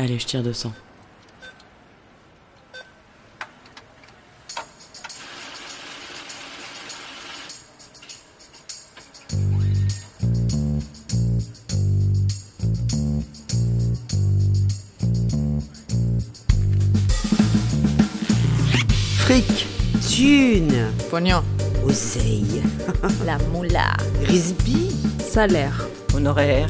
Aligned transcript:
Allez, 0.00 0.18
je 0.18 0.24
tire 0.26 0.42
200. 0.42 0.72
Fric, 19.18 19.66
thune, 20.08 20.90
Pognon. 21.10 21.42
oseille, 21.86 22.62
La 23.24 23.38
moula. 23.52 23.92
risby, 24.26 24.90
Salaire. 25.18 25.86
Honoraire. 26.14 26.66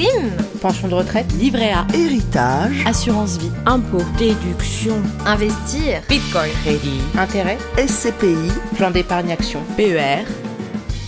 Prime. 0.00 0.30
Pension 0.62 0.88
de 0.88 0.94
retraite 0.94 1.30
Livret 1.38 1.72
A. 1.72 1.86
héritage, 1.92 2.84
Assurance 2.86 3.36
vie. 3.36 3.50
Impôt. 3.66 4.02
Déduction. 4.16 4.96
Investir. 5.26 6.00
Bitcoin. 6.08 6.50
Crédit. 6.64 7.00
Intérêt 7.18 7.58
SCPI, 7.76 8.50
Plan 8.76 8.90
d'épargne 8.90 9.30
action 9.30 9.60
PER. 9.76 10.24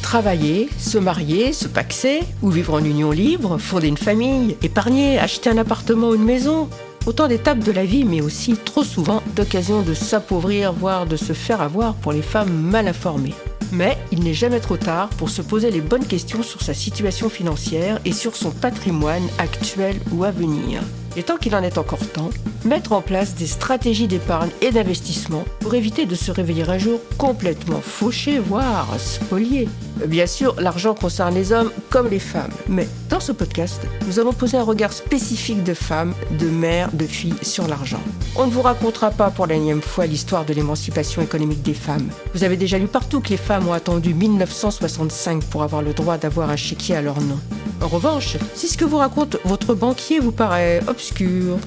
Travailler, 0.02 0.68
se 0.78 0.98
marier, 0.98 1.54
se 1.54 1.68
paxer, 1.68 2.20
ou 2.42 2.50
vivre 2.50 2.74
en 2.74 2.84
union 2.84 3.12
libre, 3.12 3.56
fonder 3.56 3.88
une 3.88 3.96
famille, 3.96 4.58
épargner, 4.62 5.18
acheter 5.18 5.48
un 5.48 5.56
appartement 5.58 6.08
ou 6.08 6.14
une 6.14 6.24
maison. 6.24 6.68
Autant 7.06 7.28
d'étapes 7.28 7.60
de 7.60 7.72
la 7.72 7.86
vie, 7.86 8.04
mais 8.04 8.20
aussi 8.20 8.56
trop 8.56 8.84
souvent 8.84 9.22
d'occasions 9.34 9.80
de 9.80 9.94
s'appauvrir, 9.94 10.72
voire 10.74 11.06
de 11.06 11.16
se 11.16 11.32
faire 11.32 11.62
avoir 11.62 11.94
pour 11.94 12.12
les 12.12 12.22
femmes 12.22 12.52
mal 12.52 12.88
informées. 12.88 13.34
Mais 13.72 13.96
il 14.12 14.22
n'est 14.22 14.34
jamais 14.34 14.60
trop 14.60 14.76
tard 14.76 15.08
pour 15.08 15.30
se 15.30 15.40
poser 15.40 15.70
les 15.70 15.80
bonnes 15.80 16.06
questions 16.06 16.42
sur 16.42 16.60
sa 16.60 16.74
situation 16.74 17.30
financière 17.30 17.98
et 18.04 18.12
sur 18.12 18.36
son 18.36 18.50
patrimoine 18.50 19.26
actuel 19.38 19.96
ou 20.12 20.24
à 20.24 20.30
venir. 20.30 20.82
Et 21.16 21.22
tant 21.22 21.36
qu'il 21.36 21.54
en 21.54 21.62
est 21.62 21.78
encore 21.78 22.06
temps, 22.06 22.30
mettre 22.64 22.92
en 22.92 23.02
place 23.02 23.34
des 23.34 23.46
stratégies 23.46 24.08
d'épargne 24.08 24.50
et 24.60 24.70
d'investissement 24.70 25.44
pour 25.60 25.74
éviter 25.74 26.06
de 26.06 26.14
se 26.14 26.30
réveiller 26.30 26.68
un 26.68 26.78
jour 26.78 27.00
complètement 27.18 27.80
fauché, 27.80 28.38
voire 28.38 28.88
spolié. 28.98 29.68
Bien 30.06 30.26
sûr, 30.26 30.54
l'argent 30.58 30.94
concerne 30.94 31.34
les 31.34 31.52
hommes 31.52 31.70
comme 31.90 32.08
les 32.08 32.18
femmes. 32.18 32.52
Mais 32.68 32.88
dans 33.10 33.20
ce 33.20 33.32
podcast, 33.32 33.82
nous 34.06 34.18
allons 34.18 34.32
poser 34.32 34.56
un 34.56 34.62
regard 34.62 34.92
spécifique 34.92 35.64
de 35.64 35.74
femmes, 35.74 36.14
de 36.38 36.46
mères, 36.46 36.90
de 36.92 37.06
filles 37.06 37.34
sur 37.42 37.68
l'argent. 37.68 38.02
On 38.34 38.46
ne 38.46 38.50
vous 38.50 38.62
racontera 38.62 39.10
pas 39.10 39.30
pour 39.30 39.46
l'énième 39.46 39.82
fois 39.82 40.06
l'histoire 40.06 40.46
de 40.46 40.54
l'émancipation 40.54 41.20
économique 41.20 41.60
des 41.60 41.74
femmes. 41.74 42.08
Vous 42.32 42.44
avez 42.44 42.56
déjà 42.56 42.78
lu 42.78 42.86
partout 42.86 43.20
que 43.20 43.28
les 43.28 43.36
femmes 43.36 43.68
ont 43.68 43.74
attendu 43.74 44.14
1965 44.14 45.44
pour 45.44 45.62
avoir 45.62 45.82
le 45.82 45.92
droit 45.92 46.16
d'avoir 46.16 46.48
un 46.48 46.56
chéquier 46.56 46.96
à 46.96 47.02
leur 47.02 47.20
nom. 47.20 47.38
En 47.82 47.88
revanche, 47.88 48.38
si 48.54 48.68
ce 48.68 48.78
que 48.78 48.86
vous 48.86 48.96
raconte 48.96 49.36
votre 49.44 49.74
banquier 49.74 50.18
vous 50.18 50.32
paraît 50.32 50.80
obscur, 50.86 51.58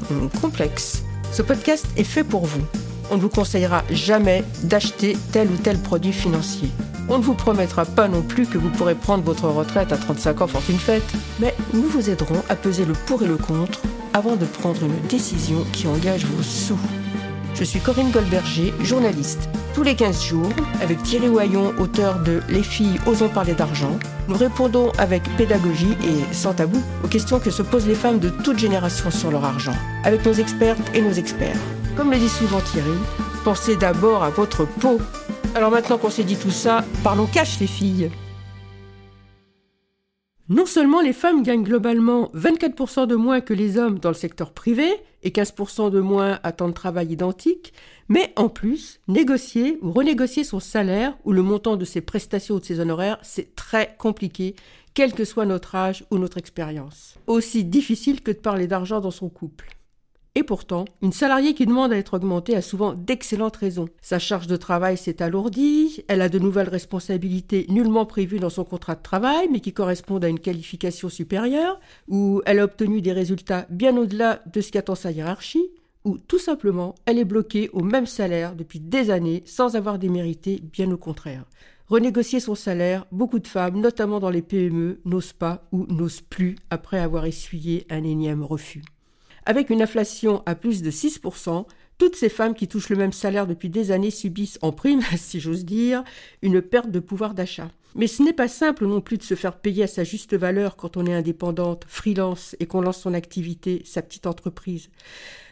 complexe, 0.41 1.03
ce 1.31 1.43
podcast 1.43 1.85
est 1.97 2.03
fait 2.03 2.23
pour 2.23 2.45
vous. 2.45 2.63
On 3.11 3.17
ne 3.17 3.21
vous 3.21 3.29
conseillera 3.29 3.83
jamais 3.91 4.43
d'acheter 4.63 5.15
tel 5.31 5.47
ou 5.51 5.57
tel 5.57 5.77
produit 5.77 6.13
financier. 6.13 6.69
On 7.09 7.19
ne 7.19 7.23
vous 7.23 7.35
promettra 7.35 7.85
pas 7.85 8.07
non 8.07 8.23
plus 8.23 8.47
que 8.47 8.57
vous 8.57 8.71
pourrez 8.71 8.95
prendre 8.95 9.23
votre 9.23 9.47
retraite 9.47 9.91
à 9.91 9.97
35 9.97 10.41
ans 10.41 10.47
fortune 10.47 10.79
faite, 10.79 11.05
mais 11.39 11.53
nous 11.75 11.87
vous 11.87 12.09
aiderons 12.09 12.41
à 12.49 12.55
peser 12.55 12.85
le 12.85 12.93
pour 13.05 13.21
et 13.21 13.27
le 13.27 13.37
contre 13.37 13.81
avant 14.15 14.37
de 14.37 14.45
prendre 14.45 14.81
une 14.81 15.07
décision 15.09 15.65
qui 15.73 15.87
engage 15.87 16.23
vos 16.23 16.41
sous. 16.41 16.79
Je 17.53 17.65
suis 17.65 17.81
Corinne 17.81 18.11
Goldberger, 18.11 18.73
journaliste. 18.81 19.49
Tous 19.73 19.83
les 19.83 19.93
15 19.93 20.23
jours, 20.23 20.49
avec 20.81 21.03
Thierry 21.03 21.27
Oyon, 21.27 21.73
auteur 21.79 22.19
de 22.19 22.39
Les 22.47 22.63
filles 22.63 22.97
osons 23.07 23.27
parler 23.27 23.53
d'argent, 23.53 23.99
nous 24.29 24.37
répondons 24.37 24.89
avec 24.97 25.23
pédagogie 25.35 25.97
et 26.01 26.33
sans 26.33 26.53
tabou 26.53 26.81
aux 27.03 27.09
questions 27.09 27.41
que 27.41 27.51
se 27.51 27.61
posent 27.61 27.87
les 27.87 27.93
femmes 27.93 28.19
de 28.19 28.29
toute 28.29 28.57
génération 28.57 29.11
sur 29.11 29.31
leur 29.31 29.43
argent, 29.43 29.75
avec 30.05 30.25
nos 30.25 30.33
expertes 30.33 30.79
et 30.93 31.01
nos 31.01 31.11
experts. 31.11 31.59
Comme 31.97 32.09
le 32.09 32.17
dit 32.17 32.29
souvent 32.29 32.61
Thierry, 32.61 32.97
pensez 33.43 33.75
d'abord 33.75 34.23
à 34.23 34.29
votre 34.29 34.65
peau. 34.65 34.97
Alors 35.55 35.71
maintenant 35.71 35.97
qu'on 35.97 36.09
s'est 36.09 36.23
dit 36.23 36.37
tout 36.37 36.51
ça, 36.51 36.85
parlons 37.03 37.25
cash 37.25 37.59
les 37.59 37.67
filles. 37.67 38.09
Non 40.47 40.67
seulement 40.67 41.01
les 41.01 41.13
femmes 41.13 41.41
gagnent 41.41 41.63
globalement 41.63 42.29
24% 42.35 43.07
de 43.07 43.15
moins 43.15 43.41
que 43.41 43.55
les 43.55 43.79
hommes 43.79 43.97
dans 43.97 44.09
le 44.09 44.15
secteur 44.15 44.51
privé 44.51 44.93
et 45.23 45.31
15% 45.31 45.89
de 45.89 45.99
moins 45.99 46.39
à 46.43 46.51
temps 46.51 46.67
de 46.67 46.73
travail 46.73 47.11
identique, 47.11 47.73
mais 48.09 48.31
en 48.35 48.47
plus, 48.47 48.99
négocier 49.07 49.79
ou 49.81 49.91
renégocier 49.91 50.43
son 50.43 50.59
salaire 50.59 51.17
ou 51.23 51.33
le 51.33 51.41
montant 51.41 51.77
de 51.77 51.85
ses 51.85 52.01
prestations 52.01 52.55
ou 52.55 52.59
de 52.59 52.65
ses 52.65 52.79
honoraires, 52.79 53.17
c'est 53.23 53.55
très 53.55 53.95
compliqué, 53.97 54.55
quel 54.93 55.13
que 55.13 55.25
soit 55.25 55.47
notre 55.47 55.73
âge 55.73 56.05
ou 56.11 56.19
notre 56.19 56.37
expérience. 56.37 57.15
Aussi 57.25 57.63
difficile 57.63 58.21
que 58.21 58.31
de 58.31 58.37
parler 58.37 58.67
d'argent 58.67 58.99
dans 58.99 59.09
son 59.09 59.29
couple. 59.29 59.75
Et 60.37 60.43
pourtant, 60.43 60.83
une 61.01 61.13
salariée 61.13 61.53
qui 61.53 61.65
demande 61.65 61.93
à 61.93 61.97
être 61.97 62.15
augmentée 62.15 62.57
a 62.57 62.61
souvent 62.61 62.93
d'excellentes 62.93 63.55
raisons. 63.55 63.87
Sa 64.01 64.19
charge 64.19 64.47
de 64.47 64.57
travail 64.57 64.97
s'est 64.97 65.23
alourdie, 65.23 66.03
elle 66.09 66.21
a 66.21 66.27
de 66.27 66.39
nouvelles 66.39 66.67
responsabilités 66.67 67.65
nullement 67.69 68.05
prévues 68.05 68.39
dans 68.39 68.49
son 68.49 68.65
contrat 68.65 68.95
de 68.95 69.01
travail, 69.01 69.47
mais 69.49 69.61
qui 69.61 69.71
correspondent 69.71 70.25
à 70.25 70.27
une 70.27 70.41
qualification 70.41 71.07
supérieure, 71.07 71.79
ou 72.09 72.41
elle 72.45 72.59
a 72.59 72.65
obtenu 72.65 73.01
des 73.01 73.13
résultats 73.13 73.65
bien 73.69 73.95
au-delà 73.95 74.41
de 74.53 74.59
ce 74.59 74.73
qu'attend 74.73 74.95
sa 74.95 75.11
hiérarchie, 75.11 75.69
ou 76.03 76.17
tout 76.17 76.37
simplement, 76.37 76.95
elle 77.05 77.17
est 77.17 77.25
bloquée 77.25 77.69
au 77.71 77.81
même 77.81 78.05
salaire 78.05 78.55
depuis 78.55 78.81
des 78.81 79.11
années 79.11 79.41
sans 79.45 79.77
avoir 79.77 79.99
démérité, 79.99 80.61
bien 80.61 80.91
au 80.91 80.97
contraire. 80.97 81.45
Renégocier 81.87 82.41
son 82.41 82.55
salaire, 82.55 83.05
beaucoup 83.11 83.39
de 83.39 83.47
femmes, 83.47 83.79
notamment 83.79 84.19
dans 84.19 84.29
les 84.29 84.41
PME, 84.41 84.99
n'osent 85.05 85.33
pas 85.33 85.63
ou 85.71 85.85
n'osent 85.87 86.21
plus 86.21 86.57
après 86.69 86.99
avoir 86.99 87.25
essuyé 87.25 87.87
un 87.89 88.03
énième 88.03 88.43
refus. 88.43 88.83
Avec 89.45 89.69
une 89.69 89.81
inflation 89.81 90.41
à 90.45 90.55
plus 90.55 90.81
de 90.81 90.91
6%, 90.91 91.65
toutes 91.97 92.15
ces 92.15 92.29
femmes 92.29 92.55
qui 92.55 92.67
touchent 92.67 92.89
le 92.89 92.97
même 92.97 93.13
salaire 93.13 93.47
depuis 93.47 93.69
des 93.69 93.91
années 93.91 94.11
subissent 94.11 94.59
en 94.61 94.71
prime, 94.71 95.01
si 95.17 95.39
j'ose 95.39 95.65
dire, 95.65 96.03
une 96.41 96.61
perte 96.61 96.91
de 96.91 96.99
pouvoir 96.99 97.33
d'achat. 97.33 97.69
Mais 97.95 98.07
ce 98.07 98.21
n'est 98.23 98.33
pas 98.33 98.49
simple 98.49 98.85
non 98.85 98.99
plus 98.99 99.17
de 99.17 99.23
se 99.23 99.35
faire 99.35 99.57
payer 99.57 99.83
à 99.83 99.87
sa 99.87 100.03
juste 100.03 100.35
valeur 100.35 100.75
quand 100.75 100.97
on 100.97 101.05
est 101.05 101.13
indépendante, 101.13 101.85
freelance 101.87 102.55
et 102.59 102.65
qu'on 102.65 102.81
lance 102.81 102.99
son 102.99 103.13
activité, 103.13 103.83
sa 103.85 104.01
petite 104.01 104.27
entreprise. 104.27 104.89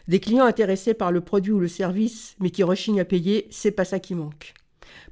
Des 0.08 0.20
clients 0.20 0.44
intéressés 0.44 0.92
par 0.92 1.10
le 1.10 1.22
produit 1.22 1.52
ou 1.52 1.58
le 1.58 1.68
service, 1.68 2.36
mais 2.40 2.50
qui 2.50 2.62
rechignent 2.62 3.00
à 3.00 3.06
payer, 3.06 3.46
c'est 3.50 3.70
pas 3.70 3.86
ça 3.86 3.98
qui 3.98 4.14
manque. 4.14 4.52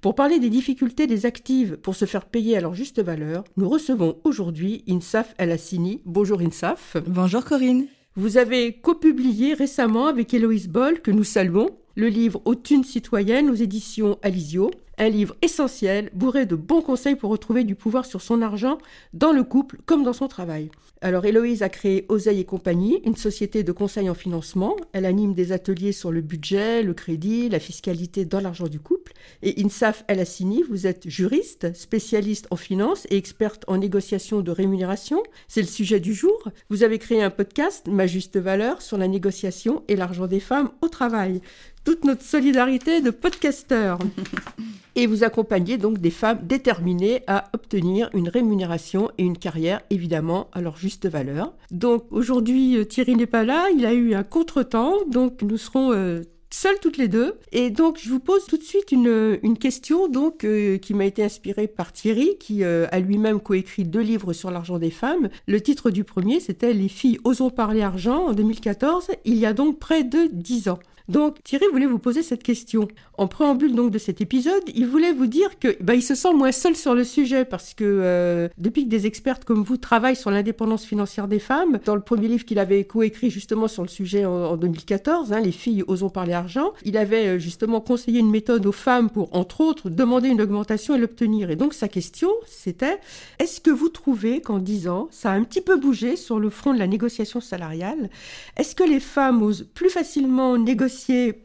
Pour 0.02 0.14
parler 0.14 0.38
des 0.38 0.50
difficultés 0.50 1.06
des 1.06 1.24
actives 1.24 1.78
pour 1.78 1.94
se 1.94 2.04
faire 2.04 2.26
payer 2.26 2.58
à 2.58 2.60
leur 2.60 2.74
juste 2.74 3.02
valeur, 3.02 3.44
nous 3.56 3.68
recevons 3.68 4.18
aujourd'hui 4.24 4.84
Insaf 4.86 5.34
El 5.38 5.52
Hassini. 5.52 6.02
Bonjour 6.04 6.40
Insaf. 6.40 6.98
Bonjour 7.06 7.44
Corinne. 7.44 7.86
Vous 8.14 8.36
avez 8.36 8.74
copublié 8.74 9.54
récemment 9.54 10.06
avec 10.06 10.34
Héloïse 10.34 10.68
Boll, 10.68 11.00
que 11.00 11.10
nous 11.10 11.24
saluons, 11.24 11.70
le 11.94 12.08
livre 12.08 12.42
Aux 12.44 12.54
thunes 12.54 12.84
citoyennes 12.84 13.48
aux 13.48 13.54
éditions 13.54 14.18
Alizio, 14.20 14.70
un 14.98 15.08
livre 15.08 15.36
essentiel, 15.42 16.10
bourré 16.14 16.46
de 16.46 16.56
bons 16.56 16.82
conseils 16.82 17.16
pour 17.16 17.30
retrouver 17.30 17.64
du 17.64 17.74
pouvoir 17.74 18.04
sur 18.04 18.22
son 18.22 18.42
argent 18.42 18.78
dans 19.12 19.32
le 19.32 19.44
couple 19.44 19.78
comme 19.86 20.04
dans 20.04 20.12
son 20.12 20.28
travail. 20.28 20.70
Alors 21.04 21.24
Héloïse 21.24 21.64
a 21.64 21.68
créé 21.68 22.06
Oseille 22.08 22.38
et 22.38 22.44
compagnie, 22.44 23.00
une 23.04 23.16
société 23.16 23.64
de 23.64 23.72
conseil 23.72 24.08
en 24.08 24.14
financement. 24.14 24.76
Elle 24.92 25.04
anime 25.04 25.34
des 25.34 25.50
ateliers 25.50 25.90
sur 25.90 26.12
le 26.12 26.20
budget, 26.20 26.84
le 26.84 26.94
crédit, 26.94 27.48
la 27.48 27.58
fiscalité 27.58 28.24
dans 28.24 28.38
l'argent 28.38 28.68
du 28.68 28.78
couple. 28.78 29.12
Et 29.42 29.60
Insaf 29.64 30.04
El 30.06 30.20
Hassini, 30.20 30.62
vous 30.62 30.86
êtes 30.86 31.08
juriste, 31.08 31.74
spécialiste 31.74 32.46
en 32.50 32.56
finance 32.56 33.08
et 33.10 33.16
experte 33.16 33.64
en 33.66 33.78
négociation 33.78 34.42
de 34.42 34.52
rémunération. 34.52 35.24
C'est 35.48 35.62
le 35.62 35.66
sujet 35.66 35.98
du 35.98 36.14
jour. 36.14 36.48
Vous 36.70 36.84
avez 36.84 37.00
créé 37.00 37.20
un 37.20 37.30
podcast, 37.30 37.88
Ma 37.88 38.06
juste 38.06 38.38
valeur, 38.38 38.80
sur 38.80 38.96
la 38.96 39.08
négociation 39.08 39.82
et 39.88 39.96
l'argent 39.96 40.28
des 40.28 40.38
femmes 40.38 40.70
au 40.82 40.88
travail. 40.88 41.40
Toute 41.84 42.04
notre 42.04 42.22
solidarité 42.22 43.00
de 43.00 43.10
podcasteurs. 43.10 43.98
Et 44.94 45.06
vous 45.06 45.24
accompagnez 45.24 45.78
donc 45.78 45.98
des 45.98 46.10
femmes 46.10 46.40
déterminées 46.42 47.22
à 47.26 47.46
obtenir 47.54 48.10
une 48.12 48.28
rémunération 48.28 49.10
et 49.16 49.22
une 49.22 49.38
carrière, 49.38 49.80
évidemment, 49.88 50.48
à 50.52 50.60
leur 50.60 50.76
juste 50.76 51.08
valeur. 51.08 51.54
Donc 51.70 52.04
aujourd'hui, 52.10 52.76
euh, 52.76 52.84
Thierry 52.84 53.16
n'est 53.16 53.26
pas 53.26 53.42
là, 53.42 53.68
il 53.74 53.86
a 53.86 53.94
eu 53.94 54.12
un 54.12 54.22
contretemps, 54.22 54.98
donc 55.10 55.40
nous 55.40 55.56
serons 55.56 55.92
euh, 55.92 56.20
seules 56.54 56.78
toutes 56.80 56.96
les 56.96 57.08
deux. 57.08 57.34
Et 57.52 57.70
donc 57.70 57.98
je 58.00 58.08
vous 58.08 58.20
pose 58.20 58.46
tout 58.46 58.56
de 58.56 58.62
suite 58.62 58.92
une, 58.92 59.38
une 59.42 59.58
question 59.58 60.08
donc 60.08 60.44
euh, 60.44 60.78
qui 60.78 60.94
m'a 60.94 61.04
été 61.04 61.24
inspirée 61.24 61.66
par 61.66 61.92
Thierry, 61.92 62.36
qui 62.38 62.64
euh, 62.64 62.86
a 62.90 63.00
lui-même 63.00 63.40
coécrit 63.40 63.84
deux 63.84 64.00
livres 64.00 64.32
sur 64.32 64.50
l'argent 64.50 64.78
des 64.78 64.90
femmes. 64.90 65.28
Le 65.46 65.60
titre 65.60 65.90
du 65.90 66.04
premier, 66.04 66.40
c'était 66.40 66.72
Les 66.72 66.88
filles 66.88 67.18
osons 67.24 67.50
parler 67.50 67.82
argent 67.82 68.26
en 68.28 68.32
2014, 68.32 69.10
il 69.24 69.36
y 69.36 69.46
a 69.46 69.52
donc 69.52 69.78
près 69.78 70.04
de 70.04 70.28
dix 70.30 70.68
ans. 70.68 70.78
Donc 71.08 71.42
Thierry 71.42 71.66
voulait 71.72 71.86
vous 71.86 71.98
poser 71.98 72.22
cette 72.22 72.42
question. 72.42 72.88
En 73.18 73.26
préambule 73.26 73.74
donc 73.74 73.90
de 73.90 73.98
cet 73.98 74.20
épisode, 74.20 74.62
il 74.74 74.86
voulait 74.86 75.12
vous 75.12 75.26
dire 75.26 75.58
que 75.58 75.76
bah, 75.80 75.94
il 75.94 76.02
se 76.02 76.14
sent 76.14 76.32
moins 76.32 76.52
seul 76.52 76.76
sur 76.76 76.94
le 76.94 77.04
sujet 77.04 77.44
parce 77.44 77.74
que 77.74 77.84
euh, 77.84 78.48
depuis 78.58 78.84
que 78.84 78.88
des 78.88 79.06
expertes 79.06 79.44
comme 79.44 79.62
vous 79.62 79.76
travaillent 79.76 80.16
sur 80.16 80.30
l'indépendance 80.30 80.84
financière 80.84 81.28
des 81.28 81.38
femmes, 81.38 81.78
dans 81.84 81.94
le 81.94 82.00
premier 82.00 82.28
livre 82.28 82.44
qu'il 82.44 82.58
avait 82.58 82.84
coécrit 82.84 83.30
justement 83.30 83.68
sur 83.68 83.82
le 83.82 83.88
sujet 83.88 84.24
en, 84.24 84.56
2014, 84.56 85.32
hein, 85.32 85.40
les 85.40 85.52
filles 85.52 85.84
osons 85.86 86.08
parler 86.08 86.32
argent, 86.32 86.72
il 86.84 86.96
avait 86.96 87.26
euh, 87.26 87.38
justement 87.38 87.80
conseillé 87.80 88.20
une 88.20 88.30
méthode 88.30 88.64
aux 88.66 88.72
femmes 88.72 89.10
pour 89.10 89.34
entre 89.34 89.60
autres 89.60 89.90
demander 89.90 90.28
une 90.28 90.40
augmentation 90.40 90.94
et 90.94 90.98
l'obtenir. 90.98 91.50
Et 91.50 91.56
donc 91.56 91.74
sa 91.74 91.88
question 91.88 92.30
c'était 92.46 92.98
est-ce 93.38 93.60
que 93.60 93.70
vous 93.70 93.88
trouvez 93.88 94.40
qu'en 94.40 94.58
10 94.58 94.88
ans 94.88 95.08
ça 95.10 95.32
a 95.32 95.34
un 95.34 95.42
petit 95.44 95.60
peu 95.60 95.76
bougé 95.76 96.16
sur 96.16 96.38
le 96.38 96.50
front 96.50 96.72
de 96.72 96.78
la 96.78 96.86
négociation 96.86 97.40
salariale? 97.40 98.10
Est-ce 98.56 98.74
que 98.74 98.84
les 98.84 99.00
femmes 99.00 99.42
osent 99.42 99.66
plus 99.74 99.90
facilement 99.90 100.56
négocier 100.56 100.91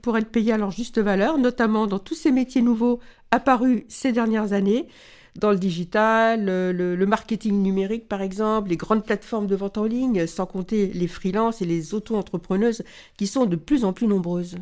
pour 0.02 0.18
être 0.18 0.30
payées 0.30 0.54
à 0.54 0.58
leur 0.58 0.72
juste 0.72 1.00
valeur, 1.00 1.38
notamment 1.38 1.88
dans 1.88 2.00
tous 2.00 2.16
ces 2.16 2.32
métiers 2.32 2.62
nouveaux 2.62 3.00
apparus 3.32 3.84
ces 3.88 4.12
dernières 4.12 4.54
années, 4.54 4.88
dans 5.36 5.52
le 5.52 5.58
digital, 5.58 6.46
le, 6.46 7.06
marketing 7.06 7.62
numérique 7.62 8.08
par 8.08 8.22
exemple, 8.22 8.70
les 8.70 8.78
grandes 8.78 9.06
plateformes 9.06 9.48
de 9.48 9.56
vente 9.56 9.78
en 9.78 9.86
ligne, 9.86 10.26
sans 10.28 10.46
compter 10.46 10.88
les 10.88 11.08
freelances 11.08 11.62
et 11.62 11.66
les 11.66 11.94
auto-entrepreneuses 11.94 12.84
qui 13.18 13.28
sont 13.28 13.46
de 13.46 13.56
plus 13.56 13.86
en 13.86 13.94
plus 13.94 14.08
nombreuses. 14.08 14.56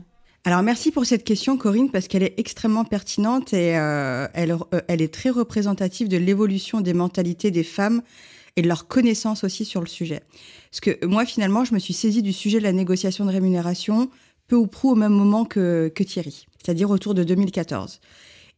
Alors 0.43 0.61
merci 0.61 0.91
pour 0.91 1.05
cette 1.05 1.23
question 1.23 1.57
Corinne 1.57 1.89
parce 1.89 2.07
qu'elle 2.07 2.21
est 2.21 2.35
extrêmement 2.37 2.85
pertinente 2.85 3.53
et 3.53 3.77
euh, 3.79 4.27
euh, 4.37 4.81
elle 4.87 5.01
est 5.01 5.11
très 5.11 5.31
représentative 5.31 6.07
de 6.07 6.17
l'évolution 6.17 6.81
des 6.81 6.93
mentalités 6.93 7.49
des 7.49 7.63
femmes 7.63 8.03
et 8.55 8.61
de 8.61 8.67
leur 8.67 8.87
connaissance 8.87 9.43
aussi 9.43 9.65
sur 9.65 9.81
le 9.81 9.87
sujet. 9.87 10.21
Parce 10.71 10.81
que 10.81 11.05
moi, 11.05 11.25
finalement, 11.25 11.65
je 11.65 11.73
me 11.73 11.79
suis 11.79 11.93
saisie 11.93 12.21
du 12.21 12.33
sujet 12.33 12.59
de 12.59 12.63
la 12.63 12.71
négociation 12.71 13.25
de 13.25 13.31
rémunération 13.31 14.09
peu 14.47 14.55
ou 14.55 14.67
prou 14.67 14.91
au 14.91 14.95
même 14.95 15.13
moment 15.13 15.45
que, 15.45 15.91
que 15.93 16.03
Thierry, 16.03 16.47
c'est-à-dire 16.63 16.89
autour 16.89 17.13
de 17.13 17.23
2014. 17.23 17.99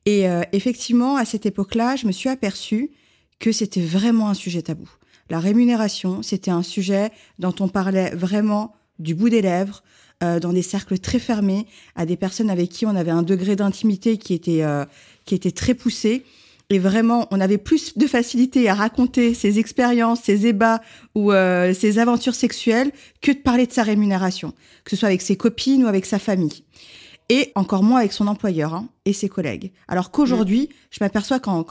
Et 0.05 0.29
euh, 0.29 0.43
effectivement, 0.53 1.17
à 1.17 1.25
cette 1.25 1.45
époque-là, 1.45 1.95
je 1.95 2.07
me 2.07 2.11
suis 2.11 2.29
aperçue 2.29 2.91
que 3.39 3.51
c'était 3.51 3.81
vraiment 3.81 4.29
un 4.29 4.33
sujet 4.33 4.61
tabou. 4.61 4.89
La 5.29 5.39
rémunération, 5.39 6.21
c'était 6.23 6.51
un 6.51 6.63
sujet 6.63 7.11
dont 7.39 7.53
on 7.59 7.67
parlait 7.67 8.11
vraiment 8.15 8.73
du 8.99 9.13
bout 9.13 9.29
des 9.29 9.41
lèvres, 9.41 9.83
euh, 10.23 10.39
dans 10.39 10.53
des 10.53 10.61
cercles 10.61 10.97
très 10.97 11.19
fermés, 11.19 11.67
à 11.95 12.05
des 12.05 12.17
personnes 12.17 12.49
avec 12.49 12.69
qui 12.69 12.85
on 12.85 12.95
avait 12.95 13.11
un 13.11 13.21
degré 13.21 13.55
d'intimité 13.55 14.17
qui 14.17 14.33
était 14.33 14.63
euh, 14.63 14.85
qui 15.25 15.35
était 15.35 15.51
très 15.51 15.73
poussé 15.73 16.23
et 16.69 16.79
vraiment, 16.79 17.27
on 17.31 17.39
avait 17.39 17.57
plus 17.57 17.97
de 17.97 18.07
facilité 18.07 18.67
à 18.67 18.73
raconter 18.73 19.33
ses 19.33 19.57
expériences, 19.57 20.23
ses 20.23 20.47
ébats 20.47 20.81
ou 21.15 21.31
euh, 21.31 21.73
ses 21.73 21.97
aventures 21.97 22.35
sexuelles 22.35 22.91
que 23.21 23.31
de 23.31 23.37
parler 23.37 23.67
de 23.67 23.71
sa 23.71 23.83
rémunération, 23.83 24.53
que 24.83 24.91
ce 24.91 24.97
soit 24.97 25.07
avec 25.07 25.21
ses 25.21 25.37
copines 25.37 25.85
ou 25.85 25.87
avec 25.87 26.05
sa 26.05 26.19
famille. 26.19 26.63
Et 27.29 27.51
encore 27.55 27.83
moins 27.83 27.99
avec 27.99 28.11
son 28.11 28.27
employeur 28.27 28.73
hein, 28.73 28.89
et 29.05 29.13
ses 29.13 29.29
collègues. 29.29 29.71
Alors 29.87 30.11
qu'aujourd'hui, 30.11 30.69
je 30.91 30.97
m'aperçois 31.01 31.39
qu'en, 31.39 31.63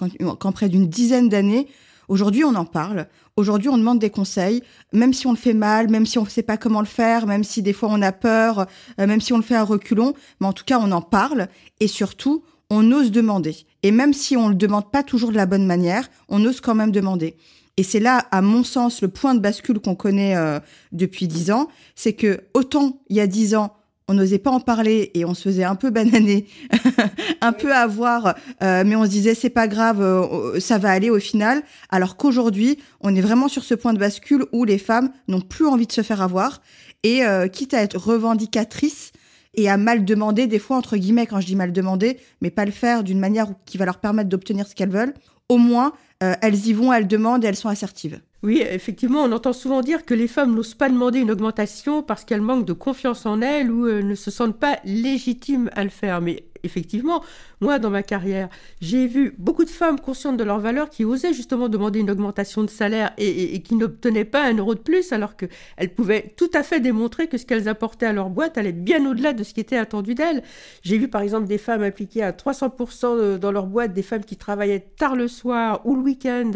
près 0.52 0.68
d'une 0.68 0.88
dizaine 0.88 1.28
d'années, 1.28 1.66
Aujourd'hui, 2.08 2.44
on 2.44 2.54
en 2.54 2.64
parle. 2.64 3.08
Aujourd'hui, 3.34 3.68
on 3.68 3.76
demande 3.76 3.98
des 3.98 4.10
conseils, 4.10 4.62
même 4.92 5.12
si 5.12 5.26
on 5.26 5.32
le 5.32 5.36
fait 5.36 5.54
mal, 5.54 5.90
même 5.90 6.06
si 6.06 6.18
on 6.20 6.22
ne 6.22 6.28
sait 6.28 6.44
pas 6.44 6.56
comment 6.56 6.78
le 6.78 6.86
faire, 6.86 7.26
même 7.26 7.42
si 7.42 7.62
des 7.62 7.72
fois 7.72 7.88
on 7.90 8.00
a 8.00 8.12
peur, 8.12 8.66
euh, 9.00 9.08
même 9.08 9.20
si 9.20 9.32
on 9.32 9.38
le 9.38 9.42
fait 9.42 9.56
à 9.56 9.64
reculons. 9.64 10.14
Mais 10.40 10.46
en 10.46 10.52
tout 10.52 10.62
cas, 10.64 10.78
on 10.80 10.92
en 10.92 11.02
parle. 11.02 11.48
Et 11.80 11.88
surtout, 11.88 12.44
on 12.70 12.92
ose 12.92 13.10
demander. 13.10 13.66
Et 13.86 13.92
même 13.92 14.12
si 14.12 14.36
on 14.36 14.48
le 14.48 14.56
demande 14.56 14.90
pas 14.90 15.04
toujours 15.04 15.30
de 15.30 15.36
la 15.36 15.46
bonne 15.46 15.64
manière, 15.64 16.10
on 16.28 16.44
ose 16.44 16.60
quand 16.60 16.74
même 16.74 16.90
demander. 16.90 17.36
Et 17.76 17.84
c'est 17.84 18.00
là, 18.00 18.26
à 18.32 18.42
mon 18.42 18.64
sens, 18.64 19.00
le 19.00 19.06
point 19.06 19.36
de 19.36 19.38
bascule 19.38 19.78
qu'on 19.78 19.94
connaît 19.94 20.34
euh, 20.34 20.58
depuis 20.90 21.28
dix 21.28 21.52
ans, 21.52 21.68
c'est 21.94 22.14
que 22.14 22.40
autant 22.52 22.98
il 23.10 23.14
y 23.14 23.20
a 23.20 23.28
dix 23.28 23.54
ans, 23.54 23.76
on 24.08 24.14
n'osait 24.14 24.40
pas 24.40 24.50
en 24.50 24.58
parler 24.58 25.12
et 25.14 25.24
on 25.24 25.34
se 25.34 25.42
faisait 25.42 25.62
un 25.62 25.76
peu 25.76 25.90
bananer, 25.90 26.48
un 27.40 27.52
peu 27.52 27.72
avoir, 27.72 28.34
euh, 28.60 28.82
mais 28.84 28.96
on 28.96 29.04
se 29.04 29.10
disait 29.10 29.36
c'est 29.36 29.50
pas 29.50 29.68
grave, 29.68 30.02
euh, 30.02 30.58
ça 30.58 30.78
va 30.78 30.90
aller 30.90 31.10
au 31.10 31.20
final. 31.20 31.62
Alors 31.88 32.16
qu'aujourd'hui, 32.16 32.78
on 33.02 33.14
est 33.14 33.20
vraiment 33.20 33.46
sur 33.46 33.62
ce 33.62 33.74
point 33.76 33.92
de 33.92 34.00
bascule 34.00 34.46
où 34.50 34.64
les 34.64 34.78
femmes 34.78 35.12
n'ont 35.28 35.40
plus 35.40 35.68
envie 35.68 35.86
de 35.86 35.92
se 35.92 36.02
faire 36.02 36.22
avoir 36.22 36.60
et 37.04 37.20
quitte 37.52 37.72
à 37.72 37.82
être 37.82 37.98
revendicatrices, 37.98 39.12
et 39.56 39.68
à 39.68 39.76
mal 39.76 40.04
demander, 40.04 40.46
des 40.46 40.58
fois, 40.58 40.76
entre 40.76 40.96
guillemets, 40.96 41.26
quand 41.26 41.40
je 41.40 41.46
dis 41.46 41.56
mal 41.56 41.72
demander, 41.72 42.18
mais 42.40 42.50
pas 42.50 42.64
le 42.64 42.70
faire 42.72 43.02
d'une 43.02 43.18
manière 43.18 43.48
qui 43.64 43.78
va 43.78 43.84
leur 43.84 43.98
permettre 43.98 44.28
d'obtenir 44.28 44.66
ce 44.66 44.74
qu'elles 44.74 44.90
veulent, 44.90 45.14
au 45.48 45.56
moins, 45.56 45.92
euh, 46.22 46.34
elles 46.42 46.66
y 46.66 46.72
vont, 46.72 46.92
elles 46.92 47.06
demandent 47.06 47.44
et 47.44 47.48
elles 47.48 47.56
sont 47.56 47.68
assertives. 47.68 48.20
Oui, 48.42 48.62
effectivement, 48.68 49.22
on 49.22 49.32
entend 49.32 49.52
souvent 49.52 49.80
dire 49.80 50.04
que 50.04 50.14
les 50.14 50.28
femmes 50.28 50.54
n'osent 50.54 50.74
pas 50.74 50.88
demander 50.88 51.20
une 51.20 51.30
augmentation 51.30 52.02
parce 52.02 52.24
qu'elles 52.24 52.42
manquent 52.42 52.66
de 52.66 52.72
confiance 52.72 53.26
en 53.26 53.40
elles 53.40 53.70
ou 53.70 53.86
euh, 53.86 54.02
ne 54.02 54.14
se 54.14 54.30
sentent 54.30 54.58
pas 54.58 54.78
légitimes 54.84 55.70
à 55.74 55.84
le 55.84 55.90
faire. 55.90 56.20
Mais 56.20 56.44
effectivement, 56.62 57.22
moi, 57.60 57.78
dans 57.78 57.90
ma 57.90 58.02
carrière, 58.02 58.48
j'ai 58.80 59.06
vu 59.06 59.34
beaucoup 59.38 59.64
de 59.64 59.70
femmes 59.70 60.00
conscientes 60.00 60.36
de 60.36 60.44
leur 60.44 60.60
valeur 60.60 60.90
qui 60.90 61.04
osaient 61.04 61.32
justement 61.32 61.68
demander 61.68 62.00
une 62.00 62.10
augmentation 62.10 62.62
de 62.62 62.70
salaire 62.70 63.12
et, 63.18 63.60
qui 63.62 63.74
n'obtenaient 63.74 64.24
pas 64.24 64.44
un 64.44 64.54
euro 64.54 64.74
de 64.74 64.80
plus 64.80 65.12
alors 65.12 65.36
qu'elles 65.36 65.94
pouvaient 65.94 66.34
tout 66.36 66.50
à 66.54 66.62
fait 66.62 66.80
démontrer 66.80 67.26
que 67.28 67.38
ce 67.38 67.46
qu'elles 67.46 67.68
apportaient 67.68 68.06
à 68.06 68.12
leur 68.12 68.30
boîte 68.30 68.58
allait 68.58 68.72
bien 68.72 69.04
au-delà 69.08 69.32
de 69.32 69.42
ce 69.42 69.54
qui 69.54 69.60
était 69.60 69.76
attendu 69.76 70.14
d'elles. 70.14 70.42
J'ai 70.82 70.98
vu 70.98 71.08
par 71.08 71.22
exemple 71.22 71.46
des 71.46 71.58
femmes 71.58 71.82
impliquées 71.82 72.22
à 72.22 72.32
300% 72.32 73.38
dans 73.38 73.52
leur 73.52 73.66
boîte, 73.66 73.92
des 73.92 74.02
femmes 74.02 74.24
qui 74.24 74.36
travaillaient 74.36 74.86
tard 74.96 75.16
le 75.16 75.28
soir 75.28 75.80
ou 75.84 75.96
le 75.96 76.02
week-end 76.02 76.50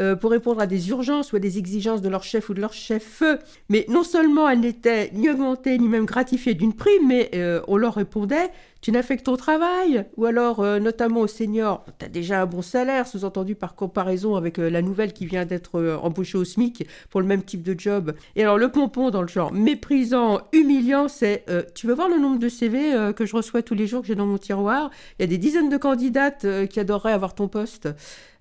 euh, 0.00 0.16
pour 0.16 0.30
répondre 0.30 0.60
à 0.60 0.66
des 0.66 0.90
urgences 0.90 1.32
ou 1.32 1.36
à 1.36 1.38
des 1.38 1.58
exigences 1.58 2.02
de 2.02 2.08
leur 2.08 2.22
chef 2.22 2.48
ou 2.48 2.54
de 2.54 2.60
leur 2.60 2.72
chef. 2.72 3.22
Mais 3.68 3.86
non 3.88 4.04
seulement 4.04 4.48
elles 4.48 4.60
n'étaient 4.60 5.10
ni 5.12 5.28
augmentées 5.30 5.78
ni 5.78 5.88
même 5.88 6.04
gratifiées 6.04 6.54
d'une 6.54 6.74
prime, 6.74 7.06
mais 7.06 7.30
euh, 7.34 7.60
on 7.68 7.76
leur 7.76 7.94
répondait 7.94 8.50
tu 8.82 8.90
n'as 8.90 9.02
fait 9.02 9.16
que 9.16 9.22
ton 9.22 9.36
travail 9.36 10.04
Ou 10.16 10.26
alors, 10.26 10.58
euh, 10.58 10.80
notamment 10.80 11.20
aux 11.20 11.28
seniors, 11.28 11.84
tu 12.00 12.04
as 12.04 12.08
déjà 12.08 12.42
un 12.42 12.46
bon 12.46 12.62
salaire, 12.62 13.06
sous-entendu 13.06 13.54
par 13.54 13.76
comparaison 13.76 14.34
avec 14.34 14.58
euh, 14.58 14.68
la 14.68 14.82
nouvelle 14.82 15.12
qui 15.12 15.24
vient 15.24 15.46
d'être 15.46 15.78
euh, 15.78 15.96
embauchée 15.98 16.36
au 16.36 16.44
SMIC 16.44 16.88
pour 17.08 17.20
le 17.20 17.26
même 17.26 17.44
type 17.44 17.62
de 17.62 17.78
job. 17.78 18.12
Et 18.34 18.42
alors, 18.42 18.58
le 18.58 18.70
pompon 18.70 19.10
dans 19.10 19.22
le 19.22 19.28
genre 19.28 19.52
méprisant, 19.52 20.40
humiliant, 20.52 21.06
c'est 21.06 21.44
tu 21.74 21.86
veux 21.86 21.94
voir 21.94 22.08
le 22.08 22.18
nombre 22.18 22.40
de 22.40 22.48
CV 22.48 23.12
que 23.14 23.24
je 23.24 23.36
reçois 23.36 23.62
tous 23.62 23.74
les 23.74 23.86
jours 23.86 24.00
que 24.00 24.08
j'ai 24.08 24.14
dans 24.16 24.26
mon 24.26 24.38
tiroir? 24.38 24.90
Il 25.18 25.22
y 25.22 25.24
a 25.24 25.28
des 25.28 25.38
dizaines 25.38 25.68
de 25.68 25.76
candidates 25.76 26.46
qui 26.68 26.80
adoreraient 26.80 27.12
avoir 27.12 27.34
ton 27.34 27.46
poste. 27.46 27.88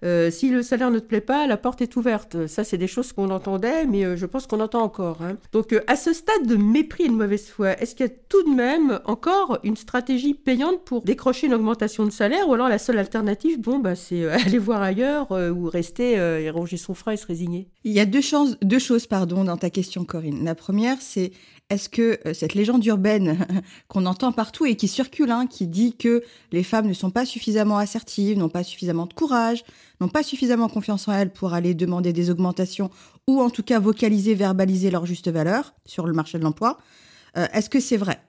Euh, 0.04 0.32
si 0.32 0.50
le 0.50 0.64
salaire 0.64 0.90
ne 0.92 1.00
te 1.00 1.06
plaît 1.06 1.22
pas, 1.22 1.48
la 1.48 1.58
porte 1.58 1.82
est 1.82 1.96
ouverte. 1.96 2.48
Ça, 2.48 2.64
c'est 2.64 2.78
des 2.78 2.88
choses 2.88 3.14
qu'on 3.14 3.30
entendait, 3.30 3.86
mais 3.86 4.04
euh, 4.04 4.16
je 4.16 4.26
pense 4.26 4.48
qu'on 4.48 4.60
entend 4.60 4.82
encore. 4.82 5.22
Hein. 5.22 5.38
Donc, 5.52 5.74
euh, 5.74 5.82
à 5.88 5.96
ce 5.96 6.14
stade 6.14 6.48
de 6.48 6.56
mépris 6.56 7.04
et 7.04 7.08
de 7.08 7.14
mauvaise 7.14 7.48
foi, 7.48 7.80
est-ce 7.80 7.96
qu'il 7.96 8.06
y 8.06 8.10
a 8.10 8.14
tout 8.30 8.44
de 8.44 8.56
même 8.56 9.00
encore 9.06 9.60
une 9.64 9.76
stratégie 9.76 10.34
payante 10.34 10.84
pour 10.86 11.04
décrocher 11.04 11.48
une 11.48 11.54
augmentation 11.54 12.06
de 12.06 12.12
salaire, 12.12 12.50
ou 12.50 12.54
alors 12.54 12.70
la 12.70 12.80
seule 12.80 12.98
alternative, 12.98 13.60
bon, 13.60 13.80
bah, 13.80 13.96
c'est 13.96 14.28
aller 14.46 14.58
voir 14.58 14.82
ailleurs 14.82 15.32
ou 15.32 15.70
rester 15.70 16.14
et 16.14 16.50
ronger 16.50 16.78
son 16.78 16.94
frein 16.94 17.14
et 17.14 17.18
se 17.18 17.28
résigner? 17.28 17.68
Il 17.84 17.92
y 17.92 18.00
a 18.00 18.06
deux, 18.06 18.22
deux 18.62 18.80
choses, 18.80 19.06
pardon, 19.08 19.44
dans 19.44 19.58
ta 19.58 19.70
question, 19.70 20.06
Corinne. 20.06 20.44
La 20.44 20.56
première, 20.56 20.98
c'est 21.00 21.32
est-ce 21.72 21.88
que 21.88 22.20
euh, 22.28 22.34
cette 22.34 22.54
légende 22.54 22.86
urbaine 22.86 23.48
qu'on 23.88 24.06
entend 24.06 24.32
partout 24.32 24.66
et 24.66 24.76
qui 24.76 24.88
circule, 24.88 25.32
hein, 25.32 25.48
qui 25.48 25.68
dit 25.68 25.96
que 25.96 26.22
les 26.52 26.64
femmes 26.64 26.88
ne 26.88 26.94
sont 26.94 27.12
pas 27.12 27.26
suffisamment 27.26 27.78
assertives, 27.78 28.38
n'ont 28.38 28.50
pas 28.50 28.64
suffisamment 28.64 29.06
de 29.06 29.14
courage, 29.14 29.64
n'ont 30.02 30.10
pas 30.10 30.22
suffisamment 30.22 30.68
confiance 30.68 31.08
en 31.08 31.14
elles 31.14 31.32
pour 31.32 31.54
aller 31.54 31.74
demander 31.74 32.12
des 32.12 32.30
augmentations 32.30 32.92
ou 33.28 33.42
en 33.42 33.50
tout 33.50 33.64
cas 33.64 33.80
vocaliser, 33.80 34.36
verbaliser 34.36 34.92
leur 34.92 35.06
juste 35.06 35.30
valeur 35.30 35.74
sur 35.86 36.06
le 36.06 36.14
marché 36.14 36.38
de 36.38 36.44
l'emploi, 36.44 36.78
euh, 37.38 37.48
est-ce 37.54 37.70
que 37.70 37.80
c'est 37.80 37.98
vrai? 37.98 38.20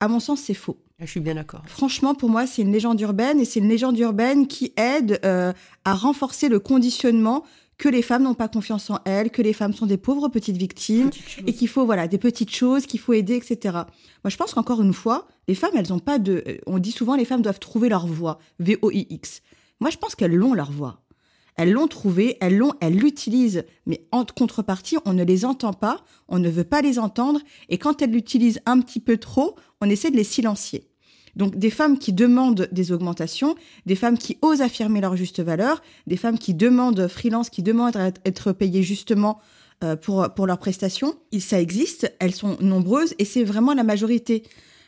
À 0.00 0.08
mon 0.08 0.18
sens, 0.18 0.40
c'est 0.40 0.54
faux. 0.54 0.78
Ah, 0.98 1.04
je 1.06 1.10
suis 1.10 1.20
bien 1.20 1.34
d'accord. 1.34 1.62
Franchement, 1.66 2.14
pour 2.14 2.28
moi, 2.28 2.46
c'est 2.46 2.62
une 2.62 2.72
légende 2.72 3.00
urbaine 3.00 3.38
et 3.38 3.44
c'est 3.44 3.60
une 3.60 3.68
légende 3.68 3.98
urbaine 3.98 4.46
qui 4.48 4.72
aide 4.76 5.20
euh, 5.24 5.52
à 5.84 5.94
renforcer 5.94 6.48
le 6.48 6.58
conditionnement 6.58 7.44
que 7.80 7.88
les 7.88 8.02
femmes 8.02 8.24
n'ont 8.24 8.34
pas 8.34 8.48
confiance 8.48 8.90
en 8.90 8.98
elles, 9.06 9.30
que 9.30 9.40
les 9.40 9.54
femmes 9.54 9.72
sont 9.72 9.86
des 9.86 9.96
pauvres 9.96 10.28
petites 10.28 10.58
victimes 10.58 11.10
et 11.46 11.54
qu'il 11.54 11.66
faut 11.66 11.86
voilà 11.86 12.08
des 12.08 12.18
petites 12.18 12.54
choses 12.54 12.84
qu'il 12.84 13.00
faut 13.00 13.14
aider, 13.14 13.36
etc. 13.36 13.58
Moi, 14.22 14.28
je 14.28 14.36
pense 14.36 14.52
qu'encore 14.52 14.82
une 14.82 14.92
fois, 14.92 15.26
les 15.48 15.54
femmes, 15.54 15.72
elles 15.74 15.90
ont 15.90 15.98
pas 15.98 16.18
de. 16.18 16.44
Euh, 16.46 16.58
on 16.66 16.78
dit 16.78 16.92
souvent 16.92 17.16
les 17.16 17.24
femmes 17.24 17.40
doivent 17.40 17.58
trouver 17.58 17.88
leur 17.88 18.06
voix, 18.06 18.38
V 18.58 18.78
O 18.82 18.90
I 18.90 19.06
X. 19.08 19.40
Moi, 19.80 19.88
je 19.88 19.96
pense 19.96 20.14
qu'elles 20.14 20.34
l'ont 20.34 20.52
leur 20.52 20.70
voix. 20.70 21.00
Elles 21.56 21.72
l'ont 21.72 21.88
trouvée, 21.88 22.36
elles 22.42 22.56
l'ont, 22.56 22.74
elles 22.80 22.96
l'utilisent, 22.96 23.64
mais 23.86 24.06
en 24.12 24.26
contrepartie, 24.26 24.98
on 25.06 25.14
ne 25.14 25.24
les 25.24 25.46
entend 25.46 25.72
pas, 25.72 26.04
on 26.28 26.38
ne 26.38 26.50
veut 26.50 26.64
pas 26.64 26.82
les 26.82 26.98
entendre, 26.98 27.40
et 27.70 27.78
quand 27.78 28.02
elles 28.02 28.12
l'utilisent 28.12 28.60
un 28.66 28.80
petit 28.80 29.00
peu 29.00 29.16
trop, 29.16 29.56
on 29.80 29.88
essaie 29.88 30.10
de 30.10 30.16
les 30.16 30.24
silencier. 30.24 30.89
Donc 31.36 31.56
des 31.56 31.70
femmes 31.70 31.98
qui 31.98 32.12
demandent 32.12 32.68
des 32.72 32.92
augmentations, 32.92 33.54
des 33.86 33.96
femmes 33.96 34.18
qui 34.18 34.38
osent 34.42 34.62
affirmer 34.62 35.00
leur 35.00 35.16
juste 35.16 35.40
valeur, 35.40 35.82
des 36.06 36.16
femmes 36.16 36.38
qui 36.38 36.54
demandent 36.54 37.08
freelance, 37.08 37.50
qui 37.50 37.62
demandent 37.62 37.96
être 38.24 38.52
payées 38.52 38.82
justement 38.82 39.40
euh, 39.82 39.96
pour, 39.96 40.28
pour 40.34 40.46
leurs 40.46 40.58
prestations. 40.58 41.14
ça 41.38 41.60
existe, 41.60 42.12
elles 42.18 42.34
sont 42.34 42.56
nombreuses 42.60 43.14
et 43.18 43.24
c'est 43.24 43.44
vraiment 43.44 43.72
la 43.72 43.84
majorité. 43.84 44.42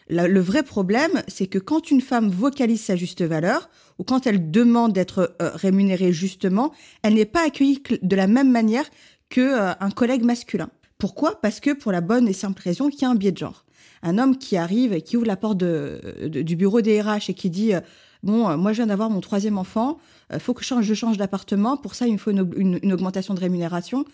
Le, 0.09 0.41
vrai 0.41 0.63
problème, 0.63 1.23
c'est 1.29 1.47
que 1.47 1.59
quand 1.59 1.91
une 1.91 2.03
femme 2.03 2.29
vocalise 2.29 2.83
sa 2.83 2.97
juste 2.97 3.23
valeur, 3.23 3.71
ou 3.99 4.05
quand 4.05 4.27
elle 4.27 4.51
demande 4.51 4.93
d'être 4.93 5.35
euh, 5.41 5.51
rémunérée 5.55 6.13
justement, 6.13 6.73
elle 7.03 7.15
n'est 7.15 7.25
pas 7.25 7.47
accueillie 7.47 7.83
de 8.03 8.17
la 8.17 8.27
même 8.27 8.51
manière 8.51 8.85
qu'un 9.31 9.77
euh, 9.81 9.91
collègue 9.95 10.25
masculin. 10.25 10.69
Pourquoi? 10.99 11.41
Parce 11.41 11.61
que 11.61 11.73
pour 11.73 11.93
la 11.93 12.01
bonne 12.01 12.29
et 12.29 12.33
simple 12.33 12.61
raison 12.63 12.91
qu'il 12.91 13.03
y 13.03 13.05
a 13.07 13.11
un 13.11 13.15
biais 13.15 13.33
de 13.33 13.39
genre. 13.39 13.62
Un 14.03 14.19
homme 14.19 14.37
qui 14.37 14.57
arrive 14.57 14.93
et 14.93 15.03
qui 15.03 15.17
ouvre 15.17 15.27
la 15.27 15.37
porte 15.37 15.59
de, 15.59 16.01
de- 16.27 16.43
du 16.43 16.57
bureau 16.57 16.81
des 16.81 17.01
RH 17.01 17.29
et 17.31 17.35
qui 17.35 17.51
dit 17.51 17.75
euh, 17.75 17.81
Bon, 18.23 18.49
euh, 18.49 18.57
moi, 18.57 18.73
je 18.73 18.77
viens 18.77 18.87
d'avoir 18.87 19.11
mon 19.11 19.21
troisième 19.21 19.59
enfant, 19.59 19.99
il 20.33 20.39
faut 20.41 20.55
que 20.55 20.63
je 20.63 20.67
change, 20.69 20.93
change 20.95 21.17
d'appartement. 21.19 21.77
Pour 21.77 21.95
ça, 21.95 22.07
il 22.07 22.13
me 22.13 22.19
faut 22.19 22.31
une, 22.31 22.49
une- 22.57 22.79
une 22.83 22.93
augmentation 22.93 23.35
de 23.35 23.41
rémunération. 23.41 24.05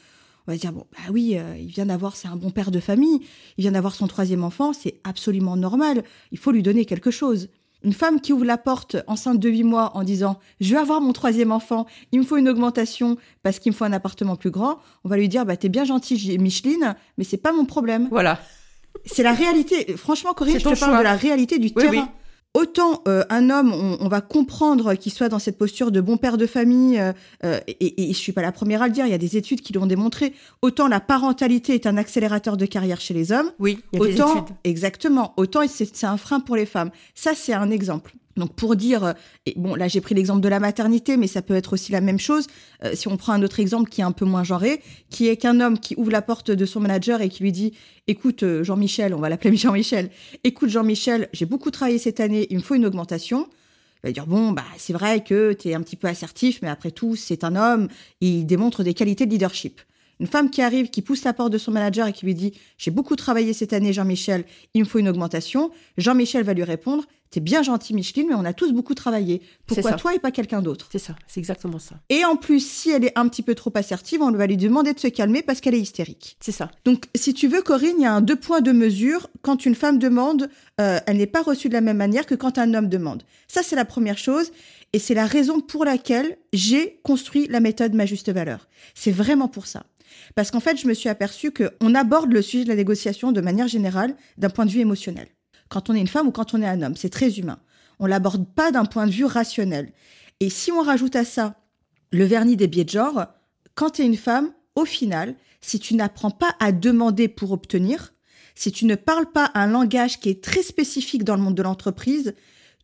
On 0.47 0.53
va 0.53 0.57
dire 0.59 0.73
Bon, 0.73 0.87
bah 0.93 1.13
oui, 1.13 1.35
euh, 1.37 1.57
il 1.59 1.67
vient 1.69 1.87
d'avoir, 1.87 2.17
c'est 2.17 2.29
un 2.29 2.37
bon 2.37 2.51
père 2.51 2.71
de 2.71 2.81
famille, 2.81 3.21
il 3.59 3.63
vient 3.63 3.73
d'avoir 3.73 3.95
son 3.95 4.07
troisième 4.07 4.45
enfant, 4.45 4.73
c'est 4.73 4.99
absolument 5.05 5.57
normal. 5.57 6.05
Il 6.33 6.39
faut 6.39 6.53
lui 6.53 6.63
donner 6.63 6.85
quelque 6.87 7.11
chose. 7.11 7.49
Une 7.85 7.93
femme 7.93 8.21
qui 8.21 8.33
ouvre 8.33 8.45
la 8.45 8.59
porte 8.59 8.97
enceinte 9.07 9.39
de 9.39 9.49
8 9.49 9.63
mois 9.63 9.97
en 9.97 10.03
disant 10.03 10.41
Je 10.61 10.75
vais 10.75 10.81
avoir 10.81 11.01
mon 11.01 11.13
troisième 11.13 11.53
enfant, 11.53 11.87
il 12.11 12.19
me 12.19 12.25
faut 12.25 12.37
une 12.37 12.49
augmentation 12.49 13.17
parce 13.45 13.59
qu'il 13.61 13.71
me 13.73 13.77
faut 13.77 13.85
un 13.85 13.93
appartement 13.93 14.35
plus 14.37 14.51
grand, 14.51 14.79
on 15.05 15.09
va 15.09 15.17
lui 15.17 15.29
dire 15.29 15.47
bah, 15.47 15.57
T'es 15.57 15.69
bien 15.69 15.85
gentil, 15.85 16.17
J- 16.17 16.39
Micheline, 16.39 16.97
mais 17.19 17.25
c'est 17.25 17.37
pas 17.37 17.53
mon 17.53 17.65
problème. 17.67 18.09
Voilà. 18.11 18.41
C'est 19.07 19.23
la 19.23 19.33
réalité. 19.33 19.97
Franchement, 19.97 20.33
Corinne, 20.35 20.55
je 20.55 20.59
te 20.61 20.65
parle 20.65 20.77
choix. 20.79 20.99
de 20.99 21.03
la 21.05 21.15
réalité 21.15 21.59
du 21.59 21.69
Oui, 21.69 21.83
terrain. 21.83 21.91
oui. 21.93 22.03
Autant 22.55 23.03
euh, 23.07 23.25
un 23.29 23.51
homme, 23.51 23.73
on, 23.75 23.99
on 24.01 24.09
va 24.09 24.21
comprendre 24.23 24.95
qu'il 24.95 25.13
soit 25.13 25.29
dans 25.29 25.39
cette 25.39 25.59
posture 25.59 25.93
de 25.93 26.01
bon 26.01 26.17
père 26.17 26.39
de 26.39 26.47
famille, 26.47 26.99
euh, 26.99 27.13
euh, 27.45 27.61
et, 27.69 28.09
et 28.11 28.13
je 28.13 28.19
suis 28.19 28.33
pas 28.33 28.41
la 28.41 28.53
première 28.53 28.81
à 28.81 28.87
le 28.87 28.93
dire, 28.93 29.05
il 29.05 29.11
y 29.11 29.15
a 29.15 29.19
des 29.19 29.37
études 29.37 29.61
qui 29.61 29.75
l'ont 29.75 29.85
démontré, 29.87 30.33
autant 30.63 30.89
la 30.89 30.99
parentalité 30.99 31.75
est 31.75 31.87
un 31.87 31.99
accélérateur 31.99 32.57
de 32.57 32.65
carrière 32.65 33.01
chez 33.03 33.13
les 33.13 33.33
hommes, 33.33 33.53
Oui, 33.59 33.81
il 33.93 33.99
y 34.01 34.03
a 34.03 34.07
des 34.07 34.15
autant, 34.21 34.33
études. 34.45 34.57
exactement, 34.65 35.35
autant 35.37 35.61
c'est 35.69 36.05
un 36.05 36.17
frein 36.17 36.41
pour 36.41 36.57
les 36.57 36.67
femmes. 36.67 36.91
Ça, 37.15 37.33
c'est 37.37 37.53
un 37.53 37.71
exemple. 37.71 38.15
Donc 38.39 38.55
pour 38.55 38.77
dire, 38.77 39.05
euh, 39.05 39.13
et 39.47 39.55
bon 39.57 39.75
là 39.75 39.89
j'ai 39.89 40.01
pris 40.01 40.15
l'exemple 40.15 40.41
de 40.41 40.49
la 40.49 40.61
maternité, 40.61 41.17
mais 41.17 41.27
ça 41.27 41.43
peut 41.43 41.55
être 41.55 41.75
aussi 41.75 41.93
la 41.93 42.01
même 42.01 42.19
chose. 42.19 42.47
Euh, 42.85 42.93
si 42.95 43.09
on 43.09 43.17
prend 43.17 43.33
un 43.33 43.43
autre 43.43 43.61
exemple 43.61 43.91
qui 43.91 44.01
est 44.01 44.05
un 44.05 44.13
peu 44.13 44.25
moins 44.25 44.45
genré, 44.45 44.81
qui 45.11 45.29
est 45.29 45.37
qu'un 45.37 45.61
homme 45.61 45.79
qui 45.79 45.95
ouvre 45.97 46.11
la 46.11 46.23
porte 46.23 46.51
de 46.51 46.67
son 46.67 46.81
manager 46.81 47.21
et 47.21 47.29
qui 47.29 47.43
lui 47.43 47.53
dit, 47.53 47.75
écoute 48.07 48.43
euh, 48.43 48.65
Jean-Michel, 48.65 49.13
on 49.15 49.19
va 49.19 49.29
l'appeler 49.29 49.57
Jean-Michel, 49.57 50.11
écoute 50.45 50.71
Jean-Michel, 50.71 51.29
j'ai 51.33 51.47
beaucoup 51.47 51.71
travaillé 51.71 51.99
cette 51.99 52.21
année, 52.21 52.47
il 52.51 52.57
me 52.57 52.63
faut 52.63 52.75
une 52.75 52.87
augmentation. 52.87 53.49
Il 54.05 54.09
va 54.11 54.13
dire 54.13 54.27
bon 54.29 54.53
bah 54.53 54.63
c'est 54.77 54.93
vrai 54.93 55.25
que 55.25 55.53
tu 55.53 55.71
es 55.71 55.75
un 55.75 55.83
petit 55.83 55.97
peu 55.97 56.07
assertif, 56.07 56.61
mais 56.63 56.69
après 56.69 56.93
tout 56.93 57.17
c'est 57.17 57.43
un 57.43 57.57
homme, 57.57 57.89
il 58.21 58.47
démontre 58.47 58.85
des 58.85 58.95
qualités 58.95 59.27
de 59.27 59.33
leadership. 59.33 59.81
Une 60.21 60.27
femme 60.27 60.51
qui 60.51 60.63
arrive, 60.63 60.91
qui 60.91 61.03
pousse 61.03 61.25
la 61.25 61.33
porte 61.33 61.53
de 61.53 61.59
son 61.59 61.71
manager 61.71 62.07
et 62.07 62.13
qui 62.13 62.27
lui 62.27 62.35
dit 62.35 62.53
J'ai 62.77 62.91
beaucoup 62.91 63.17
travaillé 63.17 63.53
cette 63.53 63.73
année, 63.73 63.93
Jean-Michel, 63.93 64.45
il 64.75 64.83
me 64.83 64.87
faut 64.87 64.99
une 64.99 65.09
augmentation. 65.09 65.71
Jean-Michel 65.97 66.45
va 66.45 66.55
lui 66.55 66.65
répondre 66.65 67.05
T'es 67.31 67.41
bien 67.41 67.63
gentil, 67.63 67.93
Micheline, 67.93 68.29
mais 68.29 68.35
on 68.35 68.45
a 68.47 68.55
tous 68.55 68.73
beaucoup 68.73 68.95
travaillé. 68.95 69.43
Pourquoi 69.67 69.93
toi 69.93 70.15
et 70.15 70.19
pas 70.19 70.31
quelqu'un 70.31 70.63
d'autre? 70.63 70.89
C'est 70.91 70.99
ça, 70.99 71.15
c'est 71.27 71.41
exactement 71.41 71.79
ça. 71.79 71.97
Et 72.09 72.25
en 72.25 72.37
plus, 72.37 72.67
si 72.67 72.91
elle 72.91 73.05
est 73.05 73.19
un 73.19 73.29
petit 73.29 73.43
peu 73.43 73.55
trop 73.55 73.71
assertive, 73.75 74.23
on 74.23 74.31
va 74.31 74.47
lui 74.47 74.57
demander 74.57 74.95
de 74.95 74.99
se 74.99 75.09
calmer 75.09 75.43
parce 75.43 75.61
qu'elle 75.61 75.75
est 75.75 75.81
hystérique. 75.81 76.39
C'est 76.41 76.53
ça. 76.53 76.71
Donc, 76.87 77.05
si 77.15 77.35
tu 77.35 77.47
veux, 77.47 77.61
Corinne, 77.61 77.97
il 77.99 78.03
y 78.03 78.07
a 78.07 78.15
un 78.15 78.23
deux 78.23 78.37
points 78.37 78.63
de 78.63 78.73
mesure. 78.73 79.29
Quand 79.43 79.67
une 79.67 79.75
femme 79.75 79.99
demande, 79.99 80.49
euh, 80.81 81.01
elle 81.07 81.19
n'est 81.19 81.27
pas 81.27 81.43
reçue 81.43 81.69
de 81.69 81.75
la 81.75 81.83
même 81.83 81.99
manière 81.99 82.25
que 82.25 82.35
quand 82.35 82.57
un 82.57 82.73
homme 82.73 82.89
demande. 82.89 83.25
Ça, 83.47 83.63
c'est 83.63 83.77
la 83.77 83.85
première 83.85 84.17
chose. 84.17 84.51
Et 84.95 84.99
c'est 84.99 85.15
la 85.15 85.27
raison 85.27 85.61
pour 85.61 85.85
laquelle 85.85 86.39
j'ai 86.55 86.99
construit 87.03 87.47
la 87.49 87.61
méthode 87.61 87.93
Ma 87.93 88.07
Juste 88.07 88.33
Valeur. 88.33 88.69
C'est 88.95 89.13
vraiment 89.13 89.49
pour 89.49 89.67
ça. 89.67 89.85
Parce 90.35 90.51
qu'en 90.51 90.61
fait, 90.61 90.77
je 90.77 90.87
me 90.87 90.95
suis 90.95 91.09
aperçue 91.09 91.53
qu'on 91.53 91.95
aborde 91.95 92.33
le 92.33 92.43
sujet 92.43 92.65
de 92.65 92.69
la 92.69 92.77
négociation 92.77 93.33
de 93.33 93.41
manière 93.41 93.69
générale 93.69 94.17
d'un 94.37 94.51
point 94.51 94.67
de 94.67 94.71
vue 94.71 94.81
émotionnel. 94.81 95.29
Quand 95.69 95.91
on 95.91 95.95
est 95.95 96.01
une 96.01 96.09
femme 96.09 96.29
ou 96.29 96.33
quand 96.33 96.55
on 96.55 96.63
est 96.63 96.67
un 96.67 96.83
homme, 96.83 96.97
c'est 96.97 97.11
très 97.11 97.39
humain. 97.39 97.59
On 97.99 98.07
l'aborde 98.07 98.47
pas 98.55 98.71
d'un 98.71 98.85
point 98.85 99.07
de 99.07 99.13
vue 99.13 99.25
rationnel. 99.25 99.93
Et 100.41 100.51
si 100.51 100.73
on 100.73 100.83
rajoute 100.83 101.17
à 101.17 101.25
ça 101.25 101.57
le 102.11 102.25
vernis 102.25 102.57
des 102.57 102.69
biais 102.69 102.85
de 102.85 102.91
genre, 102.91 103.27
quand 103.75 103.91
tu 103.91 104.03
es 104.03 104.07
une 104.07 104.17
femme, 104.17 104.53
au 104.75 104.85
final, 104.85 105.35
si 105.61 105.79
tu 105.79 105.95
n'apprends 105.95 106.31
pas 106.31 106.55
à 106.61 106.73
demander 106.73 107.29
pour 107.29 107.53
obtenir, 107.53 108.15
si 108.55 108.73
tu 108.73 108.87
ne 108.87 108.95
parles 108.95 109.31
pas 109.31 109.51
un 109.55 109.67
langage 109.67 110.21
qui 110.21 110.31
est 110.31 110.43
très 110.43 110.63
spécifique 110.63 111.25
dans 111.25 111.37
le 111.37 111.43
monde 111.43 111.55
de 111.55 111.63
l'entreprise, 111.63 112.35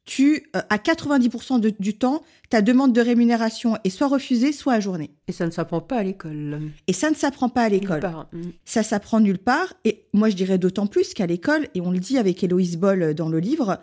tu, 0.05 0.47
euh, 0.55 0.61
à 0.71 0.79
90% 0.79 1.59
de- 1.59 1.73
du 1.79 1.95
temps, 1.97 2.23
ta 2.51 2.61
demande 2.63 2.93
de 2.93 3.01
rémunération 3.01 3.79
est 3.85 3.91
soit 3.91 4.09
refusée, 4.09 4.53
soit 4.53 4.75
ajournée. 4.75 5.11
Et 5.29 5.33
ça 5.33 5.47
ne 5.47 5.51
s'apprend 5.51 5.81
pas 5.81 5.97
à 5.97 6.03
l'école. 6.03 6.61
Et 6.87 6.93
ça 6.93 7.11
ne 7.11 7.15
s'apprend 7.15 7.49
pas 7.49 7.63
à 7.63 7.69
l'école. 7.69 7.93
Nulle 7.97 8.01
part. 8.01 8.29
Mm. 8.33 8.43
Ça 8.65 8.83
s'apprend 8.83 9.21
nulle 9.21 9.39
part. 9.39 9.73
Et 9.85 10.05
moi, 10.13 10.29
je 10.29 10.37
dirais 10.37 10.59
d'autant 10.59 10.87
plus 10.87 11.15
qu'à 11.15 11.27
l'école, 11.27 11.69
et 11.75 11.81
on 11.81 11.91
le 11.91 11.99
dit 11.99 12.19
avec 12.19 12.43
Héloïse 12.45 12.77
Boll 12.77 13.15
dans 13.15 13.29
le 13.29 13.39
livre, 13.39 13.79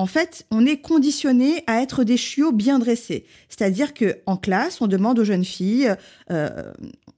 en 0.00 0.06
fait, 0.06 0.46
on 0.52 0.64
est 0.64 0.76
conditionné 0.80 1.64
à 1.66 1.82
être 1.82 2.04
des 2.04 2.16
chiots 2.16 2.52
bien 2.52 2.78
dressés. 2.78 3.26
C'est-à-dire 3.48 3.94
que 3.94 4.18
en 4.26 4.36
classe, 4.36 4.80
on 4.80 4.86
demande 4.86 5.18
aux 5.18 5.24
jeunes 5.24 5.44
filles, 5.44 5.92
euh, 6.30 6.48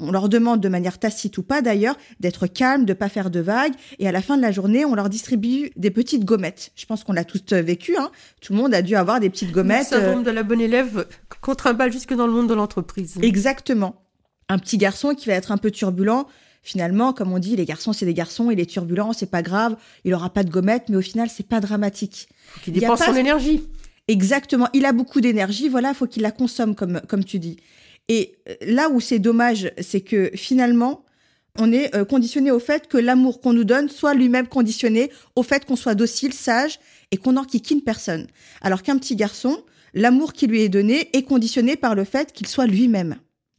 on 0.00 0.11
leur 0.11 0.28
demande 0.28 0.61
de 0.61 0.69
manière 0.69 0.99
tacite 0.99 1.38
ou 1.38 1.42
pas 1.42 1.62
d'ailleurs, 1.62 1.97
d'être 2.21 2.47
calmes, 2.47 2.85
de 2.85 2.92
pas 2.92 3.09
faire 3.09 3.30
de 3.30 3.40
vagues, 3.40 3.75
et 3.99 4.09
à 4.09 4.12
la 4.12 4.23
fin 4.23 4.37
de 4.37 4.42
la 4.42 4.50
journée, 4.52 4.85
on 4.85 4.95
leur 4.95 5.09
distribue 5.09 5.71
des 5.76 5.90
petites 5.90 6.25
gommettes. 6.25 6.73
Je 6.76 6.87
pense 6.87 7.04
qu'on 7.04 7.12
l'a 7.12 7.25
tous 7.25 7.52
vécu. 7.52 7.97
Hein. 7.97 8.11
Tout 8.40 8.52
le 8.54 8.59
monde 8.59 8.75
a 8.75 8.83
dû 8.83 8.97
avoir 8.97 9.21
des 9.21 9.30
petites 9.30 9.49
Le 9.49 9.54
gommettes. 9.54 9.92
euh, 9.92 10.00
syndrome 10.00 10.23
de 10.25 10.30
la 10.30 10.42
bonne 10.42 10.61
élève 10.61 11.07
contre 11.40 11.66
un 11.66 11.75
bal 11.75 11.92
jusque 11.92 12.14
dans 12.14 12.26
le 12.26 12.33
monde 12.33 12.49
de 12.49 12.54
l'entreprise. 12.54 13.19
Exactement. 13.23 14.02
Un 14.49 14.59
petit 14.59 14.78
garçon 14.78 15.14
qui 15.14 15.28
va 15.28 15.35
être 15.35 15.52
un 15.52 15.59
peu 15.59 15.71
turbulent. 15.71 16.26
Finalement, 16.62 17.12
comme 17.14 17.33
on 17.33 17.38
dit, 17.38 17.57
les 17.57 17.64
garçons, 17.64 17.92
c'est 17.95 18.04
des 18.04 18.12
garçons, 18.12 18.50
il 18.50 18.61
est 18.61 18.66
turbulent, 18.66 19.12
c'est 19.14 19.30
pas 19.30 19.40
grave, 19.42 19.76
il 20.04 20.12
aura 20.12 20.28
pas 20.28 20.45
de 20.45 20.50
gommette, 20.50 20.90
mais 20.90 20.97
au 20.97 21.00
final, 21.00 21.30
c'est 21.35 21.47
pas 21.47 21.59
dramatique. 21.61 22.28
Il 22.66 22.75
dépense 22.75 22.99
pas- 22.99 23.07
son 23.07 23.14
énergie. 23.16 23.62
Exactement. 24.09 24.69
Il 24.75 24.85
a 24.85 24.92
beaucoup 24.92 25.21
d'énergie, 25.21 25.69
voilà, 25.69 25.95
faut 25.95 26.07
qu'il 26.07 26.23
la 26.23 26.33
consomme, 26.33 26.75
comme, 26.75 27.00
comme 27.09 27.25
tu 27.25 27.38
dis. 27.38 27.57
Et 28.09 28.37
euh, 28.49 28.54
là 28.62 28.88
où 28.90 29.00
c'est 29.00 29.19
dommage, 29.19 29.71
c'est 29.80 30.00
que 30.00 30.30
finalement, 30.35 31.04
on 31.59 31.73
est 31.73 31.95
euh, 31.95 32.04
conditionné 32.04 32.50
au 32.50 32.59
fait 32.61 32.87
que 32.88 32.99
l'amour 32.99 33.40
qu'on 33.40 33.52
nous 33.52 33.64
donne 33.64 33.88
soit 33.88 34.14
lui-même 34.14 34.47
conditionné 34.47 35.11
au 35.37 35.42
fait 35.42 35.64
qu'on 35.64 35.76
soit 35.76 35.95
docile, 35.95 36.33
sage 36.33 36.78
et 37.11 37.16
qu'on 37.16 37.33
n'enquiquine 37.33 37.83
personne. 37.83 38.26
Alors 38.61 38.83
qu'un 38.83 38.99
petit 38.99 39.16
garçon, 39.16 39.62
l'amour 39.95 40.33
qui 40.33 40.47
lui 40.47 40.62
est 40.62 40.69
donné 40.69 41.11
est 41.12 41.23
conditionné 41.23 41.76
par 41.76 41.95
le 41.95 42.04
fait 42.04 42.33
qu'il 42.33 42.47
soit 42.47 42.66
lui-même. 42.66 43.16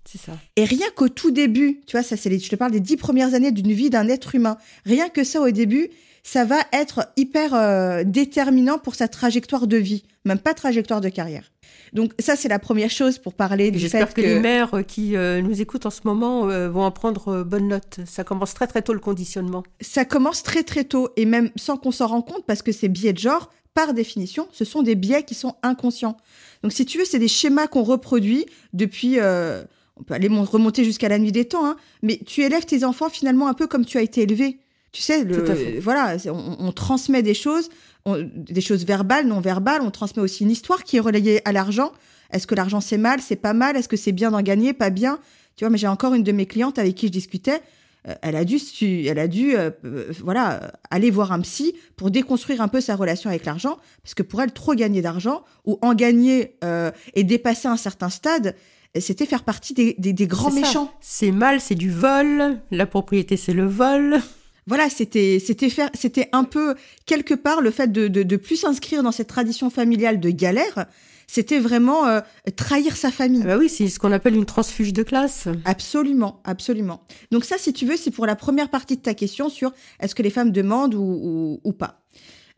C'est 0.10 0.20
ça. 0.20 0.38
Et 0.56 0.66
rien 0.66 0.88
qu'au 0.96 1.10
tout 1.10 1.32
début, 1.32 1.82
tu 1.86 1.92
vois, 1.92 2.04
ça 2.04 2.18
c'est 2.18 2.30
les, 2.30 2.40
je 2.40 2.50
te 2.50 2.56
parle 2.56 2.72
des 2.72 2.80
dix 2.80 2.98
premières 2.98 3.34
années 3.34 3.52
d'une 3.52 3.72
vie 3.72 3.90
d'un 3.90 4.08
être 4.08 4.36
humain. 4.36 4.58
Rien 4.86 5.10
que 5.10 5.24
ça 5.24 5.42
au 5.42 5.52
début, 5.52 5.90
ça 6.24 6.46
va 6.46 6.60
être 6.74 7.08
hyper 7.18 7.54
euh, 7.54 8.04
déterminant 8.06 8.78
pour 8.78 8.96
sa 8.96 9.08
trajectoire 9.08 9.68
de 9.68 9.78
vie, 9.78 10.04
même 10.26 10.40
pas 10.40 10.54
trajectoire 10.54 11.02
de 11.02 11.10
carrière. 11.10 11.52
Donc 11.94 12.14
ça 12.20 12.36
c'est 12.36 12.48
la 12.48 12.60
première 12.60 12.90
chose 12.90 13.18
pour 13.18 13.34
parler 13.34 13.68
Et 13.68 13.72
du 13.72 13.80
fait 13.80 13.84
J'espère 13.84 14.14
que, 14.14 14.22
que, 14.22 14.26
les 14.26 14.40
mères 14.40 14.74
euh, 14.76 14.82
qui 14.84 15.16
euh, 15.16 15.42
nous 15.42 15.62
écoutent 15.62 15.86
en 15.86 15.90
ce 15.90 16.02
moment 16.06 16.50
euh, 16.50 16.70
vont 16.70 16.84
en 16.84 16.92
prendre 16.92 17.44
bonne 17.44 17.68
note. 17.68 18.00
Ça 18.06 18.24
commence 18.24 18.54
très 18.54 18.68
très 18.68 18.82
tôt 18.82 18.94
le 18.94 19.00
conditionnement. 19.00 19.64
ça 19.82 20.06
commence 20.06 20.44
très 20.44 20.64
très 20.64 20.84
tôt 20.84 21.10
et 21.18 21.26
même 21.26 21.50
sans 21.56 21.78
qu'on 21.78 21.92
s'en 21.92 22.08
rende 22.08 22.26
compte 22.26 22.46
parce 22.46 22.62
que 22.62 22.72
ces 22.72 22.88
biais 22.88 23.14
de 23.14 23.20
genre, 23.20 23.50
par 23.74 23.94
définition, 23.94 24.48
ce 24.52 24.66
sont 24.66 24.84
des 24.84 24.96
biais 24.96 25.24
qui 25.24 25.36
sont 25.36 25.56
inconscients. 25.64 26.18
Donc 26.64 26.72
si 26.72 26.86
tu 26.86 26.98
veux, 26.98 27.06
c'est 27.06 27.20
des 27.20 27.28
schémas 27.28 27.68
qu'on 27.68 27.84
reproduit 27.84 28.46
depuis... 28.74 29.18
on 29.20 30.04
peut 30.04 30.14
aller 30.14 30.30
mon- 30.30 30.44
remonter 30.44 30.84
jusqu'à 30.84 31.10
la 31.10 31.20
nuit 31.20 31.32
des 31.32 31.46
temps, 31.46 31.66
hein, 31.66 31.76
mais 32.02 32.20
tu 32.26 32.42
élèves 32.42 32.66
tes 32.66 32.84
enfants 32.84 33.10
finalement 33.10 33.48
un 33.48 33.54
peu 33.54 33.68
comme 33.68 33.86
tu 33.86 33.98
as 33.98 34.02
été 34.02 34.22
élevé. 34.22 34.60
Tu 34.92 35.02
sais, 35.02 35.24
le, 35.24 35.80
voilà, 35.80 36.18
on, 36.28 36.56
on 36.60 36.72
transmet 36.74 37.22
des 37.24 37.34
choses, 37.34 37.70
on- 38.06 38.28
des 38.36 38.62
choses 38.62 38.86
verbales, 38.86 39.26
non 39.28 39.40
verbales. 39.40 39.82
On 39.82 39.92
transmet 39.92 40.22
aussi 40.22 40.44
une 40.44 40.52
histoire 40.52 40.84
qui 40.84 40.98
est 40.98 41.00
relayée 41.00 41.42
à 41.48 41.52
l'argent. 41.54 41.92
Est-ce 42.32 42.46
que 42.48 42.56
l'argent 42.56 42.82
c'est 42.82 42.98
mal, 42.98 43.22
c'est 43.22 43.36
pas 43.38 43.54
mal? 43.54 43.78
Est-ce 43.78 43.88
que 43.88 43.98
c'est 43.98 44.12
bien 44.12 44.32
d'en 44.32 44.42
gagner, 44.42 44.74
pas 44.74 44.90
bien? 44.90 45.20
Tu 45.56 45.64
vois, 45.64 45.70
mais 45.70 45.78
j'ai 45.78 45.88
encore 45.88 46.14
une 46.14 46.24
de 46.24 46.32
mes 46.32 46.46
clientes 46.46 46.78
avec 46.80 46.96
qui 46.96 47.08
je 47.08 47.12
discutais. 47.12 47.62
euh, 48.08 48.16
elle 48.22 48.36
a 48.36 48.44
dû, 48.46 48.58
elle 49.06 49.20
a 49.20 49.28
dû, 49.28 49.56
euh, 49.56 49.70
euh, 49.86 50.12
voilà, 50.24 50.54
euh, 50.64 50.68
aller 50.90 51.12
voir 51.12 51.32
un 51.32 51.40
psy 51.42 51.74
pour 51.98 52.10
déconstruire 52.10 52.60
un 52.62 52.68
peu 52.68 52.82
sa 52.82 52.96
relation 52.96 53.30
avec 53.30 53.46
l'argent, 53.46 53.78
parce 54.04 54.14
que 54.16 54.24
pour 54.24 54.42
elle, 54.42 54.52
trop 54.52 54.74
gagner 54.74 55.02
d'argent 55.02 55.44
ou 55.66 55.78
en 55.82 55.94
gagner 55.94 56.58
euh, 56.64 56.90
et 57.14 57.24
dépasser 57.24 57.68
un 57.68 57.78
certain 57.78 58.10
stade, 58.10 58.56
c'était 59.00 59.26
faire 59.28 59.44
partie 59.44 59.74
des, 59.74 59.96
des- 60.00 60.14
des 60.14 60.28
grands 60.28 60.50
méchants. 60.62 60.92
C'est 61.00 61.32
mal, 61.32 61.62
c'est 61.62 61.76
du 61.76 61.92
vol. 61.92 62.60
La 62.72 62.86
propriété, 62.88 63.38
c'est 63.38 63.54
le 63.54 63.66
vol. 63.68 64.20
Voilà, 64.68 64.90
c'était 64.90 65.40
c'était 65.40 65.70
faire 65.70 65.90
c'était 65.94 66.30
un 66.32 66.44
peu 66.44 66.76
quelque 67.06 67.34
part 67.34 67.62
le 67.62 67.72
fait 67.72 67.92
de 67.92 68.08
de, 68.08 68.24
de 68.24 68.36
plus 68.38 68.58
s'inscrire 68.58 69.04
dans 69.04 69.12
cette 69.12 69.28
tradition 69.28 69.70
familiale 69.70 70.20
de 70.20 70.30
galère, 70.30 70.86
c'était 71.28 71.60
vraiment 71.60 72.08
euh, 72.08 72.20
trahir 72.58 72.98
sa 72.98 73.10
famille. 73.10 73.42
Ah 73.44 73.48
bah 73.48 73.58
oui, 73.58 73.70
c'est 73.70 73.88
ce 73.88 74.00
qu'on 74.00 74.12
appelle 74.12 74.36
une 74.36 74.46
transfuge 74.46 74.92
de 74.92 75.02
classe. 75.02 75.48
Absolument, 75.64 76.42
absolument. 76.44 77.04
Donc 77.32 77.46
ça, 77.46 77.58
si 77.58 77.72
tu 77.72 77.86
veux, 77.86 77.96
c'est 77.96 78.12
pour 78.12 78.26
la 78.26 78.36
première 78.36 78.70
partie 78.70 78.98
de 78.98 79.02
ta 79.02 79.14
question 79.14 79.48
sur 79.48 79.72
est-ce 80.02 80.14
que 80.14 80.24
les 80.24 80.30
femmes 80.30 80.52
demandent 80.52 80.94
ou, 80.94 81.02
ou, 81.02 81.62
ou 81.64 81.72
pas. 81.72 82.02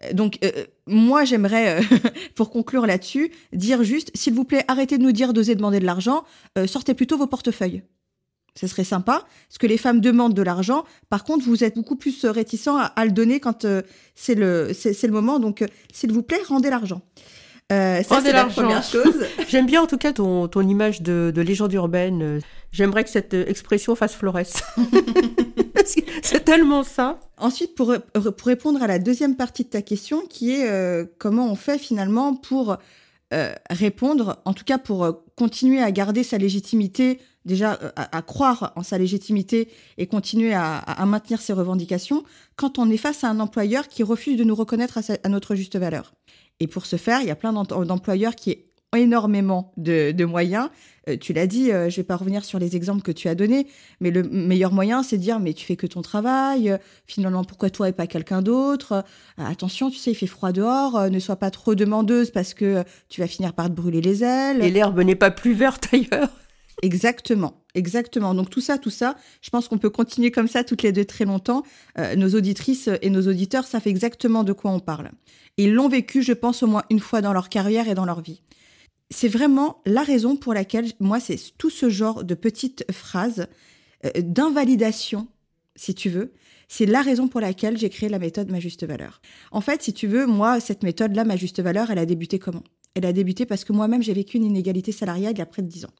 Euh, 0.03 0.13
Donc 0.13 0.39
euh, 0.43 0.51
moi, 0.87 1.23
j'aimerais, 1.23 1.79
euh, 1.79 1.97
pour 2.35 2.49
conclure 2.49 2.87
là-dessus, 2.87 3.31
dire 3.53 3.83
juste, 3.83 4.09
s'il 4.15 4.33
vous 4.33 4.43
plaît, 4.43 4.65
arrêtez 4.67 4.97
de 4.97 5.03
nous 5.03 5.11
dire 5.11 5.33
d'oser 5.33 5.55
demander 5.55 5.79
de 5.79 5.85
l'argent, 5.85 6.23
euh, 6.57 6.65
sortez 6.67 6.93
plutôt 6.95 7.17
vos 7.17 7.27
portefeuilles. 7.27 7.83
Ce 8.55 8.67
serait 8.67 8.83
sympa, 8.83 9.23
parce 9.47 9.57
que 9.57 9.65
les 9.65 9.77
femmes 9.77 9.99
demandent 9.99 10.35
de 10.35 10.41
l'argent. 10.43 10.83
Par 11.09 11.23
contre, 11.23 11.43
vous 11.45 11.63
êtes 11.63 11.75
beaucoup 11.75 11.95
plus 11.95 12.23
euh, 12.23 12.31
réticents 12.31 12.77
à, 12.77 12.83
à 12.83 13.05
le 13.05 13.11
donner 13.11 13.39
quand 13.39 13.65
euh, 13.65 13.81
c'est 14.13 14.35
le 14.35 14.71
c'est 14.73 15.07
le 15.07 15.11
moment. 15.13 15.39
Donc, 15.39 15.63
euh, 15.63 15.67
s'il 15.91 16.11
vous 16.11 16.21
plaît, 16.21 16.39
rendez 16.47 16.69
l'argent. 16.69 17.01
Euh, 17.71 18.03
ça, 18.03 18.15
Rendez 18.15 18.27
c'est 18.27 18.33
la 18.33 18.39
l'argent. 18.43 18.61
première 18.61 18.83
chose. 18.83 19.25
J'aime 19.47 19.65
bien 19.65 19.81
en 19.81 19.87
tout 19.87 19.97
cas 19.97 20.13
ton, 20.13 20.47
ton 20.47 20.61
image 20.67 21.01
de, 21.01 21.31
de 21.33 21.41
légende 21.41 21.73
urbaine. 21.73 22.41
J'aimerais 22.71 23.03
que 23.03 23.09
cette 23.09 23.33
expression 23.33 23.95
fasse 23.95 24.13
que 24.13 24.61
c'est 26.21 26.43
tellement 26.45 26.83
ça. 26.83 27.19
Ensuite, 27.37 27.73
pour, 27.73 27.95
pour 28.13 28.47
répondre 28.47 28.83
à 28.83 28.87
la 28.87 28.99
deuxième 28.99 29.35
partie 29.35 29.63
de 29.63 29.69
ta 29.69 29.81
question, 29.81 30.21
qui 30.29 30.51
est 30.51 31.07
comment 31.17 31.49
on 31.51 31.55
fait 31.55 31.77
finalement 31.79 32.35
pour 32.35 32.77
euh, 33.33 33.53
répondre, 33.69 34.41
en 34.45 34.53
tout 34.53 34.63
cas 34.63 34.77
pour 34.77 35.03
euh, 35.03 35.11
continuer 35.35 35.81
à 35.81 35.91
garder 35.91 36.23
sa 36.23 36.37
légitimité, 36.37 37.19
déjà 37.45 37.79
euh, 37.81 37.89
à, 37.95 38.21
croire 38.21 38.71
en 38.75 38.83
sa 38.83 38.99
légitimité 38.99 39.69
et 39.97 40.05
continuer 40.05 40.53
à, 40.53 41.03
maintenir 41.07 41.41
ses 41.41 41.53
revendications, 41.53 42.23
quand 42.55 42.77
on 42.77 42.89
est 42.91 42.97
face 42.97 43.23
à 43.23 43.29
un 43.29 43.39
employeur 43.39 43.87
qui 43.87 44.03
refuse 44.03 44.37
de 44.37 44.43
nous 44.43 44.53
reconnaître 44.53 44.99
à, 44.99 45.01
à 45.23 45.29
notre 45.29 45.55
juste 45.55 45.77
valeur. 45.77 46.13
Et 46.59 46.67
pour 46.67 46.85
ce 46.85 46.95
faire, 46.95 47.21
il 47.21 47.27
y 47.27 47.31
a 47.31 47.35
plein 47.35 47.53
d'employeurs 47.53 48.35
qui 48.35 48.51
énormément 48.95 49.73
de, 49.77 50.11
de 50.11 50.25
moyens 50.25 50.69
euh, 51.09 51.17
tu 51.17 51.33
l'as 51.33 51.47
dit, 51.47 51.71
euh, 51.71 51.89
je 51.89 51.97
vais 51.97 52.03
pas 52.03 52.15
revenir 52.15 52.45
sur 52.45 52.59
les 52.59 52.75
exemples 52.75 53.01
que 53.01 53.11
tu 53.11 53.27
as 53.27 53.35
donnés, 53.35 53.67
mais 53.99 54.11
le 54.11 54.23
meilleur 54.23 54.71
moyen, 54.71 55.03
c'est 55.03 55.17
de 55.17 55.21
dire, 55.21 55.39
mais 55.39 55.53
tu 55.53 55.65
fais 55.65 55.75
que 55.75 55.87
ton 55.87 56.01
travail, 56.01 56.69
euh, 56.69 56.77
finalement, 57.07 57.43
pourquoi 57.43 57.69
toi 57.69 57.89
et 57.89 57.91
pas 57.91 58.07
quelqu'un 58.07 58.41
d'autre? 58.41 59.03
Attention, 59.37 59.89
tu 59.89 59.97
sais, 59.97 60.11
il 60.11 60.15
fait 60.15 60.27
froid 60.27 60.51
dehors, 60.51 61.09
ne 61.09 61.19
sois 61.19 61.35
pas 61.35 61.51
trop 61.51 61.75
demandeuse 61.75 62.31
parce 62.31 62.53
que 62.53 62.83
tu 63.09 63.21
vas 63.21 63.27
finir 63.27 63.53
par 63.53 63.67
te 63.67 63.73
brûler 63.73 64.01
les 64.01 64.23
ailes. 64.23 64.63
Et 64.63 64.71
l'herbe 64.71 64.99
n'est 65.01 65.15
pas 65.15 65.31
plus 65.31 65.53
verte 65.53 65.89
ailleurs. 65.93 66.29
Exactement, 66.81 67.63
exactement. 67.75 68.33
Donc 68.33 68.49
tout 68.49 68.59
ça, 68.59 68.79
tout 68.79 68.89
ça, 68.89 69.15
je 69.41 69.51
pense 69.51 69.67
qu'on 69.67 69.77
peut 69.77 69.91
continuer 69.91 70.31
comme 70.31 70.47
ça 70.47 70.63
toutes 70.63 70.81
les 70.81 70.91
deux 70.91 71.05
très 71.05 71.23
longtemps. 71.23 71.61
nos 72.17 72.29
auditrices 72.29 72.89
et 73.01 73.11
nos 73.11 73.27
auditeurs 73.27 73.65
savent 73.65 73.87
exactement 73.87 74.43
de 74.43 74.53
quoi 74.53 74.71
on 74.71 74.79
parle. 74.79 75.11
Ils 75.57 75.71
l'ont 75.71 75.87
vécu, 75.87 76.23
je 76.23 76.33
pense, 76.33 76.63
au 76.63 76.67
moins 76.67 76.83
une 76.89 76.99
fois 76.99 77.21
dans 77.21 77.31
leur 77.31 77.47
carrière 77.49 77.87
et 77.87 77.93
dans 77.93 78.05
leur 78.05 78.21
vie 78.21 78.41
c'est 79.13 79.27
vraiment 79.27 79.81
la 79.85 80.03
raison 80.03 80.35
pour 80.35 80.53
laquelle, 80.53 80.91
moi, 80.99 81.19
c'est 81.19 81.39
tout 81.57 81.69
ce 81.69 81.89
genre 81.89 82.23
de 82.23 82.33
petites 82.33 82.85
phrases 82.91 83.47
euh, 84.05 84.09
d'invalidation, 84.21 85.27
si 85.75 85.93
tu 85.93 86.09
veux, 86.09 86.33
c'est 86.67 86.87
la 86.87 87.01
raison 87.01 87.27
pour 87.27 87.39
laquelle 87.39 87.77
j'ai 87.77 87.89
créé 87.89 88.09
la 88.09 88.19
méthode 88.19 88.49
Ma 88.49 88.59
Juste 88.59 88.85
Valeur. 88.85 89.21
En 89.51 89.61
fait, 89.61 89.83
si 89.83 89.93
tu 89.93 90.07
veux, 90.07 90.25
moi, 90.25 90.59
cette 90.59 90.81
méthode-là, 90.81 91.25
Ma 91.25 91.35
Juste 91.35 91.61
Valeur, 91.61 91.91
elle 91.91 91.99
a 91.99 92.05
débuté 92.05 92.39
comment? 92.39 92.63
Elle 92.95 93.05
a 93.05 93.13
débuté 93.13 93.45
parce 93.45 93.63
que 93.63 93.73
moi-même, 93.73 94.01
j'ai 94.01 94.13
vécu 94.13 94.37
une 94.37 94.45
inégalité 94.45 94.91
salariale 94.91 95.33
il 95.33 95.39
y 95.39 95.41
a 95.41 95.45
près 95.45 95.61
de 95.61 95.67
10 95.67 95.85
ans. 95.85 95.93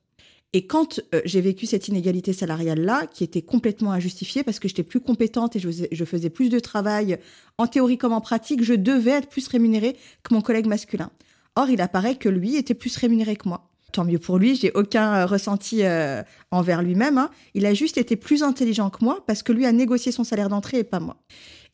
Et 0.54 0.66
quand 0.66 1.00
euh, 1.14 1.22
j'ai 1.26 1.42
vécu 1.42 1.66
cette 1.68 1.88
inégalité 1.88 2.34
salariale-là, 2.34 3.08
qui 3.08 3.24
était 3.24 3.42
complètement 3.42 3.92
injustifiée 3.92 4.44
parce 4.44 4.60
que 4.60 4.68
j'étais 4.68 4.84
plus 4.84 5.00
compétente 5.00 5.56
et 5.56 5.60
je 5.60 5.68
faisais, 5.68 5.88
je 5.92 6.06
faisais, 6.06 6.30
plus 6.30 6.50
de 6.50 6.60
travail 6.60 7.20
en 7.58 7.68
théorie 7.68 7.98
comme 7.98 8.14
en 8.14 8.22
pratique, 8.22 8.64
je 8.64 8.74
devais 8.74 9.12
être 9.12 9.30
plus 9.30 9.48
rémunérée 9.48 9.96
que 10.24 10.34
mon 10.34 10.42
collègue 10.42 10.68
masculin. 10.68 11.12
Or, 11.56 11.70
il 11.70 11.82
apparaît 11.82 12.16
que 12.16 12.30
lui 12.30 12.56
était 12.56 12.74
plus 12.74 12.96
rémunéré 12.98 13.36
que 13.36 13.48
moi. 13.48 13.70
Tant 13.92 14.06
mieux 14.06 14.18
pour 14.18 14.40
lui, 14.40 14.56
j'ai 14.56 14.72
aucun 14.74 15.14
euh, 15.14 15.26
ressenti 15.28 15.84
euh, 15.84 16.24
envers 16.50 16.82
lui-même. 16.82 17.20
Hein. 17.20 17.30
Il 17.54 17.66
a 17.68 17.76
juste 17.76 17.98
été 17.98 18.16
plus 18.16 18.42
intelligent 18.42 18.90
que 18.90 19.06
moi 19.06 19.24
parce 19.28 19.44
que 19.44 19.52
lui 19.52 19.68
a 19.68 19.72
négocié 19.72 20.12
son 20.12 20.24
salaire 20.24 20.50
d'entrée 20.50 20.80
et 20.80 20.84
pas 20.84 21.00
moi. 21.00 21.18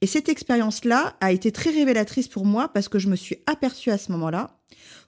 Et 0.01 0.07
cette 0.07 0.27
expérience-là 0.27 1.15
a 1.21 1.31
été 1.31 1.51
très 1.51 1.69
révélatrice 1.69 2.27
pour 2.27 2.45
moi 2.45 2.67
parce 2.67 2.89
que 2.89 2.99
je 2.99 3.07
me 3.07 3.15
suis 3.15 3.37
aperçue 3.45 3.89
à 3.89 3.97
ce 3.97 4.11
moment-là 4.11 4.59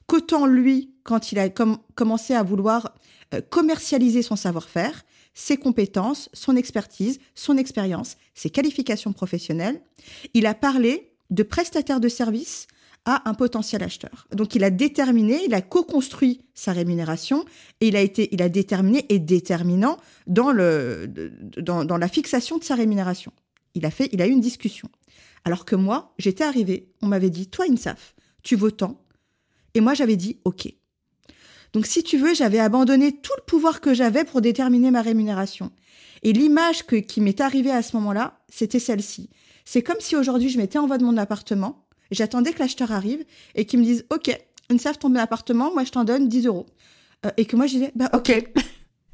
qu'autant 0.07 0.45
lui, 0.45 0.93
quand 1.03 1.31
il 1.31 1.39
a 1.39 1.49
commencé 1.49 2.33
à 2.33 2.43
vouloir 2.43 2.95
euh, 3.33 3.41
commercialiser 3.41 4.21
son 4.21 4.35
savoir-faire, 4.35 5.03
ses 5.33 5.57
compétences, 5.57 6.29
son 6.33 6.55
expertise, 6.55 7.19
son 7.35 7.57
expérience, 7.57 8.17
ses 8.33 8.49
qualifications 8.49 9.13
professionnelles, 9.13 9.81
il 10.33 10.45
a 10.45 10.53
parlé 10.53 11.13
de 11.29 11.43
prestataire 11.43 12.01
de 12.01 12.09
services 12.09 12.67
à 13.05 13.27
un 13.29 13.33
potentiel 13.33 13.83
acheteur. 13.83 14.27
Donc 14.31 14.55
il 14.55 14.63
a 14.63 14.69
déterminé, 14.69 15.43
il 15.45 15.53
a 15.53 15.61
co-construit 15.61 16.41
sa 16.53 16.71
rémunération 16.71 17.45
et 17.79 17.87
il 17.87 17.95
a 17.95 18.01
été, 18.01 18.29
il 18.33 18.41
a 18.41 18.49
déterminé 18.49 19.05
et 19.09 19.19
déterminant 19.19 19.97
dans 20.27 20.51
le, 20.51 21.07
dans, 21.57 21.97
la 21.97 22.07
fixation 22.07 22.57
de 22.57 22.63
sa 22.63 22.75
rémunération. 22.75 23.31
Il 23.73 23.85
a 23.85 23.91
fait, 23.91 24.09
il 24.11 24.21
a 24.21 24.27
eu 24.27 24.31
une 24.31 24.41
discussion. 24.41 24.89
Alors 25.45 25.65
que 25.65 25.75
moi, 25.75 26.13
j'étais 26.19 26.43
arrivée, 26.43 26.89
on 27.01 27.07
m'avait 27.07 27.31
dit, 27.31 27.47
toi 27.47 27.65
Insaf, 27.67 28.13
tu 28.43 28.55
vaux 28.55 28.71
tant. 28.71 29.03
Et 29.73 29.81
moi, 29.81 29.93
j'avais 29.93 30.17
dit, 30.17 30.37
OK. 30.45 30.67
Donc, 31.73 31.85
si 31.85 32.03
tu 32.03 32.17
veux, 32.17 32.35
j'avais 32.35 32.59
abandonné 32.59 33.13
tout 33.13 33.31
le 33.37 33.45
pouvoir 33.45 33.79
que 33.79 33.93
j'avais 33.93 34.25
pour 34.25 34.41
déterminer 34.41 34.91
ma 34.91 35.01
rémunération. 35.01 35.71
Et 36.21 36.33
l'image 36.33 36.83
qui 36.83 37.21
m'est 37.21 37.41
arrivée 37.41 37.71
à 37.71 37.81
ce 37.81 37.95
moment-là, 37.95 38.39
c'était 38.49 38.79
celle-ci. 38.79 39.29
C'est 39.65 39.81
comme 39.81 39.99
si 39.99 40.15
aujourd'hui, 40.15 40.49
je 40.49 40.57
m'étais 40.57 40.77
en 40.77 40.87
de 40.87 41.03
mon 41.03 41.17
appartement, 41.17 41.87
J'attendais 42.11 42.53
que 42.53 42.59
l'acheteur 42.59 42.91
arrive 42.91 43.23
et 43.55 43.65
qu'il 43.65 43.79
me 43.79 43.85
dise 43.85 44.05
Ok, 44.13 44.37
une 44.69 44.79
savent 44.79 44.97
ton 44.97 45.15
appartement, 45.15 45.73
moi 45.73 45.83
je 45.83 45.91
t'en 45.91 46.03
donne 46.03 46.27
10 46.27 46.45
euros. 46.47 46.67
Euh, 47.25 47.29
et 47.37 47.45
que 47.45 47.55
moi 47.55 47.67
je 47.67 47.73
disais 47.73 47.91
Bah 47.95 48.09
ok. 48.13 48.51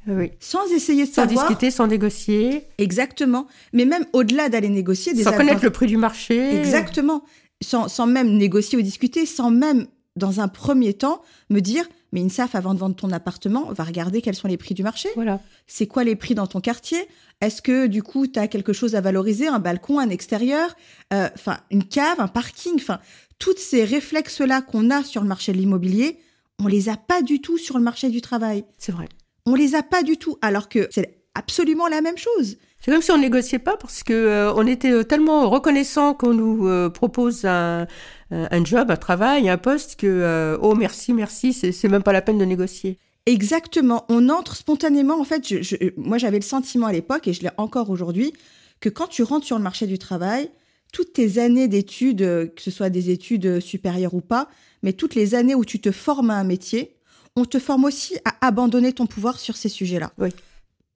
Oui. 0.06 0.30
Sans 0.40 0.66
essayer 0.72 1.04
de 1.04 1.08
sans 1.08 1.26
savoir. 1.26 1.44
Sans 1.44 1.48
discuter, 1.48 1.70
sans 1.70 1.86
négocier. 1.86 2.64
Exactement. 2.78 3.46
Mais 3.74 3.84
même 3.84 4.06
au-delà 4.14 4.48
d'aller 4.48 4.70
négocier. 4.70 5.12
Des 5.12 5.24
sans 5.24 5.32
connaître 5.32 5.62
le 5.62 5.70
prix 5.70 5.86
du 5.86 5.98
marché. 5.98 6.56
Exactement. 6.58 7.22
Sans, 7.60 7.88
sans 7.88 8.06
même 8.06 8.36
négocier 8.36 8.78
ou 8.78 8.82
discuter, 8.82 9.26
sans 9.26 9.50
même, 9.50 9.86
dans 10.18 10.40
un 10.40 10.48
premier 10.48 10.94
temps, 10.94 11.22
me 11.48 11.60
dire 11.60 11.86
mais 12.12 12.22
INSAF, 12.22 12.54
avant 12.54 12.74
de 12.74 12.78
vendre 12.78 12.96
ton 12.96 13.10
appartement, 13.12 13.70
va 13.72 13.84
regarder 13.84 14.22
quels 14.22 14.34
sont 14.34 14.48
les 14.48 14.56
prix 14.56 14.74
du 14.74 14.82
marché. 14.82 15.08
Voilà. 15.14 15.40
C'est 15.66 15.86
quoi 15.86 16.04
les 16.04 16.16
prix 16.16 16.34
dans 16.34 16.46
ton 16.46 16.60
quartier? 16.60 17.06
Est-ce 17.40 17.60
que 17.60 17.86
du 17.86 18.02
coup, 18.02 18.26
tu 18.26 18.38
as 18.38 18.48
quelque 18.48 18.72
chose 18.72 18.94
à 18.94 19.00
valoriser, 19.00 19.46
un 19.46 19.58
balcon, 19.58 19.98
un 19.98 20.08
extérieur, 20.08 20.74
euh, 21.12 21.28
enfin 21.34 21.58
une 21.70 21.84
cave, 21.84 22.18
un 22.18 22.28
parking, 22.28 22.74
enfin 22.76 23.00
toutes 23.38 23.58
ces 23.58 23.84
réflexes-là 23.84 24.62
qu'on 24.62 24.90
a 24.90 25.04
sur 25.04 25.22
le 25.22 25.28
marché 25.28 25.52
de 25.52 25.58
l'immobilier, 25.58 26.18
on 26.58 26.66
les 26.66 26.88
a 26.88 26.96
pas 26.96 27.22
du 27.22 27.40
tout 27.40 27.58
sur 27.58 27.78
le 27.78 27.84
marché 27.84 28.08
du 28.08 28.20
travail. 28.20 28.64
C'est 28.78 28.92
vrai. 28.92 29.08
On 29.46 29.54
les 29.54 29.74
a 29.74 29.82
pas 29.82 30.02
du 30.02 30.16
tout, 30.16 30.36
alors 30.42 30.68
que 30.68 30.88
c'est 30.90 31.22
absolument 31.34 31.86
la 31.88 32.00
même 32.00 32.18
chose. 32.18 32.56
C'est 32.88 32.94
comme 32.94 33.02
si 33.02 33.10
on 33.10 33.18
négociait 33.18 33.58
pas 33.58 33.76
parce 33.76 34.02
que 34.02 34.14
euh, 34.14 34.54
on 34.54 34.66
était 34.66 34.90
euh, 34.90 35.04
tellement 35.04 35.50
reconnaissant 35.50 36.14
qu'on 36.14 36.32
nous 36.32 36.66
euh, 36.66 36.88
propose 36.88 37.44
un, 37.44 37.86
un, 38.30 38.64
job, 38.64 38.90
un 38.90 38.96
travail, 38.96 39.50
un 39.50 39.58
poste 39.58 39.96
que 39.96 40.56
oh 40.62 40.74
merci 40.74 41.12
merci 41.12 41.52
c'est 41.52 41.88
même 41.88 42.02
pas 42.02 42.14
la 42.14 42.22
peine 42.22 42.38
de 42.38 42.46
négocier. 42.46 42.98
Exactement, 43.26 44.06
on 44.08 44.30
entre 44.30 44.56
spontanément. 44.56 45.20
En 45.20 45.24
fait, 45.24 45.46
je, 45.46 45.60
je, 45.60 45.76
moi 45.98 46.16
j'avais 46.16 46.38
le 46.38 46.44
sentiment 46.44 46.86
à 46.86 46.92
l'époque 46.92 47.28
et 47.28 47.34
je 47.34 47.42
l'ai 47.42 47.50
encore 47.58 47.90
aujourd'hui 47.90 48.32
que 48.80 48.88
quand 48.88 49.08
tu 49.08 49.22
rentres 49.22 49.44
sur 49.44 49.58
le 49.58 49.62
marché 49.62 49.86
du 49.86 49.98
travail, 49.98 50.48
toutes 50.90 51.12
tes 51.12 51.38
années 51.38 51.68
d'études, 51.68 52.20
que 52.56 52.62
ce 52.62 52.70
soit 52.70 52.88
des 52.88 53.10
études 53.10 53.60
supérieures 53.60 54.14
ou 54.14 54.22
pas, 54.22 54.48
mais 54.82 54.94
toutes 54.94 55.14
les 55.14 55.34
années 55.34 55.54
où 55.54 55.66
tu 55.66 55.78
te 55.78 55.92
formes 55.92 56.30
à 56.30 56.36
un 56.36 56.44
métier, 56.44 56.96
on 57.36 57.44
te 57.44 57.58
forme 57.58 57.84
aussi 57.84 58.16
à 58.24 58.46
abandonner 58.46 58.94
ton 58.94 59.04
pouvoir 59.04 59.38
sur 59.40 59.58
ces 59.58 59.68
sujets-là. 59.68 60.10
Oui. 60.16 60.30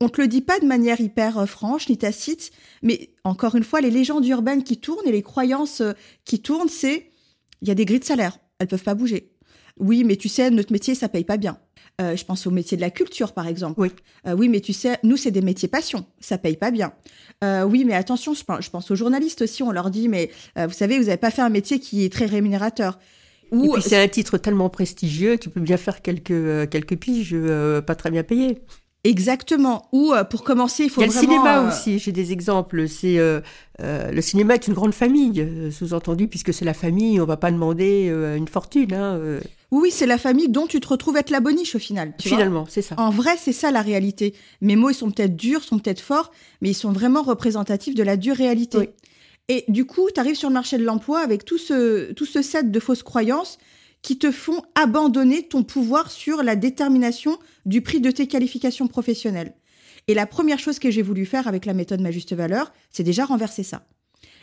On 0.03 0.09
te 0.09 0.21
le 0.21 0.27
dit 0.27 0.41
pas 0.41 0.59
de 0.59 0.67
manière 0.67 1.01
hyper 1.01 1.38
euh, 1.38 1.47
franche 1.47 1.88
ni 1.88 1.97
tacite, 1.97 2.51
mais 2.83 3.11
encore 3.25 3.55
une 3.55 3.62
fois, 3.62 3.81
les 3.81 3.91
légendes 3.91 4.27
urbaines 4.27 4.65
qui 4.65 4.79
tournent 4.79 5.07
et 5.07 5.12
les 5.12 5.23
croyances 5.23 5.81
euh, 5.81 5.93
qui 6.25 6.43
tournent, 6.43 6.69
c'est 6.69 7.12
il 7.61 7.69
y 7.69 7.71
a 7.71 7.75
des 7.75 7.85
grilles 7.85 8.01
de 8.01 8.05
salaire, 8.05 8.38
elles 8.59 8.67
peuvent 8.67 8.83
pas 8.83 8.95
bouger. 8.95 9.31
Oui, 9.79 10.03
mais 10.05 10.17
tu 10.17 10.29
sais, 10.29 10.51
notre 10.51 10.73
métier, 10.73 10.95
ça 10.95 11.09
paye 11.09 11.25
pas 11.25 11.37
bien. 11.37 11.59
Euh, 12.01 12.17
je 12.17 12.25
pense 12.25 12.47
au 12.47 12.51
métier 12.51 12.77
de 12.77 12.83
la 12.83 12.91
culture, 12.91 13.33
par 13.33 13.47
exemple. 13.47 13.81
Oui. 13.81 13.91
Euh, 14.27 14.35
oui, 14.35 14.49
mais 14.49 14.61
tu 14.61 14.73
sais, 14.73 14.99
nous, 15.05 15.17
c'est 15.17 15.31
des 15.31 15.41
métiers 15.41 15.69
passion, 15.69 16.05
ça 16.21 16.37
paye 16.37 16.57
pas 16.57 16.73
bien. 16.73 16.93
Euh, 17.45 17.62
oui, 17.62 17.85
mais 17.85 17.95
attention, 17.95 18.35
je 18.35 18.71
pense, 18.71 18.91
aux 18.91 18.97
journalistes 18.97 19.43
aussi, 19.43 19.62
on 19.62 19.71
leur 19.71 19.91
dit, 19.91 20.09
mais 20.09 20.31
vous 20.57 20.73
savez, 20.73 20.99
vous 20.99 21.09
avez 21.09 21.17
pas 21.17 21.31
fait 21.31 21.43
un 21.43 21.49
métier 21.49 21.79
qui 21.79 22.05
est 22.05 22.12
très 22.12 22.27
rémunérateur. 22.27 22.99
Ou, 23.53 23.67
et 23.67 23.69
puis 23.75 23.83
c'est 23.83 24.03
un 24.03 24.09
titre 24.09 24.38
tellement 24.38 24.71
prestigieux, 24.71 25.37
tu 25.37 25.51
peux 25.51 25.61
bien 25.61 25.77
faire 25.77 26.01
quelques, 26.01 26.71
quelques 26.71 26.97
piges 26.97 27.37
pas 27.87 27.95
très 27.95 28.11
bien 28.11 28.23
payées. 28.23 28.62
Exactement. 29.05 29.88
Ou 29.93 30.12
euh, 30.12 30.23
pour 30.23 30.45
commencer, 30.45 30.85
il 30.85 30.91
faut 30.91 31.01
il 31.01 31.07
y 31.07 31.09
a 31.09 31.12
vraiment. 31.12 31.23
le 31.23 31.35
cinéma 31.35 31.62
euh, 31.62 31.69
aussi. 31.69 31.99
J'ai 31.99 32.12
des 32.12 32.31
exemples. 32.31 32.88
C'est 32.88 33.19
euh, 33.19 33.41
le 33.81 34.21
cinéma 34.21 34.55
est 34.55 34.69
une 34.69 34.75
grande 34.75 34.95
famille, 34.95 35.73
sous-entendu 35.73 36.29
puisque 36.29 36.55
c'est 36.55 36.65
la 36.65 36.75
famille. 36.75 37.21
On 37.21 37.25
va 37.27 37.37
pas 37.37 37.51
demander 37.51 38.07
une 38.37 38.47
fortune. 38.47 38.95
Hein, 38.95 39.21
Oui, 39.73 39.91
c'est 39.91 40.07
la 40.07 40.19
famille 40.19 40.49
dont 40.49 40.67
tu 40.67 40.79
te 40.79 40.87
retrouves 40.87 41.17
être 41.17 41.31
la 41.31 41.41
boniche 41.41 41.75
au 41.75 41.81
final. 41.81 42.12
Tu 42.17 42.29
Finalement, 42.29 42.65
c'est 42.69 42.83
ça. 42.83 42.95
En 42.99 43.11
vrai, 43.11 43.37
c'est 43.38 43.53
ça 43.53 43.73
la 43.73 43.83
réalité. 43.83 44.35
Mes 44.61 44.77
mots, 44.77 44.91
ils 44.91 44.95
sont 44.95 45.11
peut-être 45.11 45.37
durs, 45.37 45.65
sont 45.65 45.79
peut-être 45.79 46.01
forts, 46.01 46.31
mais 46.61 46.71
ils 46.71 46.75
sont 46.75 46.93
vraiment 46.93 47.23
représentatifs 47.23 47.97
de 47.97 48.03
la 48.05 48.17
dure 48.17 48.37
réalité. 48.37 48.79
Oui. 48.79 48.88
Et 49.49 49.65
du 49.67 49.85
coup, 49.85 50.09
tu 50.15 50.21
arrives 50.21 50.37
sur 50.37 50.49
le 50.49 50.55
marché 50.55 50.79
de 50.79 50.85
l'emploi 50.85 51.19
avec 51.21 51.45
tout 51.45 51.59
ce 51.59 52.12
tout 52.12 52.27
ce 52.27 52.43
set 52.43 52.71
de 52.71 52.81
fausses 52.81 53.03
croyances 53.03 53.59
qui 54.03 54.19
te 54.19 54.31
font 54.31 54.62
abandonner 54.75 55.45
ton 55.45 55.62
pouvoir 55.62 56.11
sur 56.11 56.43
la 56.43 56.57
détermination 56.57 57.38
du 57.67 57.81
prix 57.81 58.01
de 58.01 58.11
tes 58.11 58.27
qualifications 58.27 58.88
professionnelles. 58.88 59.55
Et 60.09 60.15
la 60.15 60.27
première 60.27 60.59
chose 60.59 60.81
que 60.81 60.91
j'ai 60.91 61.03
voulu 61.03 61.25
faire 61.25 61.47
avec 61.47 61.65
la 61.65 61.75
méthode 61.75 62.01
Ma 62.01 62.11
Juste 62.11 62.35
Valeur, 62.35 62.73
c'est 62.91 63.05
déjà 63.05 63.25
renverser 63.25 63.62
ça. 63.62 63.87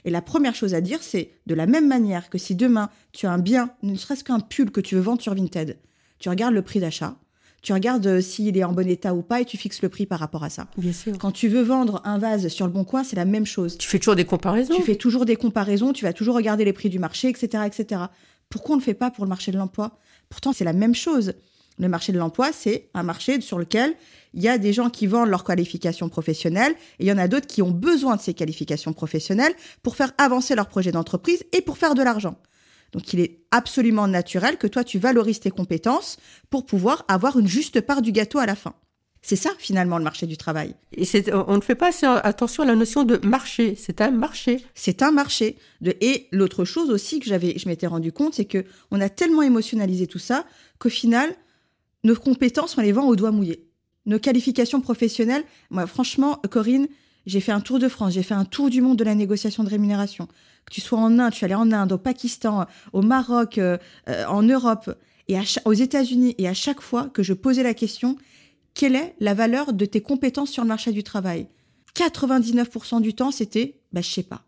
Et 0.06 0.10
la 0.10 0.22
première 0.22 0.56
chose 0.56 0.74
à 0.74 0.82
dire, 0.82 1.04
c'est 1.04 1.32
de 1.46 1.54
la 1.54 1.66
même 1.66 1.88
manière 1.88 2.30
que 2.30 2.38
si 2.38 2.56
demain 2.56 2.90
tu 3.12 3.28
as 3.28 3.32
un 3.32 3.38
bien, 3.38 3.72
ne 3.84 3.96
serait-ce 3.96 4.24
qu'un 4.24 4.40
pull 4.40 4.72
que 4.72 4.82
tu 4.82 4.96
veux 4.96 5.02
vendre 5.02 5.22
sur 5.22 5.36
Vinted, 5.36 5.78
tu 6.20 6.30
regardes 6.30 6.54
le 6.54 6.62
prix 6.62 6.80
d'achat, 6.80 7.18
tu 7.62 7.74
regardes 7.74 8.22
s'il 8.22 8.58
est 8.58 8.64
en 8.64 8.72
bon 8.72 8.88
état 8.88 9.14
ou 9.14 9.22
pas 9.22 9.42
et 9.42 9.46
tu 9.46 9.58
fixes 9.58 9.82
le 9.82 9.90
prix 9.90 10.06
par 10.06 10.20
rapport 10.20 10.44
à 10.44 10.50
ça. 10.50 10.68
Bien 10.78 10.94
sûr. 10.94 11.18
Quand 11.18 11.32
tu 11.32 11.50
veux 11.50 11.62
vendre 11.62 12.02
un 12.06 12.18
vase 12.18 12.48
sur 12.48 12.66
le 12.66 12.72
bon 12.72 12.86
coin, 12.86 13.04
c'est 13.04 13.18
la 13.18 13.26
même 13.26 13.46
chose. 13.46 13.78
Tu 13.78 13.90
fais 13.90 14.00
toujours 14.00 14.16
des 14.16 14.26
comparaisons. 14.26 14.76
Tu 14.76 14.82
fais 14.82 14.96
toujours 14.96 15.26
des 15.26 15.36
comparaisons, 15.36 15.92
tu 15.92 16.06
vas 16.06 16.14
toujours 16.14 16.36
regarder 16.36 16.64
les 16.64 16.74
prix 16.74 16.90
du 16.90 17.00
marché, 17.00 17.28
etc., 17.28 17.64
etc. 17.66 18.04
Pourquoi 18.50 18.74
on 18.74 18.78
ne 18.78 18.82
le 18.82 18.86
fait 18.86 18.94
pas 18.94 19.12
pour 19.12 19.26
le 19.26 19.30
marché 19.30 19.52
de 19.52 19.58
l'emploi? 19.58 19.98
Pourtant, 20.30 20.54
c'est 20.54 20.64
la 20.64 20.74
même 20.74 20.96
chose. 20.96 21.34
Le 21.78 21.88
marché 21.88 22.12
de 22.12 22.18
l'emploi, 22.18 22.52
c'est 22.52 22.90
un 22.94 23.04
marché 23.04 23.40
sur 23.40 23.58
lequel 23.58 23.96
il 24.34 24.42
y 24.44 24.50
a 24.50 24.58
des 24.58 24.74
gens 24.74 24.90
qui 24.90 25.08
vendent 25.08 25.30
leurs 25.30 25.46
qualifications 25.46 26.10
professionnelles 26.10 26.74
et 27.00 27.06
il 27.06 27.08
y 27.08 27.12
en 27.12 27.18
a 27.18 27.28
d'autres 27.28 27.48
qui 27.48 27.62
ont 27.62 27.72
besoin 27.72 28.18
de 28.18 28.22
ces 28.22 28.34
qualifications 28.34 28.92
professionnelles 28.92 29.54
pour 29.82 29.96
faire 29.96 30.12
avancer 30.18 30.56
leur 30.56 30.68
projet 30.68 30.92
d'entreprise 30.92 31.44
et 31.54 31.62
pour 31.62 31.78
faire 31.78 31.96
de 31.96 32.04
l'argent. 32.04 32.36
Donc 32.92 33.14
il 33.14 33.20
est 33.22 33.46
absolument 33.52 34.08
naturel 34.08 34.58
que 34.58 34.68
toi, 34.68 34.84
tu 34.84 35.00
valorises 35.00 35.40
tes 35.40 35.52
compétences 35.52 36.18
pour 36.50 36.66
pouvoir 36.66 37.06
avoir 37.08 37.40
une 37.40 37.48
juste 37.48 37.80
part 37.82 38.02
du 38.02 38.12
gâteau 38.12 38.40
à 38.40 38.46
la 38.46 38.56
fin. 38.56 38.74
C'est 39.22 39.36
ça, 39.36 39.50
finalement, 39.58 39.98
le 39.98 40.04
marché 40.04 40.26
du 40.28 40.38
travail. 40.38 40.76
Et 40.94 41.04
c'est- 41.04 41.34
on 41.34 41.56
ne 41.58 41.62
fait 41.62 41.76
pas 41.76 41.90
assez 41.90 42.06
attention 42.06 42.64
à 42.64 42.66
la 42.66 42.76
notion 42.76 43.04
de 43.04 43.20
marché. 43.26 43.76
C'est 43.78 44.00
un 44.02 44.12
marché. 44.12 44.64
C'est 44.76 45.02
un 45.02 45.12
marché. 45.12 45.58
De... 45.82 45.94
Et 46.00 46.28
l'autre 46.32 46.64
chose 46.64 46.90
aussi 46.90 47.20
que 47.20 47.26
j'avais, 47.26 47.58
je 47.58 47.68
m'étais 47.68 47.88
rendu 47.88 48.12
compte, 48.14 48.34
c'est 48.36 48.46
que 48.46 48.64
on 48.92 49.02
a 49.02 49.10
tellement 49.10 49.42
émotionnalisé 49.42 50.08
tout 50.08 50.20
ça 50.20 50.46
qu'au 50.80 50.90
final, 50.90 51.30
nos 52.06 52.16
compétences, 52.16 52.78
on 52.78 52.82
les 52.82 52.94
vend 52.94 53.08
au 53.08 53.16
doigt 53.18 53.32
mouillé. 53.32 53.66
Nos 54.06 54.20
qualifications 54.20 54.80
professionnelles, 54.80 55.44
moi, 55.70 55.86
franchement, 55.86 56.40
Corinne, 56.50 56.88
j'ai 57.26 57.42
fait 57.42 57.52
un 57.52 57.60
tour 57.60 57.78
de 57.78 57.90
France, 57.90 58.14
j'ai 58.14 58.24
fait 58.24 58.34
un 58.34 58.46
tour 58.46 58.70
du 58.70 58.82
monde 58.82 58.98
de 58.98 59.04
la 59.04 59.16
négociation 59.16 59.64
de 59.66 59.70
rémunération. 59.70 60.28
Que 60.66 60.74
tu 60.74 60.82
sois 60.82 60.98
en 60.98 61.20
Inde, 61.20 61.32
je 61.34 61.38
suis 61.38 61.46
allée 61.46 61.56
en 61.56 61.72
Inde, 61.74 61.92
au 61.92 61.98
Pakistan, 61.98 62.66
au 62.94 63.02
Maroc, 63.02 63.58
euh, 63.58 63.78
euh, 64.08 64.26
en 64.28 64.42
Europe, 64.44 64.90
et 65.28 65.38
à 65.38 65.42
aux 65.66 65.74
États-Unis, 65.74 66.34
et 66.38 66.48
à 66.48 66.54
chaque 66.54 66.82
fois 66.82 67.10
que 67.14 67.22
je 67.22 67.34
posais 67.34 67.62
la 67.64 67.74
question, 67.74 68.16
quelle 68.80 68.96
est 68.96 69.14
la 69.20 69.34
valeur 69.34 69.74
de 69.74 69.84
tes 69.84 70.00
compétences 70.00 70.52
sur 70.52 70.64
le 70.64 70.70
marché 70.70 70.94
du 70.94 71.04
travail? 71.04 71.50
99% 71.98 73.02
du 73.02 73.14
temps, 73.14 73.30
c'était, 73.30 73.82
bah, 73.92 74.00
je 74.00 74.10
sais 74.10 74.24
pas. 74.24 74.46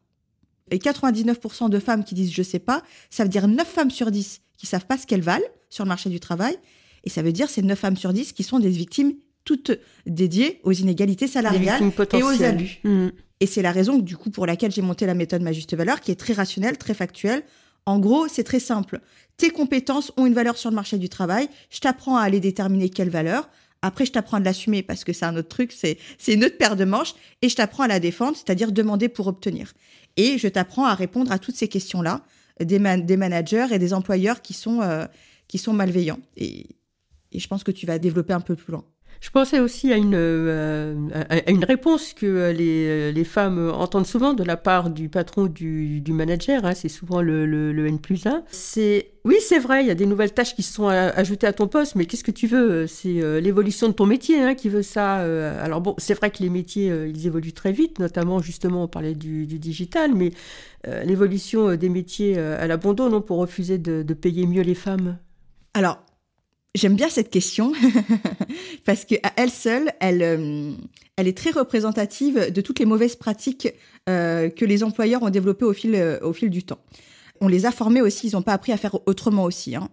Et 0.69 0.77
99% 0.77 1.69
de 1.69 1.79
femmes 1.79 2.05
qui 2.05 2.15
disent 2.15 2.31
je 2.31 2.41
sais 2.41 2.59
pas, 2.59 2.81
ça 3.09 3.23
veut 3.23 3.29
dire 3.29 3.49
9 3.49 3.67
femmes 3.67 3.91
sur 3.91 4.09
10 4.09 4.39
qui 4.57 4.67
savent 4.67 4.85
pas 4.85 4.97
ce 4.97 5.05
qu'elles 5.05 5.21
valent 5.21 5.43
sur 5.69 5.83
le 5.83 5.89
marché 5.89 6.09
du 6.09 6.21
travail. 6.21 6.55
Et 7.03 7.09
ça 7.09 7.21
veut 7.21 7.33
dire 7.33 7.49
c'est 7.49 7.61
9 7.61 7.77
femmes 7.77 7.97
sur 7.97 8.13
10 8.13 8.31
qui 8.31 8.43
sont 8.43 8.59
des 8.59 8.69
victimes 8.69 9.15
toutes 9.43 9.71
dédiées 10.05 10.61
aux 10.63 10.71
inégalités 10.71 11.27
salariales 11.27 11.91
et 12.13 12.23
aux 12.23 12.41
abus. 12.41 12.79
Mm. 12.85 13.09
Et 13.41 13.45
c'est 13.45 13.61
la 13.61 13.73
raison 13.73 13.99
du 13.99 14.15
coup 14.15 14.29
pour 14.29 14.45
laquelle 14.45 14.71
j'ai 14.71 14.81
monté 14.81 15.05
la 15.05 15.13
méthode 15.13 15.41
Ma 15.41 15.51
Juste 15.51 15.75
Valeur, 15.75 15.99
qui 15.99 16.11
est 16.11 16.15
très 16.15 16.31
rationnelle, 16.31 16.77
très 16.77 16.93
factuelle. 16.93 17.43
En 17.85 17.99
gros, 17.99 18.29
c'est 18.29 18.45
très 18.45 18.61
simple. 18.61 19.01
Tes 19.35 19.49
compétences 19.49 20.13
ont 20.15 20.25
une 20.25 20.33
valeur 20.33 20.57
sur 20.57 20.69
le 20.69 20.75
marché 20.75 20.97
du 20.97 21.09
travail. 21.09 21.49
Je 21.69 21.79
t'apprends 21.79 22.15
à 22.15 22.21
aller 22.21 22.39
déterminer 22.39 22.89
quelle 22.89 23.09
valeur. 23.09 23.49
Après, 23.81 24.05
je 24.05 24.11
t'apprends 24.11 24.37
à 24.37 24.39
l'assumer 24.39 24.83
parce 24.83 25.03
que 25.03 25.13
c'est 25.13 25.25
un 25.25 25.35
autre 25.35 25.47
truc, 25.47 25.71
c'est 25.71 25.97
une 26.27 26.45
autre 26.45 26.57
paire 26.57 26.75
de 26.75 26.85
manches. 26.85 27.13
Et 27.41 27.49
je 27.49 27.55
t'apprends 27.55 27.83
à 27.83 27.87
la 27.87 27.99
défendre, 27.99 28.37
c'est-à-dire 28.37 28.71
demander 28.71 29.09
pour 29.09 29.27
obtenir. 29.27 29.73
Et 30.17 30.37
je 30.37 30.47
t'apprends 30.47 30.85
à 30.85 30.93
répondre 30.93 31.31
à 31.31 31.39
toutes 31.39 31.55
ces 31.55 31.67
questions-là 31.67 32.23
des, 32.59 32.79
des 32.79 33.17
managers 33.17 33.67
et 33.71 33.79
des 33.79 33.93
employeurs 33.93 34.41
qui 34.41 34.53
sont, 34.53 34.81
euh, 34.81 35.05
qui 35.47 35.57
sont 35.57 35.73
malveillants. 35.73 36.19
Et, 36.37 36.67
et 37.31 37.39
je 37.39 37.47
pense 37.47 37.63
que 37.63 37.71
tu 37.71 37.85
vas 37.85 37.97
développer 37.97 38.33
un 38.33 38.41
peu 38.41 38.55
plus 38.55 38.71
loin. 38.71 38.85
Je 39.21 39.29
pensais 39.29 39.59
aussi 39.59 39.93
à 39.93 39.97
une, 39.97 40.15
euh, 40.15 40.95
réponse 41.61 42.13
que 42.13 42.51
les, 42.51 43.23
femmes 43.23 43.71
entendent 43.71 44.07
souvent 44.07 44.33
de 44.33 44.43
la 44.43 44.57
part 44.57 44.89
du 44.89 45.09
patron 45.09 45.45
du, 45.45 46.01
du 46.01 46.11
manager. 46.11 46.65
hein, 46.65 46.73
c'est 46.73 46.89
souvent 46.89 47.21
le, 47.21 47.85
N 47.87 47.99
plus 47.99 48.25
1. 48.25 48.43
C'est 48.49 49.11
oui, 49.23 49.35
c'est 49.39 49.59
vrai, 49.59 49.83
il 49.83 49.87
y 49.87 49.91
a 49.91 49.95
des 49.95 50.07
nouvelles 50.07 50.33
tâches 50.33 50.55
qui 50.55 50.63
se 50.63 50.73
sont 50.73 50.87
ajoutées 50.87 51.45
à 51.45 51.53
ton 51.53 51.67
poste, 51.67 51.93
mais 51.93 52.05
qu'est-ce 52.05 52.23
que 52.23 52.31
tu 52.31 52.47
veux? 52.47 52.87
C'est 52.87 53.21
euh, 53.21 53.39
l'évolution 53.39 53.87
de 53.87 53.93
ton 53.93 54.07
métier 54.07 54.41
hein, 54.41 54.55
qui 54.55 54.69
veut 54.69 54.81
ça. 54.81 55.19
euh. 55.19 55.63
alors 55.63 55.81
bon, 55.81 55.93
c'est 55.99 56.15
vrai 56.15 56.31
que 56.31 56.41
les 56.41 56.49
métiers, 56.49 56.91
ils 57.07 57.27
évoluent 57.27 57.53
très 57.53 57.71
vite, 57.71 57.99
notamment 57.99 58.41
justement, 58.41 58.85
on 58.85 58.87
parlait 58.87 59.13
du, 59.13 59.45
digital, 59.45 60.15
mais 60.15 60.31
l'évolution 61.05 61.75
des 61.75 61.89
métiers 61.89 62.39
à 62.39 62.65
l'abandon, 62.65 63.11
non, 63.11 63.21
pour 63.21 63.37
refuser 63.37 63.77
de, 63.77 64.01
de 64.01 64.13
payer 64.15 64.47
mieux 64.47 64.63
les 64.63 64.73
femmes? 64.73 65.19
Alors, 65.75 65.99
j'aime 66.75 66.95
bien 66.95 67.09
cette 67.09 67.29
question 67.29 67.73
parce 68.85 69.05
que 69.05 69.15
à 69.23 69.33
elle 69.37 69.49
seule, 69.49 69.91
elle, 69.99 70.21
euh, 70.21 70.71
elle 71.17 71.27
est 71.27 71.37
très 71.37 71.51
représentative 71.51 72.51
de 72.51 72.61
toutes 72.61 72.79
les 72.79 72.85
mauvaises 72.85 73.15
pratiques 73.15 73.67
euh, 74.09 74.49
que 74.49 74.65
les 74.65 74.83
employeurs 74.83 75.23
ont 75.23 75.29
développées 75.29 75.65
au 75.65 75.73
fil, 75.73 75.95
euh, 75.95 76.19
au 76.21 76.33
fil 76.33 76.49
du 76.49 76.63
temps. 76.63 76.79
On 77.41 77.47
les 77.47 77.65
a 77.65 77.71
formés 77.71 78.01
aussi, 78.01 78.27
ils 78.27 78.33
n'ont 78.33 78.43
pas 78.43 78.53
appris 78.53 78.71
à 78.71 78.77
faire 78.77 78.99
autrement 79.07 79.45
aussi. 79.45 79.75
Hein. 79.75 79.89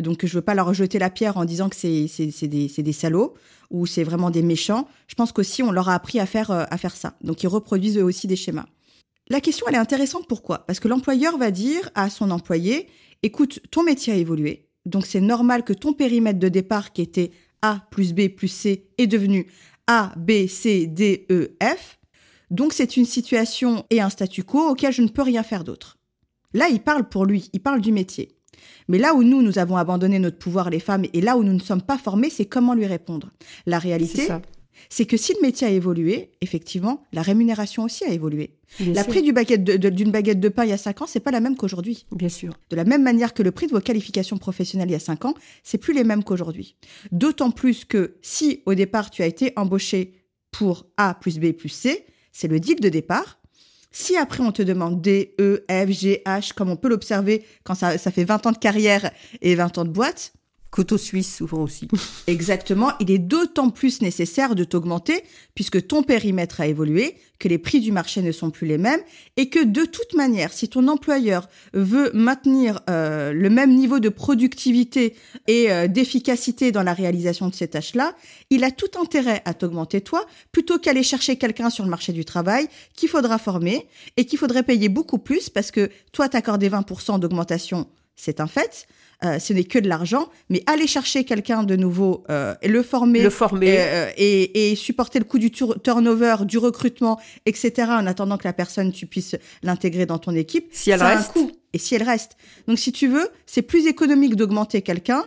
Donc 0.00 0.26
je 0.26 0.34
veux 0.34 0.42
pas 0.42 0.54
leur 0.54 0.74
jeter 0.74 0.98
la 0.98 1.10
pierre 1.10 1.36
en 1.36 1.44
disant 1.44 1.68
que 1.68 1.76
c'est 1.76 2.48
des, 2.48 2.92
salauds 2.92 3.34
ou 3.70 3.86
c'est 3.86 4.02
vraiment 4.02 4.30
des 4.30 4.42
méchants. 4.42 4.88
Je 5.06 5.14
pense 5.14 5.30
qu'aussi 5.30 5.62
on 5.62 5.70
leur 5.70 5.88
a 5.88 5.94
appris 5.94 6.18
à 6.18 6.26
faire 6.26 6.50
à 6.50 6.76
faire 6.78 6.96
ça. 6.96 7.14
Donc 7.22 7.44
ils 7.44 7.46
reproduisent 7.46 7.98
eux 7.98 8.02
aussi 8.02 8.26
des 8.26 8.34
schémas. 8.34 8.66
La 9.28 9.40
question 9.40 9.64
elle 9.68 9.76
est 9.76 9.78
intéressante 9.78 10.26
pourquoi? 10.26 10.66
Parce 10.66 10.80
que 10.80 10.88
l'employeur 10.88 11.38
va 11.38 11.52
dire 11.52 11.88
à 11.94 12.10
son 12.10 12.32
employé 12.32 12.88
écoute 13.22 13.60
ton 13.70 13.84
métier 13.84 14.12
a 14.12 14.16
évolué, 14.16 14.66
donc 14.86 15.06
c'est 15.06 15.20
normal 15.20 15.64
que 15.64 15.72
ton 15.72 15.92
périmètre 15.92 16.38
de 16.38 16.48
départ 16.48 16.92
qui 16.92 17.02
était 17.02 17.30
A 17.62 17.86
plus 17.90 18.12
B 18.12 18.28
plus 18.28 18.48
C 18.48 18.88
est 18.98 19.06
devenu 19.06 19.46
A, 19.86 20.12
B, 20.16 20.46
C, 20.46 20.86
D, 20.86 21.26
E, 21.30 21.56
F. 21.62 21.98
Donc 22.50 22.72
c'est 22.72 22.96
une 22.96 23.04
situation 23.04 23.84
et 23.90 24.00
un 24.00 24.10
statu 24.10 24.44
quo 24.44 24.70
auquel 24.70 24.92
je 24.92 25.02
ne 25.02 25.08
peux 25.08 25.22
rien 25.22 25.42
faire 25.42 25.64
d'autre. 25.64 25.98
Là, 26.54 26.68
il 26.68 26.80
parle 26.80 27.08
pour 27.08 27.24
lui, 27.24 27.48
il 27.52 27.60
parle 27.60 27.80
du 27.80 27.92
métier. 27.92 28.36
Mais 28.88 28.98
là 28.98 29.14
où 29.14 29.22
nous, 29.22 29.42
nous 29.42 29.58
avons 29.58 29.76
abandonné 29.76 30.18
notre 30.18 30.38
pouvoir, 30.38 30.70
les 30.70 30.80
femmes, 30.80 31.06
et 31.12 31.20
là 31.20 31.36
où 31.36 31.44
nous 31.44 31.52
ne 31.52 31.60
sommes 31.60 31.82
pas 31.82 31.98
formés, 31.98 32.30
c'est 32.30 32.44
comment 32.44 32.74
lui 32.74 32.86
répondre. 32.86 33.30
La 33.66 33.78
réalité. 33.78 34.28
C'est 34.88 35.06
que 35.06 35.16
si 35.16 35.32
le 35.34 35.40
métier 35.40 35.66
a 35.66 35.70
évolué, 35.70 36.30
effectivement, 36.40 37.04
la 37.12 37.22
rémunération 37.22 37.84
aussi 37.84 38.04
a 38.04 38.08
évolué. 38.08 38.50
Bien 38.80 38.94
La 38.94 39.02
sûr. 39.02 39.10
prix 39.12 39.22
du 39.22 39.32
baguette 39.32 39.64
de- 39.64 39.76
de- 39.76 39.90
d'une 39.90 40.10
baguette 40.10 40.40
de 40.40 40.48
pain 40.48 40.64
il 40.64 40.70
y 40.70 40.72
a 40.72 40.78
5 40.78 41.02
ans, 41.02 41.06
c'est 41.06 41.20
pas 41.20 41.30
la 41.30 41.40
même 41.40 41.56
qu'aujourd'hui. 41.56 42.06
Bien 42.12 42.28
sûr. 42.28 42.54
De 42.70 42.76
la 42.76 42.84
même 42.84 43.02
manière 43.02 43.34
que 43.34 43.42
le 43.42 43.50
prix 43.50 43.66
de 43.66 43.72
vos 43.72 43.80
qualifications 43.80 44.38
professionnelles 44.38 44.88
il 44.88 44.92
y 44.92 44.96
a 44.96 44.98
5 45.00 45.24
ans, 45.24 45.34
c'est 45.62 45.78
plus 45.78 45.92
les 45.94 46.04
mêmes 46.04 46.24
qu'aujourd'hui. 46.24 46.76
D'autant 47.12 47.50
plus 47.50 47.84
que 47.84 48.14
si 48.22 48.62
au 48.66 48.74
départ 48.74 49.10
tu 49.10 49.22
as 49.22 49.26
été 49.26 49.52
embauché 49.56 50.14
pour 50.50 50.86
A 50.96 51.14
plus 51.14 51.38
B 51.38 51.52
plus 51.52 51.68
C, 51.68 52.06
c'est 52.32 52.48
le 52.48 52.60
deal 52.60 52.80
de 52.80 52.88
départ. 52.88 53.38
Si 53.94 54.16
après 54.16 54.42
on 54.42 54.52
te 54.52 54.62
demande 54.62 55.02
D, 55.02 55.34
E, 55.38 55.64
F, 55.70 55.90
G, 55.90 56.22
H, 56.24 56.54
comme 56.54 56.70
on 56.70 56.76
peut 56.76 56.88
l'observer 56.88 57.44
quand 57.62 57.74
ça, 57.74 57.98
ça 57.98 58.10
fait 58.10 58.24
20 58.24 58.46
ans 58.46 58.52
de 58.52 58.56
carrière 58.58 59.10
et 59.42 59.54
20 59.54 59.76
ans 59.76 59.84
de 59.84 59.90
boîte, 59.90 60.32
Couteau 60.72 60.96
suisse, 60.96 61.36
souvent 61.36 61.62
aussi. 61.62 61.86
Exactement, 62.26 62.92
il 62.98 63.10
est 63.10 63.18
d'autant 63.18 63.68
plus 63.68 64.00
nécessaire 64.00 64.54
de 64.54 64.64
t'augmenter 64.64 65.22
puisque 65.54 65.86
ton 65.86 66.02
périmètre 66.02 66.62
a 66.62 66.66
évolué, 66.66 67.14
que 67.38 67.46
les 67.46 67.58
prix 67.58 67.80
du 67.80 67.92
marché 67.92 68.22
ne 68.22 68.32
sont 68.32 68.50
plus 68.50 68.66
les 68.66 68.78
mêmes 68.78 69.02
et 69.36 69.50
que 69.50 69.62
de 69.62 69.84
toute 69.84 70.14
manière, 70.14 70.50
si 70.50 70.70
ton 70.70 70.88
employeur 70.88 71.50
veut 71.74 72.10
maintenir 72.14 72.80
euh, 72.88 73.34
le 73.34 73.50
même 73.50 73.74
niveau 73.74 74.00
de 74.00 74.08
productivité 74.08 75.14
et 75.46 75.70
euh, 75.70 75.88
d'efficacité 75.88 76.72
dans 76.72 76.82
la 76.82 76.94
réalisation 76.94 77.48
de 77.48 77.54
ces 77.54 77.68
tâches-là, 77.68 78.14
il 78.48 78.64
a 78.64 78.70
tout 78.70 78.98
intérêt 78.98 79.42
à 79.44 79.52
t'augmenter 79.52 80.00
toi 80.00 80.24
plutôt 80.52 80.78
qu'aller 80.78 81.02
chercher 81.02 81.36
quelqu'un 81.36 81.68
sur 81.68 81.84
le 81.84 81.90
marché 81.90 82.14
du 82.14 82.24
travail 82.24 82.66
qu'il 82.96 83.10
faudra 83.10 83.36
former 83.36 83.86
et 84.16 84.24
qu'il 84.24 84.38
faudrait 84.38 84.62
payer 84.62 84.88
beaucoup 84.88 85.18
plus 85.18 85.50
parce 85.50 85.70
que 85.70 85.90
toi 86.12 86.30
t'accorder 86.30 86.70
20% 86.70 87.20
d'augmentation, 87.20 87.88
c'est 88.16 88.40
un 88.40 88.46
fait. 88.46 88.86
Euh, 89.24 89.38
ce 89.38 89.52
n'est 89.52 89.62
que 89.62 89.78
de 89.78 89.88
l'argent, 89.88 90.28
mais 90.50 90.64
aller 90.66 90.88
chercher 90.88 91.22
quelqu'un 91.22 91.62
de 91.62 91.76
nouveau 91.76 92.24
euh, 92.28 92.54
et 92.60 92.66
le 92.66 92.82
former, 92.82 93.22
Le 93.22 93.30
former. 93.30 93.76
euh, 93.78 94.10
et, 94.16 94.72
et 94.72 94.74
supporter 94.74 95.20
le 95.20 95.24
coût 95.24 95.38
du 95.38 95.52
tur- 95.52 95.80
turnover, 95.80 96.38
du 96.44 96.58
recrutement, 96.58 97.20
etc. 97.46 97.72
En 97.90 98.06
attendant 98.08 98.36
que 98.36 98.44
la 98.48 98.52
personne, 98.52 98.90
tu 98.90 99.06
puisses 99.06 99.36
l'intégrer 99.62 100.06
dans 100.06 100.18
ton 100.18 100.34
équipe. 100.34 100.66
Si 100.72 100.90
elle 100.90 100.98
ça 100.98 101.06
a 101.06 101.12
un 101.12 101.16
reste. 101.18 101.32
coût. 101.34 101.52
Et 101.72 101.78
si 101.78 101.94
elle 101.94 102.02
reste. 102.02 102.36
Donc, 102.66 102.78
si 102.80 102.90
tu 102.90 103.06
veux, 103.06 103.28
c'est 103.46 103.62
plus 103.62 103.86
économique 103.86 104.34
d'augmenter 104.34 104.82
quelqu'un 104.82 105.24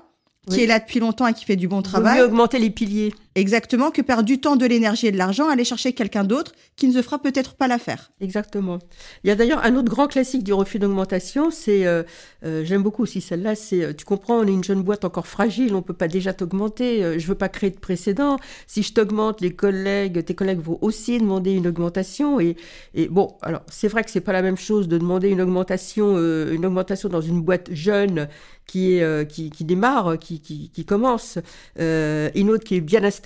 qui 0.49 0.61
est 0.61 0.67
là 0.67 0.79
depuis 0.79 0.99
longtemps 0.99 1.25
et 1.27 1.33
qui 1.33 1.45
fait 1.45 1.55
du 1.55 1.67
bon 1.69 1.77
Vaut 1.77 1.81
travail, 1.81 2.19
mieux 2.19 2.25
augmenter 2.25 2.59
les 2.59 2.69
piliers. 2.69 3.13
Exactement, 3.35 3.91
que 3.91 4.01
perdre 4.01 4.23
du 4.23 4.39
temps, 4.39 4.55
de 4.55 4.65
l'énergie 4.65 5.07
et 5.07 5.11
de 5.11 5.17
l'argent, 5.17 5.49
aller 5.49 5.65
chercher 5.65 5.91
quelqu'un 5.91 6.23
d'autre 6.23 6.53
qui 6.77 6.87
ne 6.87 6.93
se 6.93 7.01
fera 7.01 7.19
peut-être 7.19 7.55
pas 7.55 7.67
l'affaire. 7.67 8.11
Exactement. 8.21 8.79
Il 9.23 9.27
y 9.27 9.31
a 9.31 9.35
d'ailleurs 9.35 9.63
un 9.63 9.75
autre 9.75 9.89
grand 9.89 10.07
classique 10.07 10.43
du 10.43 10.53
refus 10.53 10.79
d'augmentation, 10.79 11.51
c'est, 11.51 11.85
euh, 11.85 12.03
euh, 12.45 12.63
j'aime 12.63 12.81
beaucoup 12.81 13.03
aussi 13.03 13.19
celle-là, 13.19 13.55
c'est, 13.55 13.83
euh, 13.83 13.93
tu 13.93 14.05
comprends, 14.05 14.37
on 14.39 14.47
est 14.47 14.53
une 14.53 14.63
jeune 14.63 14.81
boîte 14.81 15.03
encore 15.03 15.27
fragile, 15.27 15.75
on 15.75 15.81
peut 15.81 15.93
pas 15.93 16.07
déjà 16.07 16.31
t'augmenter, 16.33 17.03
euh, 17.03 17.19
je 17.19 17.27
veux 17.27 17.35
pas 17.35 17.49
créer 17.49 17.71
de 17.71 17.79
précédent. 17.79 18.37
Si 18.67 18.83
je 18.83 18.93
t'augmente, 18.93 19.41
les 19.41 19.51
collègues, 19.51 20.23
tes 20.23 20.33
collègues 20.33 20.61
vont 20.61 20.77
aussi 20.81 21.17
demander 21.17 21.51
une 21.51 21.67
augmentation. 21.67 22.39
Et, 22.39 22.55
et 22.93 23.09
bon, 23.09 23.35
alors 23.41 23.63
c'est 23.69 23.89
vrai 23.89 24.03
que 24.05 24.11
c'est 24.11 24.21
pas 24.21 24.33
la 24.33 24.41
même 24.41 24.57
chose 24.57 24.87
de 24.87 24.97
demander 24.97 25.27
une 25.29 25.41
augmentation, 25.41 26.17
une 26.17 26.65
augmentation 26.65 27.09
dans 27.09 27.21
une 27.21 27.41
boîte 27.41 27.69
jeune 27.73 28.29
qui 28.65 28.93
est, 28.93 29.27
qui, 29.29 29.51
démarre, 29.63 30.17
qui, 30.17 30.39
qui, 30.39 30.69
qui 30.69 30.85
commence, 30.85 31.37
une 31.77 32.49
autre 32.49 32.63
qui 32.63 32.75
est 32.75 32.81
bien 32.81 33.03
installée 33.03 33.24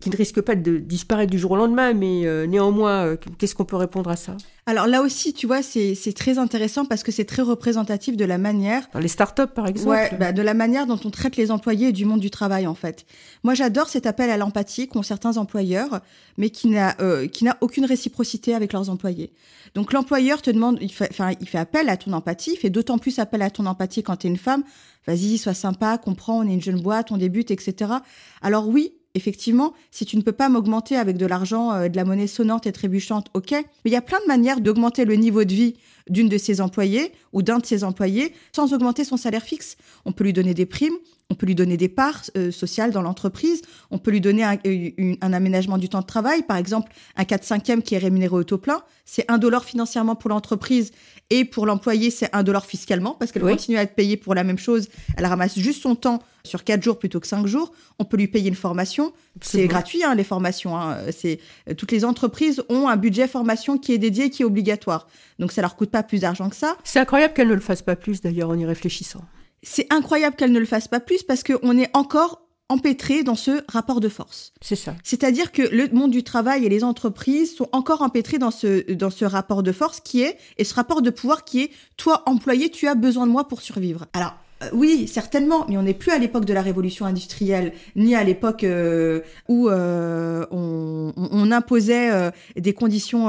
qui 0.00 0.10
ne 0.10 0.16
risque 0.16 0.40
pas 0.40 0.54
de 0.54 0.78
disparaître 0.78 1.30
du 1.30 1.38
jour 1.38 1.52
au 1.52 1.56
lendemain, 1.56 1.94
mais 1.94 2.26
euh, 2.26 2.46
néanmoins, 2.46 3.06
euh, 3.06 3.16
qu'est-ce 3.38 3.54
qu'on 3.54 3.64
peut 3.64 3.76
répondre 3.76 4.10
à 4.10 4.16
ça? 4.16 4.36
Alors 4.66 4.86
là 4.86 5.02
aussi, 5.02 5.32
tu 5.32 5.46
vois, 5.46 5.62
c'est 5.62 5.94
très 6.14 6.38
intéressant 6.38 6.84
parce 6.84 7.02
que 7.02 7.12
c'est 7.12 7.24
très 7.24 7.42
représentatif 7.42 8.16
de 8.16 8.24
la 8.24 8.38
manière 8.38 8.88
Dans 8.92 8.98
les 8.98 9.08
startups, 9.08 9.46
par 9.54 9.66
exemple 9.66 9.90
Ouais, 9.90 10.10
bah, 10.18 10.32
de 10.32 10.42
la 10.42 10.54
manière 10.54 10.86
dont 10.86 10.98
on 11.04 11.10
traite 11.10 11.36
les 11.36 11.50
employés 11.50 11.92
du 11.92 12.04
monde 12.04 12.20
du 12.20 12.30
travail, 12.30 12.66
en 12.66 12.74
fait. 12.74 13.06
Moi, 13.42 13.54
j'adore 13.54 13.88
cet 13.88 14.06
appel 14.06 14.30
à 14.30 14.36
l'empathie 14.36 14.88
qu'ont 14.88 15.02
certains 15.02 15.36
employeurs, 15.36 16.00
mais 16.38 16.50
qui 16.50 16.68
n'a 16.68 16.96
euh, 17.00 17.26
aucune 17.60 17.84
réciprocité 17.84 18.54
avec 18.54 18.72
leurs 18.72 18.88
employés. 18.90 19.32
Donc, 19.74 19.92
l'employeur 19.92 20.40
te 20.40 20.50
demande, 20.50 20.78
il 20.80 20.92
fait, 20.92 21.08
enfin, 21.10 21.32
il 21.40 21.48
fait 21.48 21.58
appel 21.58 21.88
à 21.88 21.96
ton 21.96 22.12
empathie, 22.12 22.52
il 22.54 22.58
fait 22.58 22.70
d'autant 22.70 22.98
plus 22.98 23.18
appel 23.18 23.42
à 23.42 23.50
ton 23.50 23.66
empathie 23.66 24.02
quand 24.02 24.16
tu 24.16 24.26
es 24.26 24.30
une 24.30 24.38
femme. 24.38 24.64
Vas-y, 25.06 25.36
sois 25.36 25.54
sympa, 25.54 25.98
comprends, 25.98 26.38
on 26.38 26.48
est 26.48 26.54
une 26.54 26.62
jeune 26.62 26.80
boîte, 26.80 27.10
on 27.12 27.18
débute, 27.18 27.50
etc. 27.50 27.92
Alors 28.40 28.68
oui, 28.68 28.94
effectivement, 29.14 29.74
si 29.90 30.04
tu 30.04 30.16
ne 30.16 30.22
peux 30.22 30.32
pas 30.32 30.48
m'augmenter 30.48 30.96
avec 30.96 31.16
de 31.16 31.26
l'argent, 31.26 31.72
euh, 31.72 31.88
de 31.88 31.96
la 31.96 32.04
monnaie 32.04 32.26
sonnante 32.26 32.66
et 32.66 32.72
trébuchante, 32.72 33.28
ok. 33.34 33.50
Mais 33.52 33.64
il 33.86 33.92
y 33.92 33.96
a 33.96 34.02
plein 34.02 34.18
de 34.20 34.26
manières 34.26 34.60
d'augmenter 34.60 35.04
le 35.04 35.14
niveau 35.16 35.44
de 35.44 35.52
vie 35.54 35.74
d'une 36.10 36.28
de 36.28 36.36
ses 36.38 36.60
employés 36.60 37.12
ou 37.32 37.42
d'un 37.42 37.58
de 37.58 37.66
ses 37.66 37.82
employés 37.84 38.34
sans 38.54 38.72
augmenter 38.74 39.04
son 39.04 39.16
salaire 39.16 39.42
fixe. 39.42 39.76
On 40.04 40.12
peut 40.12 40.24
lui 40.24 40.32
donner 40.34 40.52
des 40.52 40.66
primes, 40.66 40.94
on 41.30 41.34
peut 41.34 41.46
lui 41.46 41.54
donner 41.54 41.78
des 41.78 41.88
parts 41.88 42.22
euh, 42.36 42.50
sociales 42.50 42.90
dans 42.90 43.00
l'entreprise, 43.00 43.62
on 43.90 43.98
peut 43.98 44.10
lui 44.10 44.20
donner 44.20 44.44
un, 44.44 44.58
une- 44.64 45.16
un 45.22 45.32
aménagement 45.32 45.78
du 45.78 45.88
temps 45.88 46.00
de 46.02 46.06
travail, 46.06 46.42
par 46.42 46.58
exemple 46.58 46.92
un 47.16 47.24
4 47.24 47.42
5 47.44 47.82
qui 47.82 47.94
est 47.94 47.98
rémunéré 47.98 48.34
au 48.34 48.44
taux 48.44 48.58
plein, 48.58 48.82
c'est 49.06 49.24
un 49.30 49.38
dollar 49.38 49.64
financièrement 49.64 50.16
pour 50.16 50.28
l'entreprise 50.28 50.90
et 51.30 51.44
pour 51.44 51.66
l'employé 51.66 52.10
c'est 52.10 52.28
un 52.34 52.42
dollar 52.42 52.66
fiscalement 52.66 53.12
parce 53.12 53.32
qu'elle 53.32 53.44
Oui. 53.44 53.52
continue 53.52 53.76
à 53.78 53.82
être 53.82 53.94
payée 53.94 54.16
pour 54.16 54.34
la 54.34 54.44
même 54.44 54.58
chose, 54.58 54.88
elle 55.16 55.26
ramasse 55.26 55.58
juste 55.58 55.82
son 55.82 55.94
temps 55.94 56.20
sur 56.44 56.64
4 56.64 56.82
jours 56.82 56.98
plutôt 56.98 57.20
que 57.20 57.26
5 57.26 57.46
jours, 57.46 57.72
on 57.98 58.04
peut 58.04 58.16
lui 58.16 58.28
payer 58.28 58.48
une 58.48 58.54
formation, 58.54 59.12
c'est 59.40 59.66
gratuit 59.66 60.04
hein, 60.04 60.14
les 60.14 60.24
formations, 60.24 60.76
hein. 60.76 60.98
c'est 61.10 61.40
euh, 61.68 61.74
toutes 61.74 61.92
les 61.92 62.04
entreprises 62.04 62.62
ont 62.68 62.88
un 62.88 62.96
budget 62.96 63.26
formation 63.26 63.78
qui 63.78 63.92
est 63.92 63.98
dédié, 63.98 64.28
qui 64.30 64.42
est 64.42 64.44
obligatoire, 64.44 65.06
donc 65.38 65.52
ça 65.52 65.62
leur 65.62 65.76
coûte 65.76 65.90
pas 65.90 66.02
plus 66.02 66.20
d'argent 66.20 66.50
que 66.50 66.56
ça. 66.56 66.76
C'est 66.84 67.00
incroyable 67.00 67.32
qu'elle 67.34 67.48
ne 67.48 67.54
le 67.54 67.60
fasse 67.60 67.82
pas 67.82 67.96
plus, 67.96 68.20
d'ailleurs, 68.20 68.50
en 68.50 68.58
y 68.58 68.66
réfléchissant. 68.66 69.24
C'est 69.62 69.86
incroyable 69.90 70.36
qu'elle 70.36 70.52
ne 70.52 70.58
le 70.60 70.66
fasse 70.66 70.88
pas 70.88 71.00
plus 71.00 71.22
parce 71.22 71.42
qu'on 71.42 71.78
est 71.78 71.88
encore 71.96 72.43
empêtré 72.74 73.22
dans 73.22 73.36
ce 73.36 73.62
rapport 73.68 74.00
de 74.00 74.08
force. 74.08 74.52
C'est 74.60 74.76
ça. 74.76 74.96
C'est-à-dire 75.04 75.52
que 75.52 75.62
le 75.62 75.88
monde 75.92 76.10
du 76.10 76.24
travail 76.24 76.66
et 76.66 76.68
les 76.68 76.82
entreprises 76.82 77.54
sont 77.54 77.68
encore 77.70 78.02
empêtrés 78.02 78.38
dans 78.38 78.50
ce, 78.50 78.92
dans 78.92 79.10
ce 79.10 79.24
rapport 79.24 79.62
de 79.62 79.70
force 79.70 80.00
qui 80.00 80.22
est, 80.22 80.36
et 80.58 80.64
ce 80.64 80.74
rapport 80.74 81.00
de 81.00 81.10
pouvoir 81.10 81.44
qui 81.44 81.62
est, 81.62 81.70
toi, 81.96 82.24
employé, 82.26 82.70
tu 82.70 82.88
as 82.88 82.96
besoin 82.96 83.26
de 83.28 83.32
moi 83.32 83.46
pour 83.46 83.60
survivre. 83.60 84.06
Alors, 84.12 84.34
euh, 84.62 84.68
oui, 84.72 85.08
certainement, 85.08 85.66
mais 85.68 85.76
on 85.76 85.82
n'est 85.82 85.94
plus 85.94 86.10
à 86.10 86.18
l'époque 86.18 86.44
de 86.44 86.52
la 86.52 86.62
révolution 86.62 87.06
industrielle, 87.06 87.72
ni 87.96 88.14
à 88.14 88.24
l'époque 88.24 88.64
euh, 88.64 89.20
où 89.48 89.68
euh, 89.68 90.46
on, 90.50 91.52
imposait 91.52 92.10
euh, 92.10 92.30
des 92.56 92.72
conditions 92.72 93.28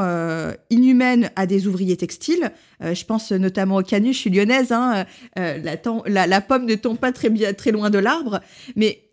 inhumaines 0.69 1.29
à 1.35 1.45
des 1.45 1.67
ouvriers 1.67 1.97
textiles. 1.97 2.51
Je 2.81 3.05
pense 3.05 3.31
notamment 3.31 3.77
au 3.77 3.83
canut, 3.83 4.13
je 4.13 4.17
suis 4.17 4.29
lyonnaise, 4.29 4.71
hein, 4.71 5.05
la, 5.35 6.27
la 6.27 6.41
pomme 6.41 6.65
ne 6.65 6.75
tombe 6.75 6.97
pas 6.97 7.11
très, 7.11 7.29
bien, 7.29 7.53
très 7.53 7.71
loin 7.71 7.89
de 7.89 7.99
l'arbre, 7.99 8.39
mais 8.75 9.04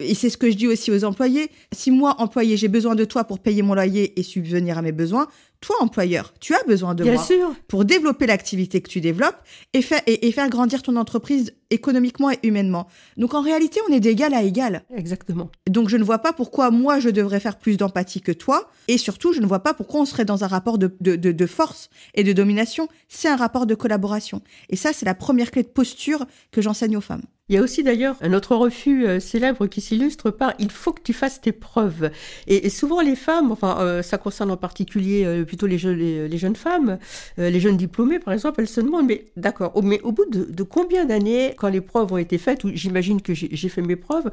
et 0.00 0.14
c'est 0.14 0.30
ce 0.30 0.36
que 0.36 0.50
je 0.50 0.56
dis 0.56 0.66
aussi 0.66 0.90
aux 0.90 1.04
employés. 1.04 1.50
Si 1.72 1.90
moi, 1.90 2.16
employé, 2.18 2.56
j'ai 2.56 2.68
besoin 2.68 2.94
de 2.94 3.04
toi 3.04 3.24
pour 3.24 3.38
payer 3.38 3.62
mon 3.62 3.74
loyer 3.74 4.18
et 4.18 4.22
subvenir 4.22 4.76
à 4.78 4.82
mes 4.82 4.92
besoins, 4.92 5.26
toi, 5.62 5.76
employeur, 5.80 6.34
tu 6.38 6.54
as 6.54 6.62
besoin 6.64 6.94
de 6.94 7.02
Bien 7.02 7.14
moi 7.14 7.24
sûr. 7.24 7.54
pour 7.66 7.86
développer 7.86 8.26
l'activité 8.26 8.82
que 8.82 8.90
tu 8.90 9.00
développes 9.00 9.38
et 9.72 9.80
faire, 9.80 10.02
et, 10.06 10.28
et 10.28 10.32
faire 10.32 10.50
grandir 10.50 10.82
ton 10.82 10.96
entreprise 10.96 11.54
économiquement 11.70 12.30
et 12.30 12.38
humainement. 12.42 12.86
Donc 13.16 13.32
en 13.32 13.40
réalité, 13.40 13.80
on 13.88 13.92
est 13.92 13.98
d'égal 14.00 14.34
à 14.34 14.42
égal. 14.42 14.84
Exactement. 14.94 15.50
Donc 15.68 15.88
je 15.88 15.96
ne 15.96 16.04
vois 16.04 16.18
pas 16.18 16.34
pourquoi 16.34 16.70
moi, 16.70 17.00
je 17.00 17.08
devrais 17.08 17.40
faire 17.40 17.58
plus 17.58 17.78
d'empathie 17.78 18.20
que 18.20 18.32
toi. 18.32 18.70
Et 18.88 18.98
surtout, 18.98 19.32
je 19.32 19.40
ne 19.40 19.46
vois 19.46 19.60
pas 19.60 19.72
pourquoi 19.72 20.02
on 20.02 20.04
serait 20.04 20.26
dans 20.26 20.44
un 20.44 20.46
rapport 20.46 20.76
de, 20.76 20.94
de, 21.00 21.16
de, 21.16 21.32
de 21.32 21.46
force 21.46 21.88
et 22.14 22.22
de 22.22 22.34
domination. 22.34 22.86
C'est 23.08 23.28
un 23.28 23.36
rapport 23.36 23.66
de 23.66 23.74
collaboration. 23.74 24.42
Et 24.68 24.76
ça, 24.76 24.92
c'est 24.92 25.06
la 25.06 25.14
première 25.14 25.50
clé 25.50 25.62
de 25.62 25.68
posture 25.68 26.26
que 26.52 26.60
j'enseigne 26.60 26.98
aux 26.98 27.00
femmes. 27.00 27.22
Il 27.48 27.54
y 27.54 27.58
a 27.58 27.62
aussi 27.62 27.84
d'ailleurs 27.84 28.16
un 28.22 28.32
autre 28.32 28.56
refus 28.56 29.06
euh, 29.06 29.20
célèbre 29.20 29.68
qui 29.68 29.80
s'illustre 29.80 30.32
par 30.32 30.54
il 30.58 30.72
faut 30.72 30.92
que 30.92 31.00
tu 31.00 31.12
fasses 31.12 31.40
tes 31.40 31.52
preuves. 31.52 32.10
Et, 32.48 32.68
souvent 32.70 33.00
les 33.00 33.14
femmes, 33.14 33.52
enfin 33.52 33.78
euh, 33.78 34.02
ça 34.02 34.18
concerne 34.18 34.50
en 34.50 34.56
particulier 34.56 35.24
euh, 35.24 35.44
plutôt 35.44 35.68
les, 35.68 35.78
jeunes 35.78 35.96
les, 35.96 36.38
jeunes 36.38 36.56
femmes, 36.56 36.98
les 37.38 37.60
jeunes 37.60 37.76
diplômées 37.76 38.18
par 38.18 38.34
exemple, 38.34 38.60
elles 38.60 38.68
se 38.68 38.80
demandent 38.80 39.06
mais 39.06 39.26
d'accord, 39.36 39.80
mais 39.80 40.00
au 40.00 40.10
bout 40.10 40.24
de, 40.28 40.62
combien 40.64 41.04
d'années, 41.04 41.54
quand 41.56 41.68
les 41.68 41.80
preuves 41.80 42.12
ont 42.12 42.16
été 42.16 42.36
faites, 42.36 42.64
ou 42.64 42.70
j'imagine 42.74 43.22
que 43.22 43.32
j'ai 43.32 43.68
fait 43.68 43.82
mes 43.82 43.94
preuves, 43.94 44.28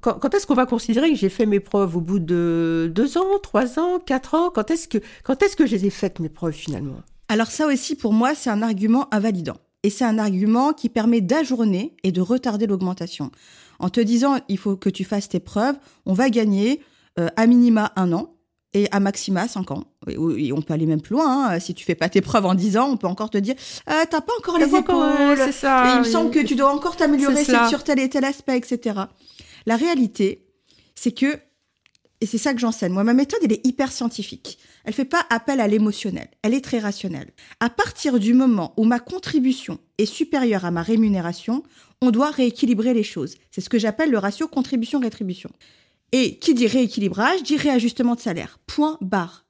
quand 0.00 0.34
est-ce 0.34 0.48
qu'on 0.48 0.54
va 0.54 0.66
considérer 0.66 1.10
que 1.10 1.16
j'ai 1.16 1.28
fait 1.28 1.46
mes 1.46 1.60
preuves? 1.60 1.96
Au 1.96 2.00
bout 2.00 2.18
de 2.18 2.90
deux 2.92 3.18
ans, 3.18 3.38
trois 3.40 3.78
ans, 3.78 4.00
quatre 4.04 4.34
ans? 4.34 4.50
Quand 4.50 4.72
est-ce 4.72 4.88
que 4.88 4.98
quand 5.22 5.44
est-ce 5.44 5.54
que 5.54 5.64
je 5.64 5.76
les 5.76 5.86
ai 5.86 5.90
faites 5.90 6.18
mes 6.18 6.28
preuves 6.28 6.54
finalement? 6.54 7.02
Alors 7.28 7.52
ça 7.52 7.68
aussi, 7.68 7.94
pour 7.94 8.12
moi, 8.12 8.34
c'est 8.34 8.50
un 8.50 8.62
argument 8.62 9.06
invalidant. 9.12 9.58
Et 9.86 9.90
c'est 9.90 10.04
un 10.04 10.18
argument 10.18 10.72
qui 10.72 10.88
permet 10.88 11.20
d'ajourner 11.20 11.94
et 12.02 12.10
de 12.10 12.20
retarder 12.20 12.66
l'augmentation. 12.66 13.30
En 13.78 13.88
te 13.88 14.00
disant, 14.00 14.38
il 14.48 14.58
faut 14.58 14.74
que 14.74 14.90
tu 14.90 15.04
fasses 15.04 15.28
tes 15.28 15.38
preuves, 15.38 15.76
on 16.06 16.12
va 16.12 16.28
gagner 16.28 16.80
euh, 17.20 17.28
à 17.36 17.46
minima 17.46 17.92
un 17.94 18.12
an 18.12 18.34
et 18.74 18.88
à 18.90 18.98
maxima 18.98 19.46
cinq 19.46 19.70
ans. 19.70 19.84
Et, 20.08 20.52
on 20.52 20.60
peut 20.60 20.74
aller 20.74 20.86
même 20.86 21.00
plus 21.00 21.12
loin. 21.12 21.50
hein. 21.50 21.60
Si 21.60 21.72
tu 21.72 21.84
fais 21.84 21.94
pas 21.94 22.08
tes 22.08 22.20
preuves 22.20 22.46
en 22.46 22.54
dix 22.56 22.76
ans, 22.76 22.88
on 22.90 22.96
peut 22.96 23.06
encore 23.06 23.30
te 23.30 23.38
dire, 23.38 23.54
euh, 23.88 24.02
t'as 24.10 24.20
pas 24.20 24.32
encore 24.40 24.58
les 24.58 24.74
épaules. 24.74 25.36
c'est 25.36 25.52
ça, 25.52 25.86
et 25.86 25.92
il 25.94 25.98
me 26.00 26.04
semble 26.04 26.32
que 26.32 26.40
tu 26.40 26.56
dois 26.56 26.74
encore 26.74 26.96
t'améliorer 26.96 27.44
sur 27.44 27.84
tel 27.84 28.00
et 28.00 28.08
tel 28.08 28.24
aspect, 28.24 28.56
etc. 28.56 29.02
La 29.66 29.76
réalité, 29.76 30.48
c'est 30.96 31.12
que 31.12 31.38
et 32.20 32.26
c'est 32.26 32.38
ça 32.38 32.54
que 32.54 32.60
j'enseigne. 32.60 32.92
Moi, 32.92 33.04
ma 33.04 33.12
méthode, 33.12 33.40
elle 33.42 33.52
est 33.52 33.66
hyper 33.66 33.92
scientifique. 33.92 34.58
Elle 34.84 34.94
fait 34.94 35.04
pas 35.04 35.26
appel 35.28 35.60
à 35.60 35.68
l'émotionnel. 35.68 36.28
Elle 36.42 36.54
est 36.54 36.64
très 36.64 36.78
rationnelle. 36.78 37.32
À 37.60 37.68
partir 37.68 38.18
du 38.18 38.32
moment 38.32 38.72
où 38.76 38.84
ma 38.84 39.00
contribution 39.00 39.78
est 39.98 40.06
supérieure 40.06 40.64
à 40.64 40.70
ma 40.70 40.82
rémunération, 40.82 41.62
on 42.00 42.10
doit 42.10 42.30
rééquilibrer 42.30 42.94
les 42.94 43.02
choses. 43.02 43.36
C'est 43.50 43.60
ce 43.60 43.68
que 43.68 43.78
j'appelle 43.78 44.10
le 44.10 44.18
ratio 44.18 44.48
contribution-rétribution. 44.48 45.50
Et 46.12 46.38
qui 46.38 46.54
dit 46.54 46.66
rééquilibrage 46.66 47.42
dit 47.42 47.56
réajustement 47.56 48.14
de 48.14 48.20
salaire. 48.20 48.58
Point 48.66 48.96
barre. 49.00 49.44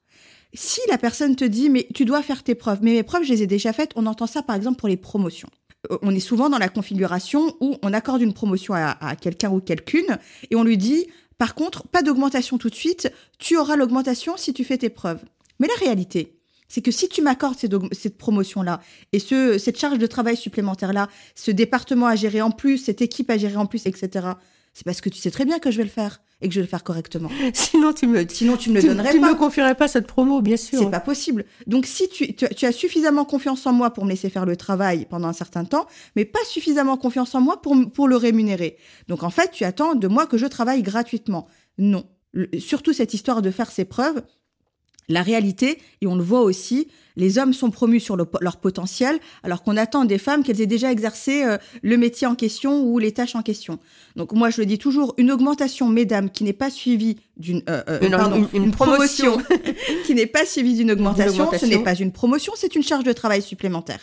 Si 0.53 0.81
la 0.89 0.97
personne 0.97 1.35
te 1.35 1.45
dit, 1.45 1.69
mais 1.69 1.87
tu 1.93 2.03
dois 2.03 2.21
faire 2.21 2.43
tes 2.43 2.55
preuves, 2.55 2.79
mais 2.81 2.93
mes 2.93 3.03
preuves, 3.03 3.23
je 3.23 3.29
les 3.31 3.43
ai 3.43 3.47
déjà 3.47 3.73
faites, 3.73 3.91
on 3.95 4.05
entend 4.07 4.27
ça 4.27 4.41
par 4.41 4.55
exemple 4.55 4.77
pour 4.77 4.87
les 4.89 4.97
promotions. 4.97 5.49
Euh, 5.91 5.97
On 6.01 6.15
est 6.15 6.19
souvent 6.19 6.49
dans 6.49 6.57
la 6.57 6.69
configuration 6.69 7.55
où 7.59 7.77
on 7.83 7.93
accorde 7.93 8.21
une 8.21 8.33
promotion 8.33 8.73
à, 8.73 8.97
à 9.05 9.15
quelqu'un 9.15 9.51
ou 9.51 9.59
quelqu'une 9.59 10.17
et 10.49 10.55
on 10.55 10.63
lui 10.63 10.77
dit, 10.77 11.07
par 11.37 11.55
contre, 11.55 11.87
pas 11.87 12.01
d'augmentation 12.01 12.57
tout 12.57 12.69
de 12.69 12.75
suite, 12.75 13.11
tu 13.37 13.57
auras 13.57 13.75
l'augmentation 13.75 14.37
si 14.37 14.53
tu 14.53 14.63
fais 14.63 14.77
tes 14.77 14.89
preuves. 14.89 15.23
Mais 15.59 15.67
la 15.67 15.75
réalité, 15.75 16.37
c'est 16.67 16.81
que 16.81 16.91
si 16.91 17.07
tu 17.09 17.21
m'accordes 17.21 17.57
cette, 17.57 18.17
promotion-là 18.17 18.81
et 19.13 19.19
ce, 19.19 19.57
cette 19.57 19.79
charge 19.79 19.99
de 19.99 20.07
travail 20.07 20.35
supplémentaire-là, 20.35 21.09
ce 21.35 21.51
département 21.51 22.07
à 22.07 22.15
gérer 22.15 22.41
en 22.41 22.51
plus, 22.51 22.77
cette 22.77 23.01
équipe 23.01 23.29
à 23.29 23.37
gérer 23.37 23.57
en 23.57 23.65
plus, 23.65 23.85
etc., 23.85 24.27
c'est 24.73 24.83
parce 24.83 25.01
que 25.01 25.09
tu 25.09 25.17
sais 25.17 25.31
très 25.31 25.45
bien 25.45 25.59
que 25.59 25.71
je 25.71 25.77
vais 25.77 25.83
le 25.83 25.89
faire 25.89 26.21
et 26.41 26.47
que 26.47 26.53
je 26.53 26.59
vais 26.59 26.65
le 26.65 26.69
faire 26.69 26.83
correctement. 26.83 27.29
Sinon 27.53 27.93
tu 27.93 28.05
me 28.07 28.27
Sinon, 28.29 28.57
tu 28.57 28.69
me 28.69 28.75
le 28.75 28.81
tu, 28.81 28.87
donnerais 28.87 29.11
tu 29.11 29.19
pas. 29.19 29.31
me 29.33 29.37
confierais 29.37 29.75
pas 29.75 29.87
cette 29.87 30.05
promo, 30.07 30.41
bien 30.41 30.57
sûr. 30.57 30.79
C'est 30.79 30.91
pas 30.91 30.99
possible. 30.99 31.45
Donc, 31.65 31.85
si 31.85 32.07
tu, 32.09 32.35
tu, 32.35 32.47
tu 32.49 32.65
as 32.65 32.71
suffisamment 32.71 33.25
confiance 33.25 33.65
en 33.65 33.73
moi 33.73 33.91
pour 33.91 34.05
me 34.05 34.09
laisser 34.11 34.29
faire 34.29 34.45
le 34.45 34.55
travail 34.55 35.07
pendant 35.09 35.27
un 35.27 35.33
certain 35.33 35.65
temps, 35.65 35.87
mais 36.15 36.25
pas 36.25 36.43
suffisamment 36.45 36.97
confiance 36.97 37.33
en 37.35 37.41
moi 37.41 37.61
pour, 37.61 37.75
pour 37.91 38.07
le 38.07 38.15
rémunérer. 38.17 38.77
Donc, 39.07 39.23
en 39.23 39.29
fait, 39.31 39.51
tu 39.51 39.63
attends 39.63 39.95
de 39.95 40.07
moi 40.07 40.27
que 40.27 40.37
je 40.37 40.45
travaille 40.45 40.83
gratuitement. 40.83 41.47
Non. 41.77 42.05
Le- 42.33 42.49
surtout 42.59 42.93
cette 42.93 43.13
histoire 43.13 43.41
de 43.41 43.49
faire 43.51 43.71
ses 43.71 43.85
preuves. 43.85 44.21
La 45.09 45.21
réalité, 45.23 45.77
et 46.01 46.07
on 46.07 46.15
le 46.15 46.23
voit 46.23 46.41
aussi, 46.41 46.87
les 47.15 47.37
hommes 47.39 47.53
sont 47.53 47.71
promus 47.71 48.01
sur 48.01 48.15
le 48.17 48.25
leur 48.41 48.57
potentiel, 48.57 49.17
alors 49.41 49.63
qu'on 49.63 49.77
attend 49.77 50.03
des 50.05 50.17
femmes 50.17 50.43
qu'elles 50.43 50.59
aient 50.61 50.65
déjà 50.67 50.91
exercé 50.91 51.43
euh, 51.45 51.57
le 51.81 51.95
métier 51.97 52.27
en 52.27 52.35
question 52.35 52.83
ou 52.83 52.99
les 52.99 53.11
tâches 53.13 53.35
en 53.35 53.41
question. 53.41 53.79
Donc 54.17 54.33
moi, 54.33 54.49
je 54.49 54.59
le 54.59 54.65
dis 54.65 54.77
toujours, 54.77 55.13
une 55.17 55.31
augmentation, 55.31 55.87
mesdames, 55.87 56.29
qui 56.29 56.43
n'est 56.43 56.51
pas 56.53 56.69
suivie 56.69 57.17
d'une 57.37 57.63
euh, 57.69 57.81
euh, 57.87 57.99
Une- 58.01 58.11
pardon, 58.11 58.47
une- 58.53 58.63
une 58.65 58.71
promotion. 58.71 59.37
qui 60.05 60.13
n'est 60.13 60.25
pas 60.27 60.45
suivie 60.45 60.75
d'une 60.75 60.91
augmentation, 60.91 61.45
ce 61.57 61.65
n'est 61.65 61.83
pas 61.83 61.95
une 61.95 62.11
promotion, 62.11 62.51
c'est 62.57 62.75
une 62.75 62.83
charge 62.83 63.05
de 63.05 63.13
travail 63.13 63.41
supplémentaire. 63.41 64.01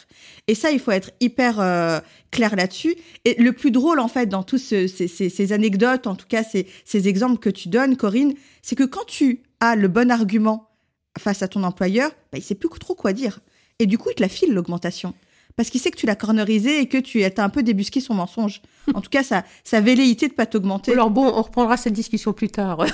Et 0.49 0.55
ça, 0.55 0.71
il 0.71 0.81
faut 0.81 0.91
être 0.91 1.11
hyper 1.21 1.61
euh, 1.61 2.01
clair 2.31 2.57
là-dessus. 2.57 2.97
Et 3.27 3.41
le 3.41 3.53
plus 3.53 3.71
drôle, 3.71 4.01
en 4.01 4.09
fait, 4.09 4.27
dans 4.27 4.43
tous 4.43 4.59
ce- 4.59 4.87
ces, 4.87 5.07
ces- 5.07 5.29
ces 5.29 5.53
anecdotes, 5.53 6.07
en 6.07 6.15
tout 6.15 6.27
cas 6.27 6.43
ces, 6.43 6.67
ces 6.87 7.09
exemples 7.09 7.39
que 7.39 7.51
tu 7.51 7.69
donnes, 7.69 7.97
Corinne, 7.99 8.33
c'est 8.63 8.75
que 8.75 8.85
quand 8.85 9.05
tu 9.07 9.43
as 9.61 9.77
le 9.77 9.89
bon 9.89 10.11
argument 10.11 10.71
face 11.19 11.43
à 11.43 11.49
ton 11.49 11.63
employeur, 11.63 12.11
bah, 12.33 12.39
il 12.39 12.43
sait 12.43 12.55
plus 12.55 12.69
trop 12.79 12.95
quoi 12.95 13.13
dire. 13.13 13.41
Et 13.79 13.87
du 13.87 13.99
coup, 13.99 14.11
il 14.11 14.15
te 14.15 14.23
la 14.23 14.29
file 14.29 14.53
l'augmentation. 14.53 15.15
Parce 15.57 15.71
qu'il 15.71 15.81
sait 15.81 15.93
que 15.93 15.97
tu 15.97 16.07
l'as 16.07 16.17
cornerisé 16.17 16.81
et 16.81 16.89
que 16.89 16.99
tu 16.99 17.23
as 17.23 17.31
un 17.37 17.49
peu 17.49 17.63
débusqué 17.63 18.01
son 18.01 18.15
mensonge. 18.15 18.61
En 18.93 19.01
tout 19.01 19.11
cas, 19.11 19.23
sa, 19.23 19.45
sa 19.63 19.81
velléité 19.81 20.27
de 20.27 20.33
pas 20.33 20.47
t'augmenter. 20.47 20.93
Alors 20.93 21.11
bon, 21.11 21.27
on 21.27 21.43
reprendra 21.43 21.77
cette 21.77 21.93
discussion 21.93 22.33
plus 22.33 22.49
tard. 22.49 22.85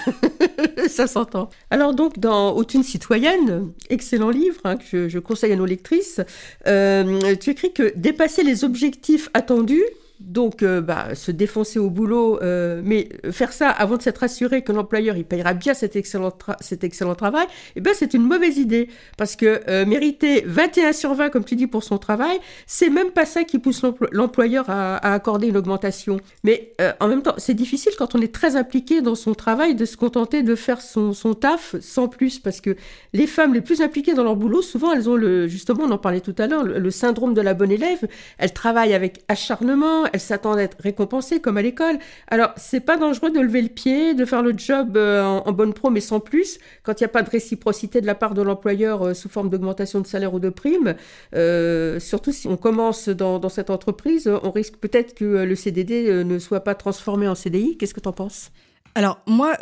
Ça 0.88 1.06
s'entend. 1.06 1.48
Alors 1.70 1.94
donc, 1.94 2.18
dans 2.18 2.54
Haute 2.54 2.74
une 2.74 2.82
citoyenne, 2.82 3.72
excellent 3.88 4.28
livre 4.28 4.60
hein, 4.64 4.76
que 4.76 4.84
je, 4.84 5.08
je 5.08 5.18
conseille 5.18 5.52
à 5.52 5.56
nos 5.56 5.64
lectrices, 5.64 6.20
euh, 6.66 7.34
tu 7.36 7.50
écris 7.50 7.72
que 7.72 7.94
dépasser 7.96 8.42
les 8.42 8.62
objectifs 8.62 9.30
attendus 9.32 9.84
donc 10.20 10.62
euh, 10.62 10.80
bah, 10.80 11.14
se 11.14 11.30
défoncer 11.30 11.78
au 11.78 11.90
boulot, 11.90 12.38
euh, 12.42 12.82
mais 12.84 13.08
faire 13.32 13.52
ça 13.52 13.70
avant 13.70 13.96
de 13.96 14.02
s'être 14.02 14.22
assuré 14.22 14.62
que 14.62 14.70
l'employeur 14.70 15.16
il 15.16 15.24
payera 15.24 15.54
bien 15.54 15.74
cet 15.74 15.96
excellent, 15.96 16.30
travail, 16.30 17.46
eh 17.76 17.80
ben 17.80 17.94
c'est 17.96 18.14
une 18.14 18.22
mauvaise 18.22 18.58
idée 18.58 18.88
parce 19.16 19.34
que 19.34 19.62
euh, 19.68 19.86
mériter 19.86 20.44
21 20.46 20.92
sur 20.92 21.14
20 21.14 21.30
comme 21.30 21.44
tu 21.44 21.56
dis 21.56 21.66
pour 21.66 21.82
son 21.82 21.98
travail, 21.98 22.38
c'est 22.66 22.90
même 22.90 23.10
pas 23.10 23.24
ça 23.24 23.44
qui 23.44 23.58
pousse 23.58 23.82
l'emplo- 23.82 24.08
l'employeur 24.12 24.66
à, 24.68 24.96
accorder 25.14 25.48
une 25.48 25.56
augmentation. 25.56 26.18
Mais 26.44 26.74
en 27.00 27.08
même 27.08 27.22
temps, 27.22 27.34
c'est 27.38 27.54
difficile 27.54 27.92
quand 27.98 28.14
on 28.14 28.20
est 28.20 28.32
très 28.32 28.56
impliqué 28.56 29.00
dans 29.00 29.14
son 29.14 29.34
travail 29.34 29.74
de 29.74 29.84
se 29.84 29.96
contenter 29.96 30.42
de 30.42 30.54
faire 30.54 30.80
son, 30.80 31.12
taf 31.34 31.76
sans 31.80 32.08
plus 32.08 32.38
parce 32.38 32.60
que 32.60 32.76
les 33.12 33.26
femmes 33.26 33.54
les 33.54 33.60
plus 33.60 33.80
impliquées 33.80 34.14
dans 34.14 34.24
leur 34.24 34.36
boulot, 34.36 34.62
souvent 34.62 34.92
elles 34.92 35.08
ont 35.08 35.16
le 35.16 35.48
justement 35.48 35.84
on 35.84 35.90
en 35.90 35.98
parlait 35.98 36.20
tout 36.20 36.34
à 36.38 36.46
l'heure, 36.46 36.64
le 36.64 36.90
syndrome 36.90 37.34
de 37.34 37.40
la 37.40 37.54
bonne 37.54 37.70
élève. 37.70 38.06
Elles 38.38 38.52
travaillent 38.52 38.94
avec 38.94 39.20
acharnement, 39.28 40.04
elles 40.12 40.20
s'attendent 40.20 40.58
à 40.58 40.62
être 40.62 40.76
récompensées 40.80 41.40
comme 41.40 41.56
à 41.56 41.62
l'école. 41.62 41.98
Alors 42.28 42.50
c'est 42.56 42.80
pas 42.80 42.96
dangereux 42.96 43.30
de 43.30 43.40
lever 43.40 43.62
le 43.62 43.68
pied, 43.68 44.14
de 44.14 44.24
faire 44.24 44.42
le 44.42 44.54
job 44.56 44.96
euh, 44.96 45.22
en, 45.22 45.52
bonne 45.52 45.72
pro 45.72 45.90
mais 45.90 46.00
sans 46.00 46.20
plus 46.20 46.58
quand 46.82 47.00
il 47.00 47.04
n'y 47.04 47.06
a 47.06 47.08
pas 47.08 47.22
de 47.22 47.30
réciprocité 47.30 48.00
de 48.00 48.06
la 48.06 48.14
part 48.14 48.34
de 48.34 48.42
l'employeur 48.42 49.06
euh, 49.06 49.14
sous 49.14 49.28
forme 49.28 49.50
d'augmentation 49.50 50.00
de 50.00 50.06
salaire 50.06 50.34
ou 50.34 50.40
de 50.40 50.48
prime. 50.48 50.94
Euh, 51.34 52.00
surtout 52.00 52.32
si 52.32 52.48
on 52.48 52.56
commence 52.56 53.08
dans, 53.08 53.48
cette 53.48 53.70
entreprise, 53.70 54.30
on 54.42 54.50
risque 54.50 54.76
peut-être 54.76 55.14
que 55.14 55.24
le 55.24 55.54
CDD 55.54 56.24
ne 56.24 56.38
soit 56.38 56.60
pas 56.60 56.74
transformé 56.74 57.26
en 57.26 57.34
CDI. 57.34 57.76
Qu'est-ce 57.76 57.94
que 57.94 58.00
tu 58.00 58.08
en 58.08 58.12
penses? 58.12 58.50
Alors 58.94 59.20
moi, 59.26 59.56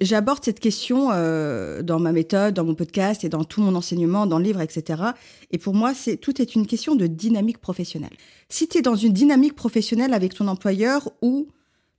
j'aborde 0.00 0.44
cette 0.44 0.60
question 0.60 1.08
dans 1.08 1.98
ma 1.98 2.12
méthode, 2.12 2.54
dans 2.54 2.64
mon 2.64 2.74
podcast 2.74 3.24
et 3.24 3.28
dans 3.28 3.44
tout 3.44 3.60
mon 3.60 3.74
enseignement, 3.74 4.26
dans 4.26 4.38
le 4.38 4.44
livre, 4.44 4.60
etc. 4.60 5.02
Et 5.50 5.58
pour 5.58 5.74
moi, 5.74 5.92
c'est 5.94 6.16
tout 6.16 6.40
est 6.40 6.54
une 6.54 6.66
question 6.66 6.94
de 6.94 7.06
dynamique 7.06 7.58
professionnelle. 7.58 8.14
Si 8.52 8.68
tu 8.68 8.76
es 8.76 8.82
dans 8.82 8.96
une 8.96 9.14
dynamique 9.14 9.54
professionnelle 9.54 10.12
avec 10.12 10.34
ton 10.34 10.46
employeur 10.46 11.10
où 11.22 11.48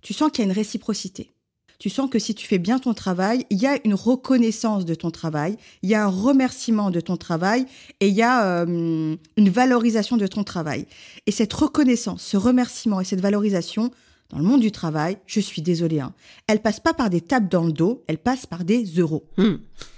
tu 0.03 0.13
sens 0.13 0.29
qu'il 0.29 0.45
y 0.45 0.47
a 0.47 0.51
une 0.51 0.55
réciprocité, 0.55 1.31
tu 1.79 1.89
sens 1.89 2.07
que 2.11 2.19
si 2.19 2.35
tu 2.35 2.45
fais 2.45 2.59
bien 2.59 2.77
ton 2.77 2.93
travail, 2.93 3.47
il 3.49 3.59
y 3.59 3.65
a 3.65 3.79
une 3.83 3.95
reconnaissance 3.95 4.85
de 4.85 4.93
ton 4.93 5.09
travail, 5.09 5.57
il 5.81 5.89
y 5.89 5.95
a 5.95 6.05
un 6.05 6.09
remerciement 6.09 6.91
de 6.91 6.99
ton 6.99 7.17
travail 7.17 7.65
et 8.01 8.07
il 8.07 8.13
y 8.13 8.21
a 8.21 8.45
euh, 8.45 9.15
une 9.35 9.49
valorisation 9.49 10.15
de 10.15 10.27
ton 10.27 10.43
travail. 10.43 10.85
Et 11.25 11.31
cette 11.31 11.53
reconnaissance, 11.53 12.21
ce 12.21 12.37
remerciement 12.37 13.01
et 13.01 13.03
cette 13.03 13.21
valorisation, 13.21 13.89
dans 14.29 14.37
le 14.37 14.43
monde 14.43 14.61
du 14.61 14.71
travail, 14.71 15.17
je 15.25 15.39
suis 15.39 15.63
désolée, 15.63 16.01
hein, 16.01 16.13
elle 16.45 16.61
passe 16.61 16.79
pas 16.79 16.93
par 16.93 17.09
des 17.09 17.21
tapes 17.21 17.49
dans 17.49 17.63
le 17.63 17.73
dos, 17.73 18.03
elle 18.05 18.19
passe 18.19 18.45
par 18.45 18.63
des 18.63 18.83
euros. 18.83 19.25
Hmm. 19.37 19.55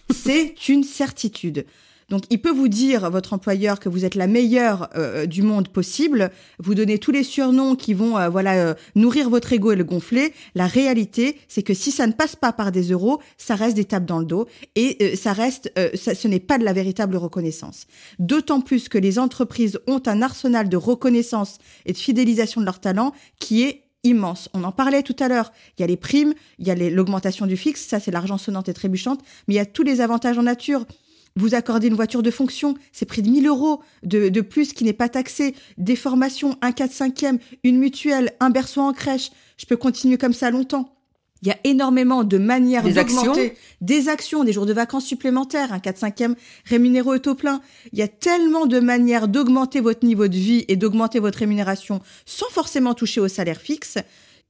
C'est 0.09 0.69
une 0.69 0.85
certitude. 0.85 1.65
Donc, 2.09 2.23
il 2.29 2.39
peut 2.39 2.51
vous 2.51 2.67
dire, 2.67 3.09
votre 3.09 3.33
employeur, 3.33 3.79
que 3.79 3.89
vous 3.89 4.05
êtes 4.05 4.13
la 4.15 4.27
meilleure 4.27 4.89
euh, 4.95 5.25
du 5.25 5.41
monde 5.41 5.69
possible, 5.69 6.31
vous 6.59 6.75
donner 6.75 6.99
tous 6.99 7.11
les 7.11 7.23
surnoms 7.23 7.75
qui 7.75 7.93
vont 7.95 8.17
euh, 8.17 8.29
voilà 8.29 8.53
euh, 8.53 8.73
nourrir 8.95 9.29
votre 9.29 9.51
ego 9.53 9.71
et 9.71 9.75
le 9.75 9.83
gonfler. 9.83 10.31
La 10.53 10.67
réalité, 10.67 11.39
c'est 11.47 11.63
que 11.63 11.73
si 11.73 11.91
ça 11.91 12.05
ne 12.05 12.11
passe 12.13 12.35
pas 12.35 12.53
par 12.53 12.71
des 12.71 12.91
euros, 12.91 13.19
ça 13.37 13.55
reste 13.55 13.75
des 13.75 13.85
tapes 13.85 14.05
dans 14.05 14.19
le 14.19 14.25
dos 14.25 14.47
et 14.75 14.97
euh, 15.01 15.15
ça 15.15 15.33
reste, 15.33 15.71
euh, 15.79 15.89
ça- 15.95 16.13
ce 16.13 16.27
n'est 16.27 16.39
pas 16.39 16.57
de 16.59 16.63
la 16.63 16.73
véritable 16.73 17.15
reconnaissance. 17.17 17.87
D'autant 18.19 18.61
plus 18.61 18.87
que 18.87 18.97
les 18.99 19.17
entreprises 19.17 19.79
ont 19.87 20.01
un 20.05 20.21
arsenal 20.21 20.69
de 20.69 20.77
reconnaissance 20.77 21.57
et 21.87 21.93
de 21.93 21.97
fidélisation 21.97 22.61
de 22.61 22.65
leurs 22.65 22.79
talents 22.81 23.13
qui 23.39 23.63
est 23.63 23.81
immense. 24.03 24.49
On 24.53 24.63
en 24.63 24.71
parlait 24.71 25.01
tout 25.01 25.15
à 25.19 25.27
l'heure. 25.27 25.51
Il 25.77 25.81
y 25.81 25.83
a 25.83 25.87
les 25.87 25.97
primes, 25.97 26.35
il 26.59 26.67
y 26.67 26.69
a 26.71 26.75
l'augmentation 26.75 27.47
du 27.47 27.57
fixe, 27.57 27.81
ça 27.87 27.99
c'est 27.99 28.11
l'argent 28.11 28.37
sonnante 28.37 28.69
et 28.69 28.73
trébuchante, 28.75 29.21
mais 29.47 29.55
il 29.55 29.57
y 29.57 29.59
a 29.59 29.65
tous 29.65 29.81
les 29.81 29.99
avantages 30.01 30.37
en 30.37 30.43
nature. 30.43 30.85
Vous 31.37 31.53
accordez 31.53 31.87
une 31.87 31.95
voiture 31.95 32.23
de 32.23 32.31
fonction, 32.31 32.75
c'est 32.93 33.05
près 33.05 33.21
de 33.21 33.29
1000 33.29 33.45
euros 33.47 33.81
de, 34.03 34.29
de 34.29 34.41
plus 34.41 34.71
qui 34.71 34.85
n'est 34.85 34.93
pas 34.93 35.09
taxé. 35.09 35.53
Des 35.77 35.97
formations, 35.97 36.57
un 36.61 36.71
4 36.71 36.91
5e, 36.91 37.39
une 37.65 37.77
mutuelle, 37.77 38.31
un 38.39 38.49
berceau 38.49 38.79
en 38.79 38.93
crèche. 38.93 39.31
Je 39.57 39.65
peux 39.65 39.75
continuer 39.75 40.17
comme 40.17 40.33
ça 40.33 40.49
longtemps. 40.49 40.95
Il 41.41 41.49
y 41.49 41.51
a 41.51 41.57
énormément 41.65 42.23
de 42.23 42.37
manières 42.37 42.83
Des 42.83 42.93
d'augmenter 42.93 43.29
actions 43.29 43.55
des 43.81 44.09
actions, 44.09 44.43
des 44.45 44.53
jours 44.53 44.65
de 44.65 44.73
vacances 44.73 45.05
supplémentaires, 45.05 45.73
un 45.73 45.79
4 45.79 45.99
5e 45.99 46.35
rémunéré 46.63 47.09
au 47.09 47.17
taux 47.19 47.35
plein. 47.35 47.61
Il 47.91 47.99
y 47.99 48.01
a 48.01 48.07
tellement 48.07 48.65
de 48.65 48.79
manières 48.79 49.27
d'augmenter 49.27 49.81
votre 49.81 50.05
niveau 50.05 50.29
de 50.29 50.35
vie 50.35 50.63
et 50.69 50.77
d'augmenter 50.77 51.19
votre 51.19 51.39
rémunération 51.39 52.01
sans 52.25 52.49
forcément 52.49 52.93
toucher 52.93 53.19
au 53.19 53.27
salaire 53.27 53.59
fixe 53.59 53.97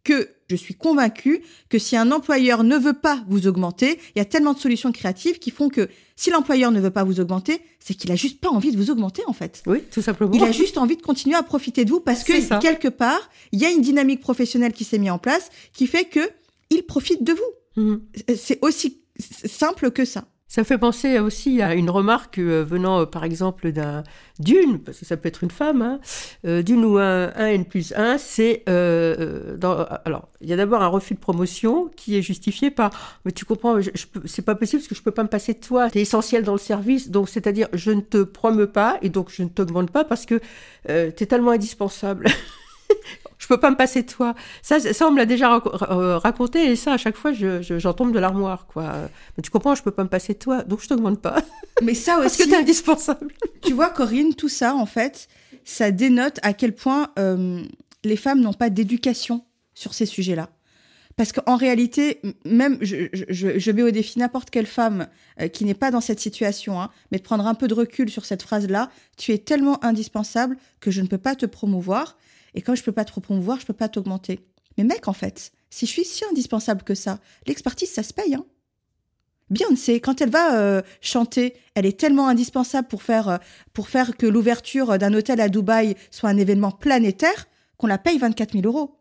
que 0.05 0.29
je 0.49 0.55
suis 0.55 0.75
convaincue 0.75 1.41
que 1.69 1.79
si 1.79 1.97
un 1.97 2.11
employeur 2.11 2.63
ne 2.63 2.77
veut 2.77 2.93
pas 2.93 3.25
vous 3.27 3.47
augmenter, 3.47 3.99
il 4.15 4.19
y 4.19 4.21
a 4.21 4.25
tellement 4.25 4.53
de 4.53 4.59
solutions 4.59 4.91
créatives 4.91 5.39
qui 5.39 5.49
font 5.51 5.67
que 5.67 5.89
si 6.15 6.29
l'employeur 6.29 6.71
ne 6.71 6.79
veut 6.79 6.91
pas 6.91 7.03
vous 7.03 7.19
augmenter, 7.19 7.59
c'est 7.79 7.95
qu'il 7.95 8.11
a 8.11 8.15
juste 8.15 8.39
pas 8.39 8.49
envie 8.49 8.71
de 8.71 8.77
vous 8.77 8.91
augmenter 8.91 9.23
en 9.27 9.33
fait. 9.33 9.63
Oui, 9.65 9.81
tout 9.91 10.03
simplement. 10.03 10.31
Il 10.33 10.43
a 10.43 10.51
juste 10.51 10.77
envie 10.77 10.95
de 10.95 11.01
continuer 11.01 11.35
à 11.35 11.43
profiter 11.43 11.83
de 11.83 11.89
vous 11.89 11.99
parce 11.99 12.23
que 12.23 12.39
ça. 12.39 12.59
quelque 12.59 12.87
part, 12.87 13.29
il 13.51 13.59
y 13.59 13.65
a 13.65 13.71
une 13.71 13.81
dynamique 13.81 14.21
professionnelle 14.21 14.71
qui 14.71 14.83
s'est 14.83 14.99
mise 14.99 15.11
en 15.11 15.17
place 15.17 15.49
qui 15.73 15.87
fait 15.87 16.05
que 16.05 16.29
il 16.69 16.83
profite 16.83 17.23
de 17.23 17.33
vous. 17.33 17.83
Mhm. 17.83 18.01
C'est 18.37 18.59
aussi 18.61 19.01
simple 19.19 19.91
que 19.91 20.05
ça. 20.05 20.27
Ça 20.47 20.63
fait 20.63 20.77
penser 20.77 21.17
aussi 21.19 21.62
à 21.62 21.73
une 21.73 21.89
remarque 21.89 22.38
euh, 22.38 22.63
venant, 22.63 23.01
euh, 23.01 23.05
par 23.05 23.23
exemple, 23.23 23.71
d'un 23.71 24.03
d'une, 24.39 24.79
parce 24.79 24.99
que 24.99 25.05
ça 25.05 25.17
peut 25.17 25.27
être 25.27 25.43
une 25.43 25.49
femme, 25.49 25.81
hein, 25.81 25.99
euh, 26.45 26.62
d'une 26.62 26.86
ou 26.86 26.97
un, 26.97 27.31
N 27.36 27.65
plus 27.65 27.93
un, 27.95 28.17
c'est 28.17 28.63
dans, 28.67 29.86
alors 30.05 30.29
il 30.41 30.49
y 30.49 30.53
a 30.53 30.55
d'abord 30.58 30.84
un 30.84 30.88
refus 30.88 31.15
de 31.15 31.19
promotion 31.19 31.89
qui 31.95 32.17
est 32.17 32.21
justifié 32.21 32.69
par, 32.69 33.19
mais 33.25 33.31
tu 33.31 33.45
comprends, 33.45 33.77
c'est 34.25 34.43
pas 34.43 34.53
possible 34.55 34.81
parce 34.81 34.88
que 34.88 34.95
je 34.95 35.01
peux 35.01 35.12
pas 35.12 35.23
me 35.23 35.29
passer 35.29 35.53
de 35.53 35.60
toi, 35.60 35.89
t'es 35.89 36.01
essentiel 36.01 36.43
dans 36.43 36.53
le 36.53 36.60
service, 36.60 37.10
donc 37.10 37.29
c'est-à-dire 37.29 37.67
je 37.73 37.91
ne 37.91 38.01
te 38.01 38.21
promeux 38.23 38.67
pas 38.67 38.99
et 39.01 39.10
donc 39.10 39.31
je 39.31 39.41
ne 39.41 39.49
t'augmente 39.49 39.89
pas 39.89 40.03
parce 40.03 40.25
que 40.25 40.39
euh, 40.89 41.12
t'es 41.12 41.25
tellement 41.25 41.51
indispensable. 41.51 42.27
Je 43.45 43.53
peux 43.53 43.60
pas 43.60 43.69
me 43.69 43.75
passer 43.75 44.01
de 44.01 44.08
toi. 44.12 44.34
Ça, 44.63 44.79
ça 44.79 45.08
on 45.08 45.12
me 45.12 45.17
l'a 45.17 45.27
déjà 45.27 45.53
euh, 45.91 46.17
raconté 46.17 46.71
et 46.71 46.75
ça, 46.75 46.93
à 46.93 46.97
chaque 46.97 47.15
fois, 47.15 47.31
je, 47.31 47.62
je- 47.62 47.77
j'en 47.77 47.93
tombe 47.93 48.12
de 48.12 48.17
l'armoire, 48.17 48.65
quoi. 48.65 48.91
Mais 49.38 49.43
tu 49.43 49.51
comprends, 49.51 49.75
je 49.75 49.84
peux 49.84 49.91
pas 49.91 50.03
me 50.03 50.10
passer 50.10 50.34
de 50.34 50.39
toi, 50.39 50.63
donc 50.63 50.81
je 50.81 50.88
t'augmente 50.88 51.21
pas. 51.21 51.43
Mais 51.84 51.93
ça 51.93 52.17
Parce 52.21 52.38
que 52.38 52.41
aussi, 52.41 52.49
t'es 52.49 52.58
indispensable. 52.58 53.27
tu 53.62 53.73
vois, 53.73 53.89
Corinne, 53.89 54.34
tout 54.34 54.49
ça, 54.49 54.73
en 54.73 54.88
fait, 54.88 55.27
ça 55.63 55.91
dénote 55.91 56.39
à 56.41 56.53
quel 56.53 56.73
point 56.73 57.10
euh, 57.19 57.62
les 58.03 58.17
femmes 58.17 58.41
n'ont 58.41 58.53
pas 58.53 58.71
d'éducation 58.71 59.45
sur 59.75 59.93
ces 59.93 60.08
sujets-là. 60.08 60.49
Parce 61.15 61.31
qu'en 61.31 61.55
réalité, 61.55 62.19
même, 62.45 62.77
je, 62.81 63.05
je 63.13 63.71
mets 63.71 63.84
au 63.84 63.91
défi 63.91 64.17
n'importe 64.19 64.49
quelle 64.49 64.65
femme 64.65 65.08
euh, 65.39 65.47
qui 65.49 65.63
n'est 65.65 65.73
pas 65.75 65.89
dans 65.91 66.01
cette 66.01 66.19
situation, 66.19 66.81
hein, 66.81 66.89
mais 67.12 67.19
de 67.19 67.23
prendre 67.23 67.45
un 67.47 67.53
peu 67.53 67.67
de 67.69 67.73
recul 67.75 68.10
sur 68.10 68.25
cette 68.25 68.41
phrase-là, 68.41 68.89
tu 69.17 69.31
es 69.34 69.38
tellement 69.38 69.81
indispensable 69.86 70.58
que 70.81 70.89
je 70.91 70.99
ne 71.01 71.08
peux 71.08 71.17
pas 71.19 71.36
te 71.36 71.45
promouvoir, 71.45 72.17
et 72.55 72.61
comme 72.61 72.75
je 72.75 72.83
peux 72.83 72.91
pas 72.91 73.05
te 73.05 73.11
promouvoir, 73.19 73.59
je 73.59 73.65
peux 73.65 73.73
pas 73.73 73.89
t'augmenter. 73.89 74.39
Mais 74.77 74.83
mec, 74.83 75.07
en 75.07 75.13
fait, 75.13 75.51
si 75.69 75.85
je 75.85 75.91
suis 75.91 76.05
si 76.05 76.23
indispensable 76.25 76.83
que 76.83 76.95
ça, 76.95 77.19
l'expertise, 77.47 77.91
ça 77.91 78.03
se 78.03 78.13
paye, 78.13 78.35
hein. 78.35 78.45
Beyoncé, 79.51 79.99
quand 79.99 80.21
elle 80.21 80.31
va 80.31 80.57
euh, 80.57 80.81
chanter, 81.01 81.53
elle 81.75 81.85
est 81.85 81.99
tellement 81.99 82.27
indispensable 82.27 82.87
pour 82.87 83.03
faire, 83.03 83.29
euh, 83.29 83.37
pour 83.73 83.89
faire 83.89 84.17
que 84.17 84.25
l'ouverture 84.25 84.97
d'un 84.97 85.13
hôtel 85.13 85.39
à 85.39 85.49
Dubaï 85.49 85.95
soit 86.09 86.29
un 86.29 86.37
événement 86.37 86.71
planétaire 86.71 87.45
qu'on 87.77 87.85
la 87.85 87.99
paye 87.99 88.17
24 88.17 88.53
000 88.53 88.65
euros. 88.65 88.97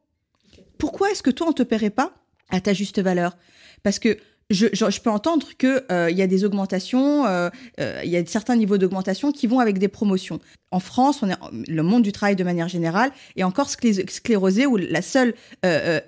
Pourquoi 0.76 1.10
est-ce 1.10 1.22
que 1.22 1.30
toi, 1.30 1.46
on 1.48 1.52
te 1.52 1.62
paierait 1.62 1.88
pas 1.88 2.12
à 2.50 2.60
ta 2.60 2.74
juste 2.74 3.00
valeur? 3.00 3.38
Parce 3.82 3.98
que 3.98 4.18
je, 4.50 5.00
peux 5.00 5.10
entendre 5.10 5.48
que 5.58 5.84
euh, 5.90 6.10
y 6.10 6.22
a 6.22 6.26
des 6.26 6.44
augmentations, 6.44 7.26
euh, 7.26 7.50
euh, 7.80 8.00
il 8.04 8.10
y 8.10 8.16
a 8.16 8.24
certains 8.26 8.56
niveaux 8.56 8.78
d'augmentation 8.78 9.32
qui 9.32 9.46
vont 9.46 9.58
avec 9.58 9.78
des 9.78 9.88
promotions. 9.88 10.38
En 10.70 10.80
France, 10.80 11.22
on 11.22 11.30
est 11.30 11.36
le 11.68 11.82
monde 11.82 12.02
du 12.02 12.12
travail 12.12 12.36
de 12.36 12.44
manière 12.44 12.68
générale 12.68 13.10
est 13.36 13.44
encore 13.44 13.68
sclé- 13.68 14.08
sclérosé 14.10 14.66
où 14.66 14.76
la 14.76 15.02
seule 15.02 15.34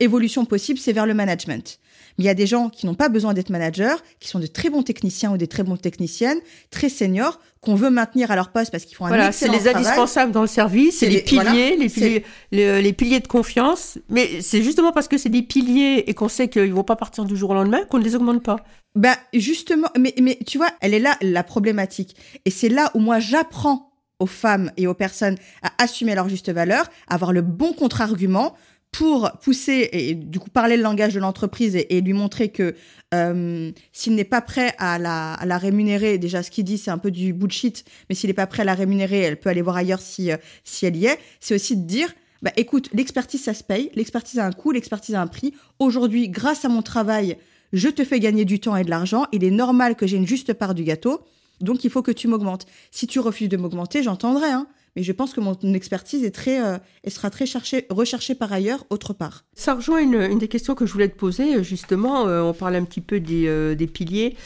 évolution 0.00 0.44
possible, 0.44 0.78
c'est 0.78 0.92
vers 0.92 1.06
le 1.06 1.14
management. 1.14 1.78
Mais 2.18 2.24
il 2.24 2.26
y 2.26 2.30
a 2.30 2.34
des 2.34 2.46
gens 2.46 2.70
qui 2.70 2.86
n'ont 2.86 2.94
pas 2.94 3.08
besoin 3.08 3.34
d'être 3.34 3.50
managers, 3.50 3.96
qui 4.20 4.28
sont 4.28 4.38
de 4.38 4.46
très 4.46 4.70
bons 4.70 4.82
techniciens 4.82 5.32
ou 5.32 5.36
des 5.36 5.46
très 5.48 5.62
bonnes 5.62 5.78
techniciennes, 5.78 6.38
très 6.70 6.88
seniors, 6.88 7.38
qu'on 7.60 7.74
veut 7.74 7.90
maintenir 7.90 8.30
à 8.30 8.36
leur 8.36 8.50
poste 8.52 8.70
parce 8.70 8.84
qu'ils 8.84 8.96
font 8.96 9.04
un 9.06 9.08
Voilà, 9.08 9.32
c'est 9.32 9.46
excellent 9.46 9.52
les 9.64 9.70
travail. 9.70 9.84
indispensables 9.86 10.32
dans 10.32 10.40
le 10.40 10.46
service, 10.46 10.98
c'est 10.98 11.06
C'est 11.06 11.10
les 11.10 11.16
les- 11.16 11.22
piliers, 11.22 11.42
voilà, 11.42 11.76
les 11.76 11.88
piliers, 11.88 12.24
les, 12.52 12.82
les 12.82 12.92
piliers 12.92 13.20
de 13.20 13.26
confiance. 13.26 13.98
Mais 14.08 14.40
c'est 14.40 14.62
justement 14.62 14.92
parce 14.92 15.08
que 15.08 15.18
c'est 15.18 15.28
des 15.28 15.42
piliers 15.42 16.04
et 16.06 16.14
qu'on 16.14 16.28
sait 16.28 16.48
qu'ils 16.48 16.72
vont 16.72 16.84
pas 16.84 16.96
partir 16.96 17.24
du 17.24 17.36
jour 17.36 17.50
au 17.50 17.54
lendemain 17.54 17.84
qu'on 17.90 17.98
ne 17.98 18.04
les 18.04 18.14
augmente 18.16 18.42
pas. 18.42 18.56
Bah 18.94 19.16
justement, 19.34 19.88
mais, 19.98 20.14
mais 20.22 20.38
tu 20.46 20.56
vois, 20.58 20.70
elle 20.80 20.94
est 20.94 21.00
là 21.00 21.16
la 21.20 21.42
problématique. 21.42 22.16
Et 22.46 22.50
c'est 22.50 22.68
là 22.70 22.90
où 22.94 22.98
moi 23.00 23.18
j'apprends 23.18 23.90
aux 24.20 24.26
femmes 24.26 24.70
et 24.78 24.86
aux 24.86 24.94
personnes 24.94 25.36
à 25.62 25.70
assumer 25.82 26.14
leur 26.14 26.28
juste 26.30 26.50
valeur, 26.50 26.86
à 27.08 27.14
avoir 27.14 27.32
le 27.34 27.42
bon 27.42 27.74
contre-argument 27.74 28.54
pour 28.92 29.30
pousser 29.42 29.90
et 29.92 30.14
du 30.14 30.38
coup 30.38 30.48
parler 30.48 30.76
le 30.76 30.82
langage 30.82 31.12
de 31.12 31.20
l'entreprise 31.20 31.76
et, 31.76 32.00
lui 32.00 32.14
montrer 32.14 32.48
que 32.48 32.74
euh, 33.12 33.70
s'il 33.92 34.14
n'est 34.14 34.24
pas 34.24 34.40
prêt 34.40 34.74
à 34.78 34.98
la, 34.98 35.34
à 35.34 35.44
la 35.44 35.58
rémunérer, 35.58 36.16
déjà 36.16 36.42
ce 36.42 36.50
qu'il 36.50 36.64
dit 36.64 36.78
c'est 36.78 36.90
un 36.90 36.98
peu 36.98 37.10
du 37.10 37.34
bullshit, 37.34 37.84
mais 38.08 38.14
s'il 38.14 38.28
n'est 38.28 38.34
pas 38.34 38.46
prêt 38.46 38.62
à 38.62 38.64
la 38.64 38.74
rémunérer, 38.74 39.18
elle 39.18 39.38
peut 39.38 39.50
aller 39.50 39.60
voir 39.60 39.76
ailleurs 39.76 40.00
si, 40.00 40.32
euh, 40.32 40.36
si 40.64 40.86
elle 40.86 40.96
y 40.96 41.06
est. 41.06 41.18
C'est 41.40 41.54
aussi 41.54 41.76
de 41.76 41.86
dire, 41.86 42.12
bah 42.40 42.52
écoute, 42.56 42.88
l'expertise 42.94 43.42
ça 43.42 43.54
se 43.54 43.64
paye, 43.64 43.90
l'expertise 43.94 44.38
a 44.38 44.46
un 44.46 44.52
coût, 44.52 44.70
l'expertise 44.70 45.14
a 45.14 45.20
un 45.20 45.26
prix. 45.26 45.52
Aujourd'hui, 45.78 46.28
grâce 46.30 46.64
à 46.64 46.68
mon 46.68 46.82
travail, 46.82 47.36
je 47.72 47.88
te 47.88 48.04
fais 48.04 48.20
gagner 48.20 48.46
du 48.46 48.60
temps 48.60 48.76
et 48.76 48.84
de 48.84 48.90
l'argent, 48.90 49.26
il 49.32 49.44
est 49.44 49.50
normal 49.50 49.96
que 49.96 50.06
j'ai 50.06 50.16
une 50.16 50.26
juste 50.26 50.54
part 50.54 50.74
du 50.74 50.84
gâteau, 50.84 51.20
donc 51.60 51.84
il 51.84 51.90
faut 51.90 52.02
que 52.02 52.12
tu 52.12 52.28
m'augmentes. 52.28 52.66
Si 52.90 53.06
tu 53.06 53.20
refuses 53.20 53.48
de 53.48 53.56
m'augmenter, 53.56 54.02
j'entendrai, 54.02 54.48
hein. 54.48 54.66
Mais 54.96 55.02
je 55.02 55.12
pense 55.12 55.34
que 55.34 55.40
mon 55.40 55.54
expertise 55.74 56.24
est 56.24 56.34
très, 56.34 56.64
euh, 56.64 56.78
sera 57.06 57.30
très 57.30 57.46
cherchée, 57.46 57.86
recherchée 57.90 58.34
par 58.34 58.52
ailleurs 58.52 58.84
autre 58.90 59.12
part. 59.12 59.44
Ça 59.54 59.74
rejoint 59.74 60.00
une, 60.00 60.14
une 60.14 60.38
des 60.38 60.48
questions 60.48 60.74
que 60.74 60.86
je 60.86 60.92
voulais 60.92 61.08
te 61.08 61.16
poser, 61.16 61.62
justement. 61.62 62.26
Euh, 62.26 62.42
on 62.42 62.54
parle 62.54 62.74
un 62.76 62.84
petit 62.84 63.02
peu 63.02 63.20
des, 63.20 63.46
euh, 63.46 63.74
des 63.74 63.86
piliers. 63.86 64.36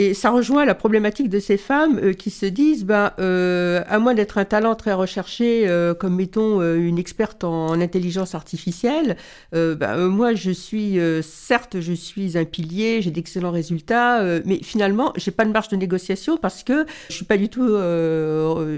Et 0.00 0.14
ça 0.14 0.30
rejoint 0.30 0.64
la 0.64 0.76
problématique 0.76 1.28
de 1.28 1.40
ces 1.40 1.56
femmes 1.56 1.98
euh, 2.00 2.12
qui 2.12 2.30
se 2.30 2.46
disent, 2.46 2.84
ben, 2.84 3.10
euh, 3.18 3.82
à 3.88 3.98
moins 3.98 4.14
d'être 4.14 4.38
un 4.38 4.44
talent 4.44 4.76
très 4.76 4.92
recherché, 4.92 5.64
euh, 5.66 5.92
comme 5.92 6.14
mettons 6.14 6.62
une 6.62 7.00
experte 7.00 7.42
en, 7.42 7.66
en 7.70 7.80
intelligence 7.80 8.36
artificielle, 8.36 9.16
ben, 9.52 10.06
moi 10.06 10.34
je 10.34 10.52
suis, 10.52 10.98
certes, 11.22 11.80
je 11.80 11.92
suis 11.92 12.38
un 12.38 12.44
pilier, 12.44 13.02
j'ai 13.02 13.10
d'excellents 13.10 13.50
résultats, 13.50 14.22
mais 14.44 14.60
finalement, 14.62 15.12
j'ai 15.16 15.30
pas 15.30 15.44
de 15.44 15.50
marge 15.50 15.68
de 15.68 15.76
négociation 15.76 16.36
parce 16.36 16.62
que 16.62 16.86
je 17.08 17.14
suis 17.14 17.24
pas 17.24 17.36
du 17.36 17.48
tout 17.48 17.68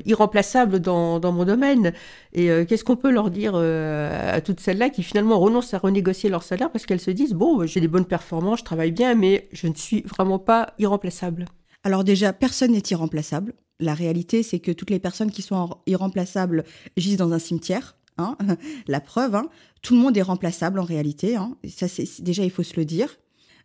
irremplaçable 0.07 0.81
dans 0.81 1.33
mon 1.33 1.45
domaine. 1.45 1.93
Et 2.33 2.51
euh, 2.51 2.65
qu'est-ce 2.65 2.85
qu'on 2.85 2.97
peut 2.97 3.11
leur 3.11 3.31
dire 3.31 3.53
euh, 3.55 4.37
à 4.37 4.41
toutes 4.41 4.61
celles-là 4.61 4.91
qui 4.91 5.03
finalement 5.03 5.39
renoncent 5.39 5.75
à 5.75 5.79
renégocier 5.79 6.31
leur 6.31 6.43
salaire 6.43 6.71
parce 6.71 6.87
qu'elles 6.87 7.01
se 7.01 7.11
disent, 7.11 7.33
bon, 7.33 7.67
j'ai 7.67 7.81
des 7.81 7.89
bonnes 7.89 8.05
performances, 8.05 8.61
je 8.61 8.65
travaille 8.65 8.93
bien, 8.93 9.15
mais 9.15 9.49
je 9.53 9.67
ne 9.67 9.75
suis 9.75 10.03
vraiment 10.03 10.39
pas 10.39 10.75
irremplaçable. 10.79 11.47
Alors 11.83 12.05
déjà, 12.05 12.33
personne 12.33 12.73
n'est 12.73 12.83
irremplaçable. 12.91 13.55
La 13.81 13.95
réalité, 13.95 14.43
c'est 14.43 14.61
que 14.61 14.71
toutes 14.71 14.91
les 14.91 14.99
personnes 14.99 15.31
qui 15.31 15.43
sont 15.43 15.71
irremplaçables 15.87 16.65
gisent 16.97 17.17
dans 17.17 17.33
un 17.33 17.39
cimetière. 17.39 17.97
Hein 18.19 18.37
La 18.87 19.01
preuve, 19.01 19.35
hein. 19.35 19.49
tout 19.83 19.95
le 19.95 20.01
monde 20.01 20.17
est 20.17 20.23
remplaçable 20.23 20.79
en 20.79 20.85
réalité. 20.85 21.37
Hein. 21.37 21.57
Ça, 21.69 21.89
c'est 21.89 22.23
déjà, 22.23 22.45
il 22.45 22.51
faut 22.51 22.63
se 22.63 22.77
le 22.77 22.85
dire. 22.85 23.17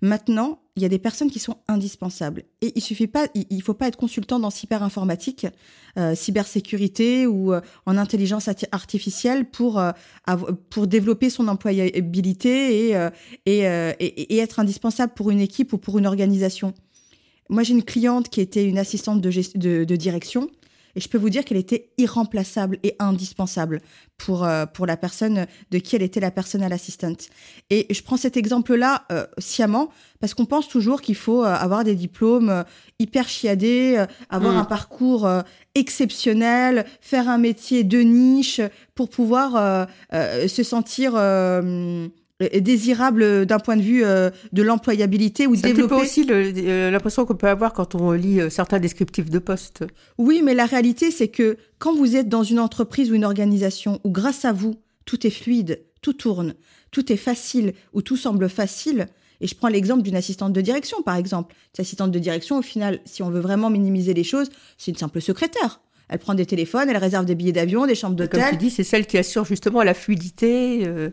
Maintenant, 0.01 0.59
il 0.75 0.83
y 0.83 0.85
a 0.85 0.89
des 0.89 0.99
personnes 0.99 1.31
qui 1.31 1.39
sont 1.39 1.57
indispensables. 1.67 2.43
Et 2.61 2.73
il 2.75 2.81
suffit 2.81 3.07
pas, 3.07 3.27
il, 3.33 3.61
faut 3.61 3.73
pas 3.73 3.87
être 3.87 3.95
consultant 3.97 4.39
dans 4.39 4.49
cyberinformatique, 4.49 5.47
euh, 5.97 6.15
cybersécurité 6.15 7.27
ou 7.27 7.53
euh, 7.53 7.61
en 7.85 7.97
intelligence 7.97 8.49
artificielle 8.71 9.49
pour 9.49 9.79
euh, 9.79 9.91
pour 10.69 10.87
développer 10.87 11.29
son 11.29 11.47
employabilité 11.47 12.89
et, 12.89 13.09
et, 13.45 14.37
être 14.37 14.59
indispensable 14.59 15.13
pour 15.13 15.31
une 15.31 15.39
équipe 15.39 15.71
ou 15.71 15.77
pour 15.77 15.97
une 15.97 16.07
organisation. 16.07 16.73
Moi, 17.49 17.63
j'ai 17.63 17.73
une 17.73 17.83
cliente 17.83 18.29
qui 18.29 18.41
était 18.41 18.65
une 18.65 18.77
assistante 18.77 19.21
de 19.21 19.95
direction 19.95 20.49
et 20.95 20.99
je 20.99 21.09
peux 21.09 21.17
vous 21.17 21.29
dire 21.29 21.43
qu'elle 21.45 21.57
était 21.57 21.89
irremplaçable 21.97 22.79
et 22.83 22.95
indispensable 22.99 23.81
pour, 24.17 24.45
euh, 24.45 24.65
pour 24.65 24.85
la 24.85 24.97
personne 24.97 25.45
de 25.71 25.77
qui 25.77 25.95
elle 25.95 26.01
était 26.01 26.19
la 26.19 26.31
personnel 26.31 26.71
assistant. 26.73 27.13
Et 27.69 27.85
je 27.93 28.01
prends 28.01 28.17
cet 28.17 28.37
exemple-là 28.37 29.03
euh, 29.11 29.25
sciemment 29.37 29.89
parce 30.19 30.33
qu'on 30.33 30.45
pense 30.45 30.67
toujours 30.69 31.01
qu'il 31.01 31.15
faut 31.15 31.43
euh, 31.43 31.47
avoir 31.53 31.83
des 31.83 31.95
diplômes 31.95 32.49
euh, 32.49 32.63
hyper 32.99 33.27
chiadés, 33.27 33.95
euh, 33.97 34.05
avoir 34.29 34.53
Mm. 34.53 34.57
un 34.57 34.65
parcours 34.65 35.25
euh, 35.25 35.41
exceptionnel, 35.75 36.85
faire 37.01 37.29
un 37.29 37.37
métier 37.37 37.83
de 37.83 37.99
niche 37.99 38.61
pour 38.95 39.09
pouvoir 39.09 39.55
euh, 39.55 39.85
euh, 40.13 40.47
se 40.47 40.63
sentir 40.63 41.13
euh, 41.15 42.07
désirable 42.39 43.45
d'un 43.45 43.59
point 43.59 43.77
de 43.77 43.81
vue 43.81 44.03
euh, 44.03 44.29
de 44.51 44.61
l'employabilité 44.61 45.47
ou 45.47 45.53
peu 45.53 45.61
développer. 45.61 45.95
aussi 45.95 46.27
euh, 46.29 46.91
l'impression 46.91 47.25
qu'on 47.25 47.35
peut 47.35 47.47
avoir 47.47 47.73
quand 47.73 47.95
on 47.95 48.11
lit 48.11 48.41
euh, 48.41 48.49
certains 48.49 48.79
descriptifs 48.79 49.29
de 49.29 49.39
poste. 49.39 49.85
Oui, 50.17 50.41
mais 50.43 50.53
la 50.53 50.65
réalité, 50.65 51.11
c'est 51.11 51.29
que 51.29 51.57
quand 51.79 51.95
vous 51.95 52.15
êtes 52.15 52.27
dans 52.27 52.43
une 52.43 52.59
entreprise 52.59 53.09
ou 53.09 53.15
une 53.15 53.23
organisation 53.23 54.01
où 54.03 54.11
grâce 54.11 54.43
à 54.43 54.51
vous, 54.51 54.75
tout 55.05 55.25
est 55.25 55.31
fluide, 55.31 55.81
tout 56.01 56.13
tourne, 56.13 56.55
tout 56.91 57.11
est 57.11 57.17
facile 57.17 57.73
ou 57.93 58.01
tout 58.01 58.17
semble 58.17 58.49
facile, 58.49 59.07
et 59.41 59.47
je 59.47 59.55
prends 59.55 59.67
l'exemple 59.67 60.01
d'une 60.01 60.15
assistante 60.15 60.53
de 60.53 60.61
direction, 60.61 61.01
par 61.03 61.15
exemple. 61.15 61.55
Cette 61.71 61.81
assistante 61.81 62.11
de 62.11 62.19
direction, 62.19 62.57
au 62.57 62.61
final, 62.61 62.99
si 63.05 63.21
on 63.23 63.29
veut 63.29 63.41
vraiment 63.41 63.69
minimiser 63.69 64.13
les 64.13 64.23
choses, 64.23 64.49
c'est 64.77 64.91
une 64.91 64.97
simple 64.97 65.21
secrétaire. 65.21 65.81
Elle 66.07 66.19
prend 66.19 66.35
des 66.35 66.45
téléphones, 66.45 66.89
elle 66.89 66.97
réserve 66.97 67.25
des 67.25 67.35
billets 67.35 67.51
d'avion, 67.51 67.85
des 67.85 67.95
chambres 67.95 68.15
Comme 68.15 68.27
tu 68.27 68.37
d'hôtel, 68.37 68.57
dis, 68.57 68.69
c'est 68.69 68.83
celle 68.83 69.07
qui 69.07 69.17
assure 69.17 69.45
justement 69.45 69.83
la 69.83 69.93
fluidité. 69.93 70.85
euh, 70.85 71.09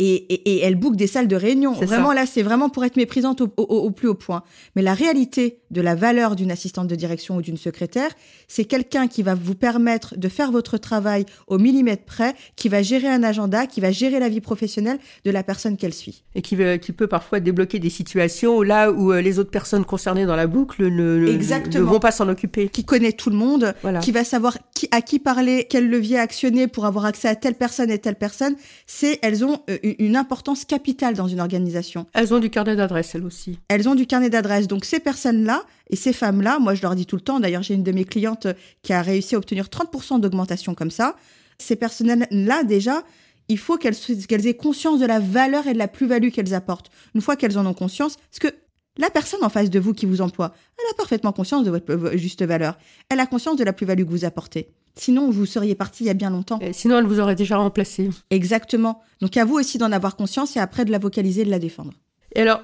et, 0.00 0.14
et, 0.14 0.56
et 0.56 0.58
elle 0.60 0.74
book 0.74 0.96
des 0.96 1.06
salles 1.06 1.28
de 1.28 1.36
réunion. 1.36 1.72
Vraiment, 1.72 2.08
ça. 2.08 2.14
là, 2.14 2.26
c'est 2.26 2.42
vraiment 2.42 2.68
pour 2.68 2.84
être 2.84 2.96
méprisante 2.96 3.40
au, 3.40 3.48
au- 3.56 3.62
au 3.62 3.90
plus 3.90 4.08
haut 4.08 4.14
point. 4.14 4.42
Mais 4.74 4.82
la 4.82 4.94
réalité 4.94 5.60
de 5.74 5.82
la 5.82 5.94
valeur 5.94 6.36
d'une 6.36 6.50
assistante 6.50 6.86
de 6.88 6.94
direction 6.94 7.36
ou 7.36 7.42
d'une 7.42 7.58
secrétaire, 7.58 8.10
c'est 8.48 8.64
quelqu'un 8.64 9.06
qui 9.08 9.22
va 9.22 9.34
vous 9.34 9.54
permettre 9.54 10.16
de 10.16 10.28
faire 10.30 10.50
votre 10.50 10.78
travail 10.78 11.26
au 11.48 11.58
millimètre 11.58 12.04
près, 12.04 12.34
qui 12.56 12.70
va 12.70 12.80
gérer 12.82 13.08
un 13.08 13.22
agenda, 13.22 13.66
qui 13.66 13.82
va 13.82 13.90
gérer 13.92 14.18
la 14.20 14.30
vie 14.30 14.40
professionnelle 14.40 14.98
de 15.26 15.30
la 15.30 15.42
personne 15.42 15.76
qu'elle 15.76 15.92
suit. 15.92 16.24
et 16.34 16.40
qui, 16.40 16.56
peut 16.92 17.06
parfois 17.08 17.40
débloquer 17.40 17.78
des 17.78 17.90
situations 17.90 18.62
là 18.62 18.90
où 18.90 19.12
euh, 19.12 19.20
les 19.20 19.38
autres 19.38 19.50
personnes 19.50 19.84
concernées 19.84 20.24
dans 20.24 20.36
la 20.36 20.46
boucle 20.46 20.84
ne, 20.84 21.18
ne- 21.18 21.28
Exactement. 21.28 21.84
ne 21.84 21.90
vont 21.90 21.98
pas 22.00 22.12
s'en 22.12 22.28
occuper. 22.28 22.68
Qui 22.68 22.84
connaît 22.84 23.12
tout 23.12 23.28
le 23.30 23.36
monde, 23.36 23.74
Voilà. 23.82 23.98
qui 24.00 24.12
va 24.12 24.24
savoir 24.24 24.56
qui, 24.74 24.88
à 24.92 25.02
qui 25.02 25.18
parler, 25.18 25.66
quel 25.68 25.90
levier 25.90 26.18
actionner 26.18 26.68
pour 26.68 26.86
avoir 26.86 27.04
accès 27.04 27.28
à 27.28 27.34
telle 27.34 27.54
personne 27.56 27.90
et 27.90 27.98
telle 27.98 28.14
personne. 28.14 28.54
C'est, 28.86 29.18
elles 29.22 29.44
ont 29.44 29.58
euh, 29.68 29.78
une 29.98 30.16
importance 30.16 30.64
capitale 30.64 31.14
dans 31.14 31.26
une 31.26 31.40
organisation. 31.40 32.06
Elles 32.14 32.32
ont 32.32 32.38
du 32.38 32.50
carnet 32.50 32.76
d'adresse, 32.76 33.14
elles 33.14 33.24
aussi. 33.24 33.58
elles 33.68 33.88
ont 33.88 33.94
du 33.96 34.06
carnet 34.06 34.30
d'adresses. 34.30 34.68
Donc 34.68 34.84
ces 34.84 35.00
personnes-là 35.00 35.63
et 35.90 35.96
ces 35.96 36.12
femmes-là, 36.12 36.58
moi 36.58 36.74
je 36.74 36.82
leur 36.82 36.94
dis 36.94 37.06
tout 37.06 37.16
le 37.16 37.22
temps, 37.22 37.40
d'ailleurs 37.40 37.62
j'ai 37.62 37.74
une 37.74 37.82
de 37.82 37.92
mes 37.92 38.04
clientes 38.04 38.46
qui 38.82 38.92
a 38.92 39.02
réussi 39.02 39.34
à 39.34 39.38
obtenir 39.38 39.66
30% 39.66 40.20
d'augmentation 40.20 40.74
comme 40.74 40.90
ça, 40.90 41.16
ces 41.58 41.76
personnes-là 41.76 42.64
déjà, 42.64 43.02
il 43.48 43.58
faut 43.58 43.76
qu'elles 43.76 44.46
aient 44.46 44.56
conscience 44.56 45.00
de 45.00 45.06
la 45.06 45.20
valeur 45.20 45.66
et 45.66 45.72
de 45.72 45.78
la 45.78 45.88
plus-value 45.88 46.30
qu'elles 46.30 46.54
apportent. 46.54 46.90
Une 47.14 47.20
fois 47.20 47.36
qu'elles 47.36 47.58
en 47.58 47.66
ont 47.66 47.74
conscience, 47.74 48.16
parce 48.16 48.38
que 48.52 48.58
la 48.96 49.10
personne 49.10 49.42
en 49.42 49.48
face 49.48 49.70
de 49.70 49.80
vous 49.80 49.92
qui 49.92 50.06
vous 50.06 50.20
emploie, 50.20 50.54
elle 50.78 50.90
a 50.92 50.94
parfaitement 50.96 51.32
conscience 51.32 51.64
de 51.64 51.70
votre 51.70 52.16
juste 52.16 52.44
valeur. 52.44 52.78
Elle 53.08 53.20
a 53.20 53.26
conscience 53.26 53.56
de 53.56 53.64
la 53.64 53.72
plus-value 53.72 54.04
que 54.04 54.10
vous 54.10 54.24
apportez. 54.24 54.68
Sinon, 54.96 55.30
vous 55.30 55.46
seriez 55.46 55.74
parti 55.74 56.04
il 56.04 56.06
y 56.06 56.10
a 56.10 56.14
bien 56.14 56.30
longtemps. 56.30 56.60
Et 56.60 56.72
sinon, 56.72 56.98
elle 56.98 57.06
vous 57.06 57.18
aurait 57.18 57.34
déjà 57.34 57.56
remplacé. 57.56 58.10
Exactement. 58.30 59.02
Donc 59.20 59.36
à 59.36 59.44
vous 59.44 59.56
aussi 59.56 59.78
d'en 59.78 59.90
avoir 59.90 60.14
conscience 60.16 60.56
et 60.56 60.60
après 60.60 60.84
de 60.84 60.92
la 60.92 60.98
vocaliser 60.98 61.44
de 61.44 61.50
la 61.50 61.58
défendre. 61.58 61.92
Et 62.36 62.42
alors, 62.42 62.62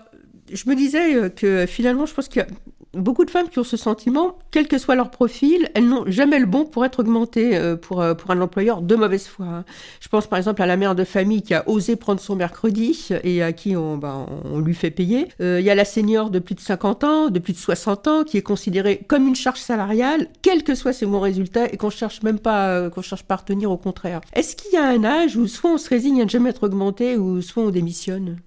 je 0.52 0.68
me 0.68 0.76
disais 0.76 1.14
euh, 1.14 1.28
que 1.28 1.66
finalement, 1.66 2.06
je 2.06 2.14
pense 2.14 2.28
qu'il 2.28 2.46
beaucoup 2.94 3.24
de 3.24 3.30
femmes 3.30 3.48
qui 3.48 3.58
ont 3.58 3.64
ce 3.64 3.76
sentiment, 3.76 4.38
quel 4.50 4.66
que 4.66 4.78
soit 4.78 4.94
leur 4.94 5.10
profil, 5.10 5.68
elles 5.74 5.88
n'ont 5.88 6.04
jamais 6.10 6.38
le 6.38 6.46
bon 6.46 6.64
pour 6.64 6.84
être 6.84 7.00
augmentées 7.00 7.56
euh, 7.56 7.76
pour, 7.76 8.00
euh, 8.00 8.14
pour 8.14 8.30
un 8.30 8.40
employeur 8.40 8.82
de 8.82 8.96
mauvaise 8.96 9.26
foi. 9.26 9.46
hein. 9.46 9.64
Je 10.00 10.08
pense 10.08 10.26
par 10.26 10.38
exemple 10.38 10.60
à 10.62 10.66
la 10.66 10.76
mère 10.76 10.94
de 10.94 11.04
famille 11.04 11.42
qui 11.42 11.54
a 11.54 11.68
osé 11.68 11.96
prendre 11.96 12.20
son 12.20 12.34
mercredi 12.36 13.08
et 13.22 13.42
à 13.42 13.52
qui 13.52 13.76
on, 13.76 13.96
ben, 13.96 14.26
on 14.44 14.58
lui 14.58 14.74
fait 14.74 14.90
payer. 14.90 15.28
Euh, 15.40 15.60
Il 15.60 15.66
y 15.66 15.70
a 15.70 15.74
la 15.74 15.84
senior 15.84 16.30
de 16.30 16.38
plus 16.38 16.54
de 16.54 16.60
50 16.60 17.04
ans, 17.04 17.30
de 17.30 17.38
plus 17.38 17.52
de 17.52 17.58
60 17.58 18.08
ans, 18.08 18.24
qui 18.24 18.36
est 18.36 18.42
considérée 18.42 19.04
comme 19.06 19.28
une 19.28 19.36
charge 19.36 19.60
salariale, 19.60 20.28
quel 20.42 20.64
que 20.64 20.74
soit 20.74 20.92
ses 20.92 21.06
bons 21.06 21.20
résultats, 21.20 21.66
et 21.72 21.76
qu'on 21.76 21.90
cherche 21.90 22.22
même 22.22 22.38
pas, 22.38 22.90
qu'on 22.90 23.02
cherche 23.02 23.22
pas 23.22 23.34
à 23.34 23.38
retenir 23.38 23.70
au 23.70 23.76
contraire. 23.78 24.20
Est-ce 24.34 24.56
qu'il 24.56 24.72
y 24.72 24.76
a 24.76 24.84
un 24.88 25.04
âge 25.04 25.36
où 25.36 25.46
soit 25.46 25.70
on 25.72 25.78
se 25.78 25.88
résigne 25.88 26.20
à 26.22 26.24
ne 26.24 26.30
jamais 26.30 26.50
être 26.50 26.64
augmenté, 26.64 27.16
ou 27.16 27.40
soit 27.40 27.62
on 27.62 27.70
démissionne? 27.70 28.38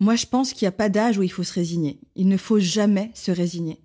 Moi, 0.00 0.16
je 0.16 0.26
pense 0.26 0.52
qu'il 0.52 0.66
n'y 0.66 0.70
a 0.70 0.72
pas 0.72 0.88
d'âge 0.88 1.18
où 1.18 1.22
il 1.22 1.28
faut 1.30 1.44
se 1.44 1.52
résigner. 1.52 2.00
Il 2.16 2.26
ne 2.26 2.36
faut 2.36 2.58
jamais 2.58 3.12
se 3.14 3.30
résigner. 3.30 3.78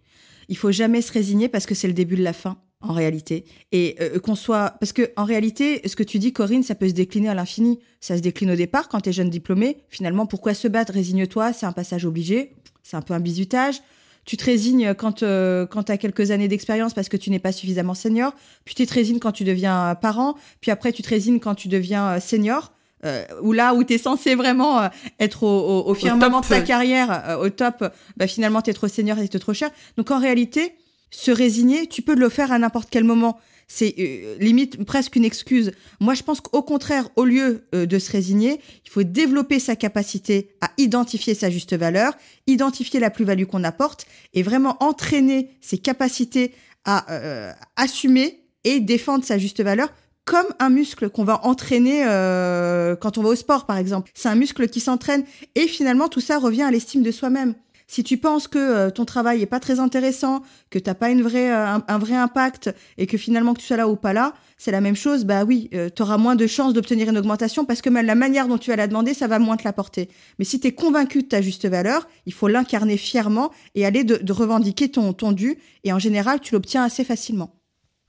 Il 0.49 0.57
faut 0.57 0.71
jamais 0.71 1.01
se 1.01 1.11
résigner 1.11 1.49
parce 1.49 1.65
que 1.65 1.75
c'est 1.75 1.87
le 1.87 1.93
début 1.93 2.15
de 2.15 2.23
la 2.23 2.33
fin, 2.33 2.57
en 2.81 2.93
réalité. 2.93 3.45
Et 3.71 3.95
euh, 4.01 4.19
qu'on 4.19 4.35
soit... 4.35 4.75
Parce 4.79 4.93
que 4.93 5.11
en 5.15 5.25
réalité, 5.25 5.81
ce 5.87 5.95
que 5.95 6.03
tu 6.03 6.19
dis, 6.19 6.33
Corinne, 6.33 6.63
ça 6.63 6.75
peut 6.75 6.87
se 6.87 6.93
décliner 6.93 7.29
à 7.29 7.33
l'infini. 7.33 7.79
Ça 7.99 8.15
se 8.17 8.21
décline 8.21 8.51
au 8.51 8.55
départ 8.55 8.87
quand 8.89 9.01
tu 9.01 9.09
es 9.09 9.13
jeune 9.13 9.29
diplômé. 9.29 9.77
Finalement, 9.89 10.25
pourquoi 10.25 10.53
se 10.53 10.67
battre? 10.67 10.93
Résigne-toi, 10.93 11.53
c'est 11.53 11.65
un 11.65 11.71
passage 11.71 12.05
obligé. 12.05 12.53
C'est 12.83 12.95
un 12.95 13.01
peu 13.01 13.13
un 13.13 13.19
bizutage. 13.19 13.81
Tu 14.25 14.35
te 14.35 14.43
résignes 14.43 14.93
quand, 14.93 15.23
euh, 15.23 15.65
quand 15.65 15.83
tu 15.83 15.91
as 15.91 15.97
quelques 15.97 16.31
années 16.31 16.49
d'expérience 16.49 16.93
parce 16.93 17.07
que 17.07 17.15
tu 17.15 17.29
n'es 17.29 17.39
pas 17.39 17.53
suffisamment 17.53 17.93
senior. 17.93 18.35
Puis 18.65 18.75
tu 18.75 18.85
te 18.85 18.93
résignes 18.93 19.19
quand 19.19 19.31
tu 19.31 19.45
deviens 19.45 19.95
parent. 19.95 20.35
Puis 20.59 20.69
après, 20.69 20.91
tu 20.91 21.01
te 21.01 21.09
résignes 21.09 21.39
quand 21.39 21.55
tu 21.55 21.69
deviens 21.69 22.09
euh, 22.09 22.19
senior. 22.19 22.73
Euh, 23.05 23.23
ou 23.41 23.53
là 23.53 23.75
où 23.75 23.83
tu 23.83 23.93
es 23.93 23.97
censé 23.97 24.33
vraiment 24.35 24.81
euh, 24.81 24.87
être 25.19 25.43
au, 25.43 25.47
au, 25.47 25.91
au 25.91 25.93
firmament 25.93 26.41
de 26.41 26.47
ta 26.47 26.61
carrière, 26.61 27.23
euh, 27.27 27.45
au 27.45 27.49
top, 27.49 27.93
bah, 28.17 28.27
finalement, 28.27 28.61
tu 28.61 28.71
es 28.71 28.73
trop 28.73 28.87
senior 28.87 29.19
et 29.19 29.27
t'es 29.27 29.39
trop 29.39 29.53
cher. 29.53 29.69
Donc 29.97 30.09
en 30.09 30.19
réalité, 30.19 30.73
se 31.11 31.31
résigner, 31.31 31.87
tu 31.87 32.01
peux 32.01 32.15
le 32.15 32.29
faire 32.29 32.51
à 32.51 32.59
n'importe 32.59 32.89
quel 32.89 33.03
moment. 33.03 33.39
C'est 33.67 33.95
euh, 33.99 34.37
limite 34.39 34.83
presque 34.85 35.17
une 35.17 35.25
excuse. 35.25 35.73
Moi, 35.99 36.13
je 36.13 36.23
pense 36.23 36.39
qu'au 36.39 36.61
contraire, 36.61 37.09
au 37.17 37.25
lieu 37.25 37.67
euh, 37.75 37.85
de 37.85 37.99
se 37.99 38.11
résigner, 38.11 38.61
il 38.85 38.89
faut 38.89 39.03
développer 39.03 39.59
sa 39.59 39.75
capacité 39.75 40.55
à 40.61 40.71
identifier 40.77 41.33
sa 41.33 41.49
juste 41.49 41.75
valeur, 41.75 42.13
identifier 42.47 42.99
la 42.99 43.09
plus-value 43.09 43.43
qu'on 43.43 43.65
apporte 43.65 44.05
et 44.33 44.41
vraiment 44.41 44.81
entraîner 44.81 45.57
ses 45.59 45.77
capacités 45.77 46.53
à 46.85 47.11
euh, 47.11 47.51
assumer 47.75 48.45
et 48.63 48.79
défendre 48.79 49.25
sa 49.25 49.37
juste 49.37 49.61
valeur 49.61 49.89
comme 50.27 50.45
un 50.59 50.69
muscle 50.69 51.09
qu'on 51.09 51.23
va 51.23 51.43
entraîner 51.45 52.03
euh, 52.05 52.97
quand 52.97 53.17
on 53.17 53.23
va 53.23 53.29
au 53.29 53.35
sport, 53.35 53.65
par 53.65 53.77
exemple. 53.77 54.11
C'est 54.13 54.27
un 54.27 54.35
muscle 54.35 54.67
qui 54.67 54.81
s'entraîne 54.81 55.23
et 55.55 55.67
finalement 55.67 56.09
tout 56.09 56.19
ça 56.19 56.37
revient 56.37 56.63
à 56.63 56.69
l'estime 56.69 57.01
de 57.01 57.11
soi-même. 57.11 57.55
Si 57.89 58.03
tu 58.03 58.17
penses 58.17 58.49
que 58.49 58.57
euh, 58.57 58.89
ton 58.89 59.05
travail 59.05 59.41
est 59.41 59.45
pas 59.45 59.61
très 59.61 59.79
intéressant, 59.79 60.41
que 60.69 60.77
t'as 60.77 60.93
pas 60.93 61.09
une 61.09 61.21
vraie, 61.21 61.53
euh, 61.53 61.77
un, 61.87 61.97
vrai 61.97 62.15
impact 62.15 62.69
et 62.97 63.07
que 63.07 63.17
finalement 63.17 63.53
que 63.53 63.61
tu 63.61 63.65
sois 63.65 63.77
là 63.77 63.87
ou 63.87 63.95
pas 63.95 64.11
là, 64.11 64.33
c'est 64.57 64.71
la 64.71 64.81
même 64.81 64.97
chose. 64.97 65.23
Bah 65.23 65.45
oui, 65.45 65.69
euh, 65.73 65.89
tu 65.95 66.01
auras 66.01 66.17
moins 66.17 66.35
de 66.35 66.45
chances 66.47 66.73
d'obtenir 66.73 67.07
une 67.07 67.17
augmentation 67.17 67.63
parce 67.63 67.81
que 67.81 67.89
même 67.89 68.05
la 68.05 68.15
manière 68.15 68.49
dont 68.49 68.57
tu 68.57 68.71
vas 68.71 68.75
la 68.75 68.87
demander, 68.87 69.13
ça 69.13 69.27
va 69.27 69.39
moins 69.39 69.55
te 69.55 69.63
l'apporter. 69.63 70.09
Mais 70.37 70.43
si 70.43 70.59
tu 70.59 70.67
es 70.67 70.73
convaincu 70.73 71.23
de 71.23 71.27
ta 71.29 71.41
juste 71.41 71.65
valeur, 71.65 72.09
il 72.25 72.33
faut 72.33 72.49
l'incarner 72.49 72.97
fièrement 72.97 73.51
et 73.73 73.85
aller 73.85 74.03
de, 74.03 74.17
de 74.17 74.33
revendiquer 74.33 74.89
ton, 74.89 75.13
ton 75.13 75.31
dû. 75.31 75.57
Et 75.85 75.93
en 75.93 75.99
général, 75.99 76.41
tu 76.41 76.53
l'obtiens 76.53 76.83
assez 76.83 77.05
facilement. 77.05 77.56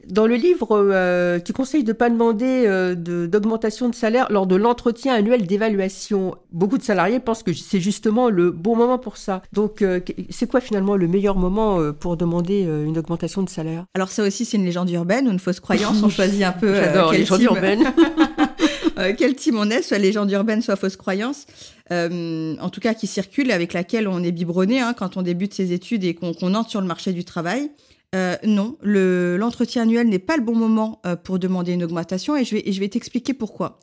Dans 0.06 0.26
le 0.28 0.36
livre, 0.36 0.68
euh, 0.70 1.40
tu 1.40 1.52
conseilles 1.52 1.82
de 1.82 1.88
ne 1.88 1.96
pas 1.96 2.08
demander 2.08 2.64
euh, 2.66 2.94
d'augmentation 2.94 3.88
de, 3.88 3.94
salaire 3.94 4.28
lors 4.30 4.46
de 4.46 4.54
l'entretien 4.54 5.12
annuel 5.12 5.46
d'évaluation. 5.46 6.36
Beaucoup 6.52 6.78
de 6.78 6.84
salariés 6.84 7.18
pensent 7.18 7.42
que 7.42 7.52
c'est 7.52 7.80
justement 7.80 8.30
le 8.30 8.52
bon 8.52 8.76
moment 8.76 8.98
pour 8.98 9.16
ça. 9.16 9.42
Donc, 9.52 9.82
euh, 9.82 10.00
c'est 10.30 10.48
quoi 10.48 10.60
finalement 10.60 10.96
le 10.96 11.08
meilleur 11.08 11.36
moment 11.36 11.92
pour 11.92 12.16
demander 12.16 12.62
une 12.62 12.96
augmentation 12.96 13.42
de 13.42 13.48
salaire? 13.50 13.86
Alors 13.94 14.10
ça 14.10 14.22
aussi, 14.22 14.44
c'est 14.44 14.56
une 14.56 14.64
légende 14.64 14.88
urbaine 14.90 15.26
ou 15.26 15.32
une 15.32 15.40
fausse 15.40 15.60
croyance? 15.60 16.02
On 16.02 16.08
choisit 16.08 16.42
un 16.44 16.52
peu 16.52 16.74
J'adore 16.76 17.12
les 17.12 17.24
team- 17.24 17.42
urbaines. 17.42 17.84
quel 19.18 19.34
team 19.34 19.58
on 19.58 19.70
est, 19.70 19.82
soit 19.82 19.98
légende 19.98 20.30
urbaine, 20.30 20.62
soit 20.62 20.76
fausse 20.76 20.96
croyance, 20.96 21.46
euh, 21.90 22.56
en 22.60 22.68
tout 22.70 22.80
cas 22.80 22.94
qui 22.94 23.06
circule, 23.06 23.50
avec 23.50 23.72
laquelle 23.72 24.08
on 24.08 24.22
est 24.22 24.32
biberonné 24.32 24.80
hein, 24.80 24.94
quand 24.96 25.16
on 25.16 25.22
débute 25.22 25.54
ses 25.54 25.72
études 25.72 26.04
et 26.04 26.14
qu'on 26.14 26.34
qu'on 26.34 26.54
entre 26.54 26.70
sur 26.70 26.80
le 26.80 26.86
marché 26.86 27.12
du 27.12 27.24
travail. 27.24 27.70
Euh, 28.14 28.36
non, 28.44 28.76
le- 28.80 29.36
l'entretien 29.36 29.82
annuel 29.82 30.08
n'est 30.08 30.18
pas 30.18 30.36
le 30.36 30.42
bon 30.42 30.54
moment 30.54 31.00
euh, 31.04 31.14
pour 31.16 31.38
demander 31.38 31.72
une 31.72 31.84
augmentation 31.84 32.36
et 32.36 32.44
je 32.44 32.54
vais, 32.54 32.62
et 32.66 32.72
je 32.72 32.80
vais 32.80 32.88
t'expliquer 32.88 33.34
pourquoi. 33.34 33.78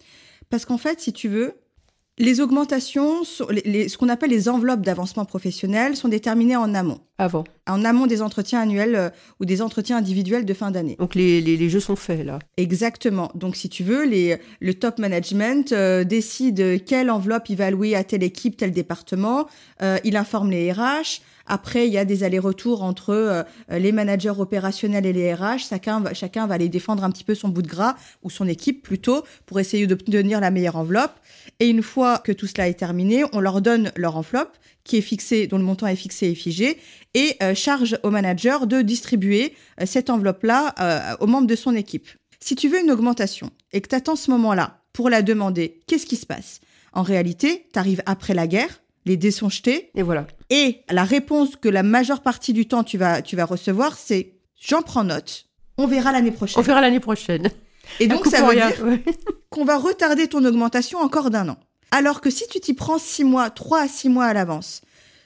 Parce 0.50 0.66
qu'en 0.66 0.78
fait, 0.80 1.00
si 1.00 1.14
tu 1.14 1.28
veux, 1.30 1.54
les 2.18 2.40
augmentations, 2.42 3.24
sont- 3.26 3.48
les- 3.50 3.62
les- 3.66 3.90
ce 3.90 3.98
qu'on 3.98 4.08
appelle 4.10 4.30
les 4.32 4.48
enveloppes 4.50 4.82
d'avancement 4.82 5.26
professionnel, 5.26 5.96
sont 5.96 6.08
déterminées 6.08 6.56
en 6.56 6.74
amont. 6.74 7.02
Avant. 7.18 7.44
En 7.68 7.84
amont 7.86 8.08
des 8.08 8.22
entretiens 8.22 8.62
annuels 8.62 8.96
euh, 8.96 9.10
ou 9.40 9.46
des 9.46 9.62
entretiens 9.62 9.98
individuels 9.98 10.46
de 10.46 10.54
fin 10.56 10.72
d'année. 10.72 10.96
Donc, 10.98 11.14
les, 11.14 11.40
les, 11.42 11.70
jeux 11.70 11.80
sont 11.82 11.96
faits 11.98 12.26
là. 12.26 12.40
Exactement. 12.58 13.32
Donc, 13.36 13.56
si 13.56 13.70
tu 13.70 13.84
veux, 13.84 14.06
les, 14.06 14.38
le 14.60 14.74
top 14.74 14.98
management 14.98 15.72
euh, 15.72 16.04
décide 16.04 16.84
quelle 16.86 17.12
enveloppe 17.12 17.50
il 17.50 17.58
va 17.58 17.66
allouer 17.68 17.96
à 17.96 18.04
telle 18.04 18.24
équipe, 18.24 18.58
tel 18.58 18.72
département. 18.72 19.48
Euh, 19.84 19.98
il 20.04 20.16
informe 20.18 20.50
les 20.52 20.72
RH. 20.72 21.22
Après, 21.48 21.88
il 21.88 21.93
y 21.93 21.98
a 21.98 22.06
des 22.06 22.24
allers-retours 22.24 22.84
entre 22.84 23.12
euh, 23.12 23.43
les 23.70 23.91
managers 23.91 24.34
opérationnels 24.38 25.06
et 25.06 25.14
les 25.14 25.34
RH. 25.34 25.60
Chacun 25.70 26.00
va, 26.00 26.14
chacun 26.14 26.48
va 26.48 26.56
aller 26.56 26.70
défendre 26.70 27.04
un 27.04 27.12
petit 27.12 27.24
peu 27.24 27.36
son 27.36 27.50
bout 27.50 27.62
de 27.62 27.68
gras 27.68 27.96
ou 28.24 28.30
son 28.30 28.48
équipe 28.48 28.82
plutôt 28.82 29.24
pour 29.46 29.60
essayer 29.60 29.88
d'obtenir 29.88 30.39
la 30.39 30.52
meilleure 30.52 30.76
enveloppe. 30.76 31.20
Et 31.60 31.70
une 31.70 31.84
fois 31.84 32.20
que 32.20 32.32
tout 32.32 32.48
cela 32.48 32.68
est 32.68 32.74
terminé, 32.74 33.24
on 33.34 33.39
leur 33.39 33.62
donne 33.62 33.91
leur 33.96 34.18
enveloppe 34.18 34.58
qui 34.84 34.98
est 34.98 35.02
fixée, 35.02 35.48
dont 35.48 35.58
le 35.58 35.64
montant 35.64 35.88
est 35.88 35.96
fixé 35.96 36.28
et 36.28 36.36
figé, 36.36 36.78
et 37.16 37.36
euh, 37.41 37.56
charge 37.56 37.98
au 38.04 38.12
manager 38.12 38.68
de 38.68 38.82
distribuer 38.82 39.56
euh, 39.82 39.86
cette 39.88 40.12
enveloppe-là 40.12 41.18
aux 41.20 41.28
membres 41.28 41.48
de 41.48 41.56
son 41.56 41.76
équipe. 41.76 42.08
Si 42.39 42.56
tu 42.56 42.68
veux 42.68 42.80
une 42.80 42.91
augmentation 42.91 43.50
et 43.74 43.82
que 43.82 43.88
tu 43.88 43.96
attends 43.96 44.16
ce 44.16 44.30
moment-là 44.32 44.84
pour 44.93 45.10
la 45.10 45.22
demander, 45.22 45.82
qu'est-ce 45.88 46.06
qui 46.06 46.16
se 46.16 46.26
passe? 46.26 46.62
En 46.93 47.02
réalité, 47.02 47.68
tu 47.74 47.80
arrives 47.80 48.04
après 48.06 48.34
la 48.34 48.48
guerre, 48.48 48.82
les 49.06 49.18
dés 49.18 49.32
sont 49.32 49.49
jetés, 49.49 49.91
Et 49.95 50.01
voilà. 50.01 50.26
et 50.49 50.82
la 50.89 51.03
réponse 51.03 51.56
que 51.56 51.70
la 51.70 51.84
majeure 51.84 52.22
partie 52.22 52.53
du 52.53 52.68
temps 52.68 52.84
tu 52.84 52.97
vas, 52.97 53.22
tu 53.22 53.36
vas 53.36 53.45
recevoir, 53.45 53.97
c'est 53.97 54.34
j'en 54.60 54.82
prends 54.82 55.03
note, 55.03 55.45
on 55.78 55.88
verra 55.88 56.12
l'année 56.12 56.32
prochaine. 56.32 56.60
On 56.60 56.64
verra 56.64 56.82
l'année 56.82 56.99
prochaine. 56.99 57.49
et 57.99 58.08
donc 58.08 58.26
ça 58.28 58.41
veut 58.41 58.47
rien. 58.49 58.70
dire 58.72 58.84
Ouais. 58.84 59.03
qu'on 59.49 59.66
va 59.66 59.78
retarder 59.78 60.28
ton 60.28 60.43
augmentation 60.45 60.99
encore 60.99 61.30
d'un 61.30 61.49
an. 61.49 61.58
Alors 61.91 62.20
que 62.22 62.30
si 62.30 62.47
tu 62.47 62.60
t'y 62.60 62.74
prends 62.74 62.97
six 62.97 63.24
mois, 63.24 63.49
trois 63.49 63.82
à 63.82 63.88
six 63.88 64.10
mois 64.10 64.26
à 64.26 64.34
l'avance, 64.34 64.82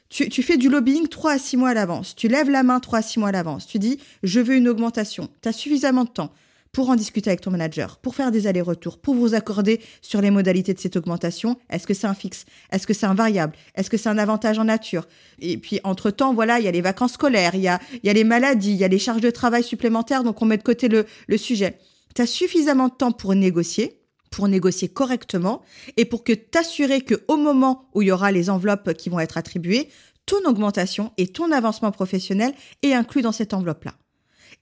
tu, 0.09 0.27
tu 0.27 0.43
fais 0.43 0.57
du 0.57 0.69
lobbying 0.69 1.07
trois 1.07 1.33
à 1.33 1.37
six 1.37 1.55
mois 1.55 1.69
à 1.69 1.73
l'avance, 1.73 2.15
tu 2.15 2.27
lèves 2.27 2.49
la 2.49 2.63
main 2.63 2.79
trois 2.79 2.99
à 2.99 3.01
six 3.01 3.19
mois 3.19 3.29
à 3.29 3.31
l'avance, 3.31 3.65
tu 3.67 3.79
dis 3.79 3.99
je 4.23 4.39
veux 4.39 4.55
une 4.55 4.67
augmentation, 4.67 5.29
tu 5.41 5.47
as 5.49 5.53
suffisamment 5.53 6.03
de 6.03 6.09
temps 6.09 6.31
pour 6.71 6.89
en 6.89 6.95
discuter 6.95 7.29
avec 7.29 7.41
ton 7.41 7.51
manager, 7.51 7.97
pour 7.97 8.15
faire 8.15 8.31
des 8.31 8.47
allers-retours, 8.47 8.99
pour 8.99 9.15
vous 9.15 9.33
accorder 9.33 9.81
sur 10.01 10.21
les 10.21 10.31
modalités 10.31 10.73
de 10.73 10.79
cette 10.79 10.95
augmentation. 10.95 11.57
Est-ce 11.69 11.87
que 11.87 11.93
c'est 11.93 12.07
un 12.07 12.13
fixe? 12.13 12.45
Est-ce 12.71 12.85
que 12.85 12.93
c'est 12.93 13.05
un 13.07 13.15
variable? 13.15 13.53
Est-ce 13.75 13.89
que 13.89 13.97
c'est 13.97 14.09
un 14.09 14.17
avantage 14.17 14.59
en 14.59 14.65
nature? 14.65 15.07
Et 15.39 15.57
puis, 15.57 15.79
entre-temps, 15.83 16.33
voilà, 16.33 16.59
il 16.59 16.65
y 16.65 16.67
a 16.67 16.71
les 16.71 16.81
vacances 16.81 17.13
scolaires, 17.13 17.55
il 17.55 17.61
y 17.61 17.67
a, 17.67 17.79
y 18.03 18.09
a 18.09 18.13
les 18.13 18.23
maladies, 18.23 18.71
il 18.71 18.77
y 18.77 18.83
a 18.83 18.87
les 18.87 18.99
charges 18.99 19.21
de 19.21 19.31
travail 19.31 19.63
supplémentaires, 19.63 20.23
donc 20.23 20.41
on 20.41 20.45
met 20.45 20.57
de 20.57 20.63
côté 20.63 20.87
le, 20.87 21.05
le 21.27 21.37
sujet. 21.37 21.79
Tu 22.15 22.21
as 22.21 22.27
suffisamment 22.27 22.87
de 22.87 22.93
temps 22.93 23.11
pour 23.11 23.33
négocier, 23.35 24.01
pour 24.29 24.47
négocier 24.47 24.89
correctement 24.89 25.63
et 25.97 26.05
pour 26.05 26.23
que 26.23 26.33
t'assurer 26.33 27.01
que 27.01 27.15
au 27.27 27.37
moment 27.37 27.89
où 27.95 28.03
il 28.03 28.09
y 28.09 28.11
aura 28.11 28.31
les 28.31 28.49
enveloppes 28.49 28.93
qui 28.93 29.09
vont 29.09 29.19
être 29.19 29.37
attribuées, 29.37 29.89
ton 30.27 30.47
augmentation 30.47 31.11
et 31.17 31.27
ton 31.27 31.51
avancement 31.51 31.91
professionnel 31.91 32.53
est 32.83 32.93
inclus 32.93 33.23
dans 33.23 33.31
cette 33.31 33.55
enveloppe-là. 33.55 33.95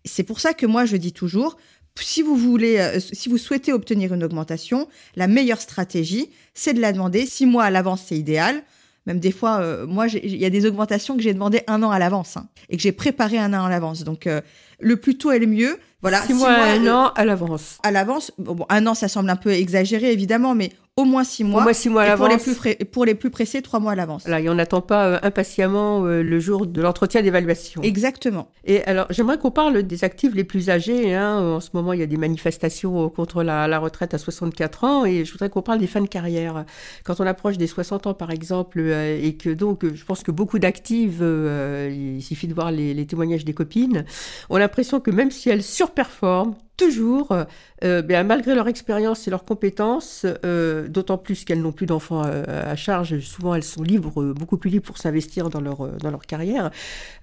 C'est 0.05 0.23
pour 0.23 0.39
ça 0.39 0.53
que 0.53 0.65
moi 0.65 0.85
je 0.85 0.95
dis 0.95 1.11
toujours 1.11 1.57
si 2.03 2.21
vous 2.21 2.35
voulez, 2.35 2.77
euh, 2.77 2.99
si 2.99 3.29
vous 3.29 3.37
souhaitez 3.37 3.73
obtenir 3.73 4.13
une 4.13 4.23
augmentation, 4.23 4.87
la 5.15 5.27
meilleure 5.27 5.61
stratégie, 5.61 6.29
c'est 6.53 6.73
de 6.73 6.79
la 6.81 6.91
demander 6.93 7.25
six 7.25 7.45
mois 7.45 7.65
à 7.65 7.69
l'avance, 7.69 8.03
c'est 8.07 8.17
idéal. 8.17 8.63
Même 9.07 9.19
des 9.21 9.31
fois, 9.31 9.61
euh, 9.61 9.87
moi, 9.87 10.07
il 10.07 10.35
y 10.35 10.45
a 10.45 10.49
des 10.49 10.65
augmentations 10.65 11.15
que 11.15 11.23
j'ai 11.23 11.33
demandé 11.33 11.61
un 11.67 11.81
an 11.81 11.91
à 11.91 11.97
l'avance 11.97 12.35
hein, 12.35 12.49
et 12.69 12.75
que 12.75 12.83
j'ai 12.83 12.91
préparé 12.91 13.37
un 13.37 13.53
an 13.53 13.63
à 13.63 13.69
l'avance. 13.69 14.03
Donc, 14.03 14.27
euh, 14.27 14.41
le 14.81 14.97
plus 14.97 15.17
tôt 15.17 15.31
est 15.31 15.39
le 15.39 15.47
mieux. 15.47 15.79
Voilà, 16.01 16.21
Six 16.23 16.33
mois, 16.33 16.51
un 16.51 16.85
euh, 16.85 16.91
an 16.91 17.11
à 17.15 17.23
l'avance. 17.23 17.77
à 17.83 17.91
l'avance. 17.91 18.33
Bon, 18.37 18.65
un 18.67 18.85
an, 18.85 18.93
ça 18.93 19.07
semble 19.07 19.29
un 19.29 19.37
peu 19.37 19.51
exagéré, 19.51 20.11
évidemment, 20.11 20.55
mais 20.55 20.71
au 20.97 21.05
moins 21.05 21.23
six 21.23 21.43
mois. 21.43 21.61
Au 21.61 21.63
moins 21.63 21.73
six 21.73 21.89
mois 21.89 22.01
à 22.03 22.17
pour 22.17 22.27
l'avance. 22.27 22.43
plus 22.43 22.53
frais- 22.55 22.75
pour 22.91 23.05
les 23.05 23.15
plus 23.15 23.29
pressés, 23.29 23.61
trois 23.61 23.79
mois 23.79 23.91
à 23.91 23.95
l'avance. 23.95 24.27
Là, 24.27 24.41
et 24.41 24.49
on 24.49 24.55
n'attend 24.55 24.81
pas 24.81 25.05
euh, 25.07 25.19
impatiemment 25.21 26.03
euh, 26.05 26.23
le 26.23 26.39
jour 26.39 26.65
de 26.65 26.81
l'entretien 26.81 27.21
d'évaluation. 27.21 27.81
Exactement. 27.83 28.49
Et 28.65 28.83
alors, 28.85 29.05
j'aimerais 29.11 29.37
qu'on 29.37 29.51
parle 29.51 29.83
des 29.83 30.03
actifs 30.03 30.33
les 30.33 30.43
plus 30.43 30.69
âgés. 30.69 31.13
Hein. 31.13 31.39
En 31.39 31.59
ce 31.59 31.69
moment, 31.73 31.93
il 31.93 31.99
y 31.99 32.03
a 32.03 32.07
des 32.07 32.17
manifestations 32.17 33.05
euh, 33.05 33.09
contre 33.09 33.43
la, 33.43 33.67
la 33.67 33.79
retraite 33.79 34.13
à 34.13 34.17
64 34.17 34.83
ans, 34.83 35.05
et 35.05 35.23
je 35.23 35.31
voudrais 35.31 35.49
qu'on 35.49 35.61
parle 35.61 35.79
des 35.79 35.87
fins 35.87 36.01
de 36.01 36.07
carrière. 36.07 36.65
Quand 37.03 37.19
on 37.19 37.27
approche 37.27 37.57
des 37.57 37.67
60 37.67 38.07
ans, 38.07 38.13
par 38.15 38.31
exemple, 38.31 38.79
euh, 38.79 39.19
et 39.21 39.35
que 39.37 39.51
donc, 39.51 39.85
je 39.93 40.03
pense 40.03 40.23
que 40.23 40.31
beaucoup 40.31 40.57
d'actives, 40.59 41.19
euh, 41.21 41.89
il 42.17 42.23
suffit 42.23 42.47
de 42.47 42.53
voir 42.55 42.71
les, 42.71 42.93
les 42.95 43.05
témoignages 43.05 43.45
des 43.45 43.53
copines, 43.53 44.03
ont 44.49 44.57
l'impression 44.57 44.99
que 44.99 45.11
même 45.11 45.29
si 45.29 45.49
elles 45.49 45.61
surperforment, 45.63 46.55
toujours, 46.77 47.35
euh, 47.83 48.01
ben, 48.01 48.25
malgré 48.25 48.55
leur 48.55 48.67
expérience 48.67 49.27
et 49.27 49.31
leurs 49.31 49.43
compétences, 49.43 50.25
euh, 50.45 50.87
d'autant 50.87 51.17
plus 51.17 51.43
qu'elles 51.43 51.61
n'ont 51.61 51.71
plus 51.71 51.87
d'enfants 51.87 52.21
euh, 52.25 52.43
à 52.71 52.75
charge, 52.75 53.19
souvent 53.19 53.55
elles 53.55 53.63
sont 53.63 53.83
libres, 53.83 54.21
euh, 54.21 54.33
beaucoup 54.33 54.57
plus 54.57 54.69
libres 54.69 54.85
pour 54.85 54.97
s'investir 54.97 55.49
dans 55.49 55.59
leur, 55.59 55.81
euh, 55.85 55.97
dans 56.01 56.11
leur 56.11 56.21
carrière, 56.21 56.69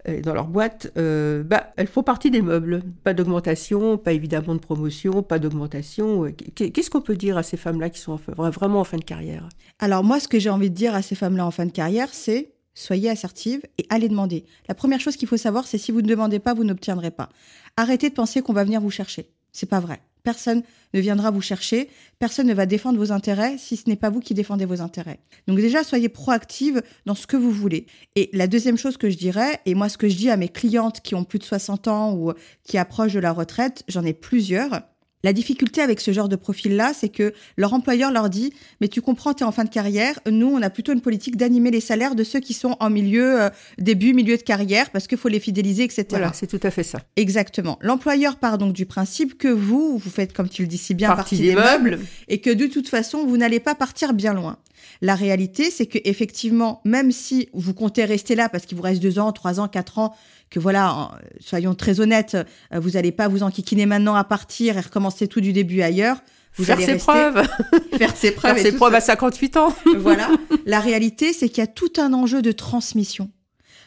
euh, 0.09 0.21
dans 0.21 0.35
leur 0.35 0.49
boîte, 0.49 0.91
euh, 0.99 1.43
bah, 1.45 1.73
elles 1.77 1.87
font 1.87 2.03
partie 2.03 2.31
des 2.31 2.43
meubles. 2.43 2.83
Pas 3.05 3.15
d'augmentation, 3.15 3.97
pas 3.97 4.13
évidemment 4.13 4.55
de 4.55 4.61
promotion, 4.61 5.23
pas 5.23 5.39
d'augmentation. 5.39 6.25
Euh, 6.27 6.31
qu- 6.31 6.71
Qu'est-ce 6.71 6.91
qu'on 6.91 7.01
peut 7.01 7.17
dire 7.17 7.39
à 7.39 7.43
ces 7.43 7.57
femmes-là 7.57 7.91
qui 7.91 8.01
sont 8.01 8.19
vraiment 8.37 8.81
en 8.81 8.85
fin 8.85 8.97
de 8.99 9.05
carrière? 9.05 9.49
Alors, 9.79 10.03
moi, 10.05 10.19
ce 10.21 10.29
que 10.29 10.39
j'ai 10.39 10.51
envie 10.51 10.71
de 10.71 10.75
dire 10.75 10.95
à 10.95 11.03
ces 11.03 11.15
femmes-là 11.15 11.47
en 11.47 11.51
fin 11.51 11.67
de 11.67 11.73
carrière, 11.73 12.09
c'est 12.13 12.51
soyez 12.77 13.09
assertives 13.09 13.61
et 13.79 13.87
allez 13.89 14.09
demander. 14.09 14.45
La 14.69 14.75
première 14.75 14.99
chose 14.99 15.17
qu'il 15.17 15.29
faut 15.29 15.37
savoir, 15.37 15.65
c'est 15.69 15.79
si 15.79 15.93
vous 15.93 16.03
ne 16.03 16.09
demandez 16.09 16.41
pas, 16.41 16.55
vous 16.55 16.65
n'obtiendrez 16.65 17.13
pas. 17.13 17.29
Arrêtez 17.77 18.09
de 18.09 18.15
penser 18.15 18.43
qu'on 18.43 18.53
va 18.53 18.65
venir 18.65 18.81
vous 18.81 18.91
chercher. 18.91 19.29
C'est 19.55 19.67
pas 19.67 19.81
vrai. 19.81 20.01
Personne 20.25 20.63
ne 20.95 21.01
viendra 21.01 21.31
vous 21.31 21.43
chercher, 21.43 21.91
personne 22.19 22.47
ne 22.47 22.55
va 22.55 22.65
défendre 22.65 22.99
vos 22.99 23.13
intérêts 23.13 23.57
si 23.59 23.77
ce 23.77 23.89
n'est 23.89 23.97
pas 23.97 24.09
vous 24.09 24.21
qui 24.21 24.33
défendez 24.33 24.65
vos 24.65 24.81
intérêts. 24.81 25.21
Donc 25.47 25.59
déjà, 25.59 25.85
soyez 25.85 26.09
proactive 26.09 26.83
dans 27.05 27.15
ce 27.15 27.27
que 27.27 27.37
vous 27.37 27.51
voulez. 27.51 27.87
Et 28.17 28.31
la 28.33 28.47
deuxième 28.47 28.79
chose 28.79 28.97
que 28.97 29.11
je 29.11 29.19
dirais, 29.19 29.61
et 29.67 29.75
moi 29.75 29.91
ce 29.91 29.99
que 29.99 30.09
je 30.09 30.17
dis 30.17 30.31
à 30.31 30.39
mes 30.39 30.49
clientes 30.49 31.03
qui 31.03 31.15
ont 31.15 31.25
plus 31.25 31.39
de 31.39 31.45
60 31.45 31.89
ans 31.89 32.15
ou 32.15 32.33
qui 32.65 32.79
approchent 32.79 33.13
de 33.13 33.21
la 33.21 33.33
retraite, 33.33 33.85
j'en 33.87 34.03
ai 34.03 34.15
plusieurs, 34.15 34.81
la 35.25 35.33
difficulté 35.33 35.81
avec 35.81 36.01
ce 36.01 36.13
genre 36.13 36.29
de 36.29 36.37
profil-là, 36.37 36.93
c'est 36.95 37.09
que 37.09 37.33
leur 37.57 37.73
employeur 37.73 38.13
leur 38.13 38.29
dit 38.29 38.53
Mais 38.83 38.89
tu 38.89 39.01
comprends, 39.01 39.33
tu 39.33 39.43
es 39.43 39.47
en 39.47 39.53
fin 39.53 39.65
de 39.65 39.71
carrière. 39.71 40.21
Nous, 40.31 40.47
on 40.47 40.61
a 40.61 40.69
plutôt 40.69 40.93
une 40.93 41.01
politique 41.01 41.37
d'animer 41.37 41.71
les 41.71 41.81
salaires 41.81 42.15
de 42.15 42.23
ceux 42.23 42.41
qui 42.41 42.53
sont 42.53 42.77
en 42.79 42.91
milieu, 42.91 43.41
euh, 43.41 43.51
début, 43.79 44.13
milieu 44.13 44.37
de 44.37 44.43
carrière, 44.43 44.91
parce 44.91 45.07
qu'il 45.07 45.17
faut 45.17 45.31
les 45.31 45.41
fidéliser, 45.41 45.85
etc. 45.85 46.05
Voilà, 46.11 46.33
c'est 46.35 46.47
tout 46.47 46.61
à 46.63 46.71
fait 46.71 46.83
ça. 46.83 47.01
Exactement. 47.17 47.79
L'employeur 47.81 48.37
part 48.37 48.59
donc 48.59 48.75
du 48.75 48.85
principe 48.85 49.39
que 49.39 49.49
vous, 49.49 49.97
vous 49.97 50.11
faites, 50.11 50.35
comme 50.35 50.51
tu 50.51 50.61
le 50.61 50.69
dis 50.69 50.77
si 50.77 50.93
bien, 50.93 51.09
partie, 51.17 51.39
des, 51.39 51.55
meubles, 51.55 52.01
et 52.29 52.43
que 52.43 52.51
de 52.51 52.67
toute 52.67 52.91
façon, 52.91 53.25
vous 53.27 53.39
n'allez 53.39 53.61
pas 53.61 53.75
partir 53.75 54.13
bien 54.13 54.35
loin. 54.35 54.59
La 55.03 55.15
réalité, 55.15 55.71
c'est 55.71 55.87
que 55.87 55.99
effectivement, 56.05 56.81
même 56.85 57.13
si 57.13 57.49
vous 57.53 57.75
comptez 57.75 58.05
rester 58.05 58.35
là 58.35 58.49
parce 58.49 58.67
qu'il 58.67 58.77
vous 58.77 58.83
reste 58.83 59.03
deux 59.03 59.19
ans, 59.19 59.33
trois 59.33 59.61
ans, 59.61 59.69
quatre 59.69 59.99
ans, 59.99 60.15
que 60.51 60.61
voilà, 60.61 61.11
soyons 61.41 61.75
très 61.75 62.01
honnêtes, 62.01 62.37
euh, 62.73 62.81
vous 62.81 62.91
n'allez 62.91 63.13
pas 63.13 63.29
vous 63.29 63.43
enquiquiner 63.43 63.87
maintenant 63.87 64.15
à 64.15 64.25
partir 64.25 64.77
et 64.77 64.81
recommencer 64.81 65.27
tout 65.29 65.41
du 65.41 65.53
début 65.53 65.83
ailleurs. 65.83 66.19
Vous 66.57 66.65
Faire 66.65 66.77
allez 66.77 66.87
ses 66.87 66.93
rester, 66.93 67.13
preuves, 67.13 67.49
faire 67.99 68.17
ses 68.17 68.31
preuves. 68.31 68.55
faire 68.55 68.63
ses 68.63 68.73
preuves 68.73 68.95
à 68.95 69.01
58 69.01 69.57
ans. 69.57 69.75
voilà. 69.99 70.31
La 70.67 70.81
réalité, 70.81 71.33
c'est 71.33 71.49
qu'il 71.49 71.59
y 71.59 71.65
a 71.65 71.67
tout 71.67 71.93
un 71.99 72.13
enjeu 72.13 72.43
de 72.43 72.53
transmission. 72.53 73.31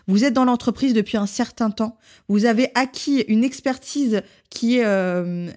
Vous 0.07 0.23
êtes 0.23 0.33
dans 0.33 0.45
l'entreprise 0.45 0.93
depuis 0.93 1.17
un 1.17 1.25
certain 1.25 1.69
temps. 1.69 1.97
Vous 2.29 2.45
avez 2.45 2.69
acquis 2.75 3.25
une 3.27 3.43
expertise 3.43 4.21
qui 4.49 4.77
est 4.77 4.85
euh, 4.85 5.49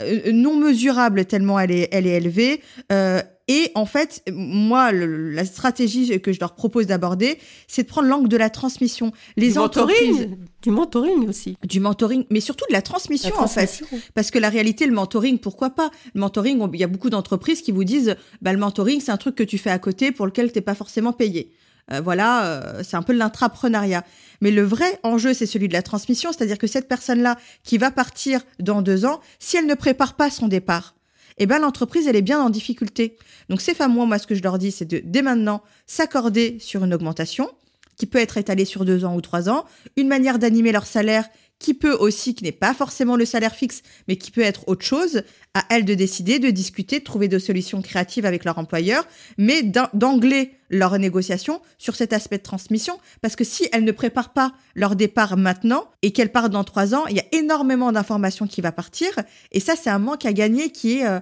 euh, 0.00 0.32
non 0.32 0.56
mesurable 0.56 1.26
tellement 1.26 1.60
elle 1.60 1.70
est, 1.70 1.88
elle 1.92 2.06
est 2.06 2.16
élevée. 2.16 2.62
Euh, 2.92 3.20
et 3.52 3.72
en 3.74 3.84
fait, 3.84 4.22
moi, 4.32 4.92
le- 4.92 5.30
la 5.32 5.44
stratégie 5.44 6.20
que 6.20 6.32
je 6.32 6.38
leur 6.38 6.54
propose 6.54 6.86
d'aborder, 6.86 7.36
c'est 7.66 7.82
de 7.82 7.88
prendre 7.88 8.06
l'angle 8.06 8.28
de 8.28 8.36
la 8.36 8.48
transmission. 8.48 9.10
Les 9.36 9.52
du 9.52 9.58
entreprises, 9.58 9.98
mentoring, 10.20 10.36
du 10.62 10.70
mentoring 10.70 11.28
aussi. 11.28 11.56
du 11.66 11.80
mentoring, 11.80 12.24
mais 12.30 12.38
surtout 12.38 12.64
de 12.68 12.72
la 12.72 12.80
transmission, 12.82 13.34
La 13.36 13.42
en 13.42 13.48
fait. 13.48 13.82
Parce 14.14 14.30
que 14.30 14.38
la 14.38 14.50
réalité, 14.50 14.86
le 14.86 14.92
mentoring, 14.92 15.38
pourquoi 15.38 15.70
pas? 15.70 15.90
Le 16.14 16.20
mentoring, 16.20 16.62
il 16.72 16.78
y 16.78 16.84
a 16.84 16.86
beaucoup 16.86 17.10
d'entreprises 17.10 17.60
qui 17.60 17.72
vous 17.72 17.82
disent, 17.82 18.14
bah, 18.40 18.52
le 18.52 18.58
mentoring, 18.60 19.00
c'est 19.00 19.10
un 19.10 19.16
truc 19.16 19.34
que 19.34 19.42
tu 19.42 19.58
fais 19.58 19.70
à 19.70 19.80
côté 19.80 20.12
pour 20.12 20.26
lequel 20.26 20.52
t'es 20.52 20.60
pas 20.60 20.76
forcément 20.76 21.12
payé. 21.12 21.50
Euh, 21.92 22.00
voilà, 22.00 22.44
euh, 22.44 22.82
c'est 22.84 22.96
un 22.96 23.02
peu 23.02 23.12
l'intrapreneuriat. 23.12 24.04
Mais 24.40 24.52
le 24.52 24.62
vrai 24.62 25.00
enjeu, 25.02 25.34
c'est 25.34 25.46
celui 25.46 25.66
de 25.66 25.72
la 25.72 25.82
transmission, 25.82 26.30
c'est-à-dire 26.32 26.56
que 26.58 26.68
cette 26.68 26.86
personne-là 26.86 27.36
qui 27.64 27.78
va 27.78 27.90
partir 27.90 28.42
dans 28.60 28.80
deux 28.80 29.04
ans, 29.06 29.18
si 29.40 29.56
elle 29.56 29.66
ne 29.66 29.74
prépare 29.74 30.14
pas 30.14 30.30
son 30.30 30.46
départ, 30.46 30.94
eh 31.38 31.46
ben 31.46 31.58
l'entreprise 31.58 32.06
elle 32.06 32.16
est 32.16 32.22
bien 32.22 32.40
en 32.40 32.50
difficulté. 32.50 33.16
Donc 33.48 33.60
ces 33.60 33.74
femmes, 33.74 33.94
moi, 33.94 34.18
ce 34.18 34.26
que 34.26 34.34
je 34.34 34.42
leur 34.42 34.58
dis, 34.58 34.70
c'est 34.70 34.84
de 34.84 35.00
dès 35.04 35.22
maintenant 35.22 35.62
s'accorder 35.86 36.58
sur 36.60 36.84
une 36.84 36.94
augmentation 36.94 37.50
qui 37.96 38.06
peut 38.06 38.18
être 38.18 38.38
étalée 38.38 38.64
sur 38.64 38.84
deux 38.84 39.04
ans 39.04 39.14
ou 39.14 39.20
trois 39.20 39.50
ans, 39.50 39.66
une 39.96 40.08
manière 40.08 40.38
d'animer 40.38 40.72
leur 40.72 40.86
salaire 40.86 41.28
qui 41.60 41.74
peut 41.74 41.92
aussi, 41.92 42.34
qui 42.34 42.42
n'est 42.42 42.52
pas 42.52 42.74
forcément 42.74 43.14
le 43.14 43.24
salaire 43.24 43.54
fixe, 43.54 43.82
mais 44.08 44.16
qui 44.16 44.32
peut 44.32 44.40
être 44.40 44.66
autre 44.66 44.84
chose, 44.84 45.22
à 45.54 45.64
elles 45.68 45.84
de 45.84 45.94
décider, 45.94 46.38
de 46.38 46.50
discuter, 46.50 46.98
de 46.98 47.04
trouver 47.04 47.28
des 47.28 47.38
solutions 47.38 47.82
créatives 47.82 48.24
avec 48.24 48.44
leur 48.44 48.58
employeur, 48.58 49.06
mais 49.36 49.62
d'angler 49.62 50.52
leur 50.70 50.98
négociation 50.98 51.60
sur 51.76 51.96
cet 51.96 52.12
aspect 52.12 52.38
de 52.38 52.42
transmission, 52.42 52.98
parce 53.20 53.36
que 53.36 53.44
si 53.44 53.68
elles 53.72 53.84
ne 53.84 53.92
préparent 53.92 54.32
pas 54.32 54.54
leur 54.74 54.96
départ 54.96 55.36
maintenant 55.36 55.90
et 56.02 56.12
qu'elles 56.12 56.32
partent 56.32 56.52
dans 56.52 56.64
trois 56.64 56.94
ans, 56.94 57.06
il 57.08 57.16
y 57.16 57.20
a 57.20 57.24
énormément 57.32 57.92
d'informations 57.92 58.46
qui 58.46 58.62
va 58.62 58.72
partir, 58.72 59.10
et 59.52 59.60
ça 59.60 59.74
c'est 59.76 59.90
un 59.90 59.98
manque 59.98 60.24
à 60.24 60.32
gagner 60.32 60.70
qui 60.70 60.98
est 60.98 61.06
euh, 61.06 61.20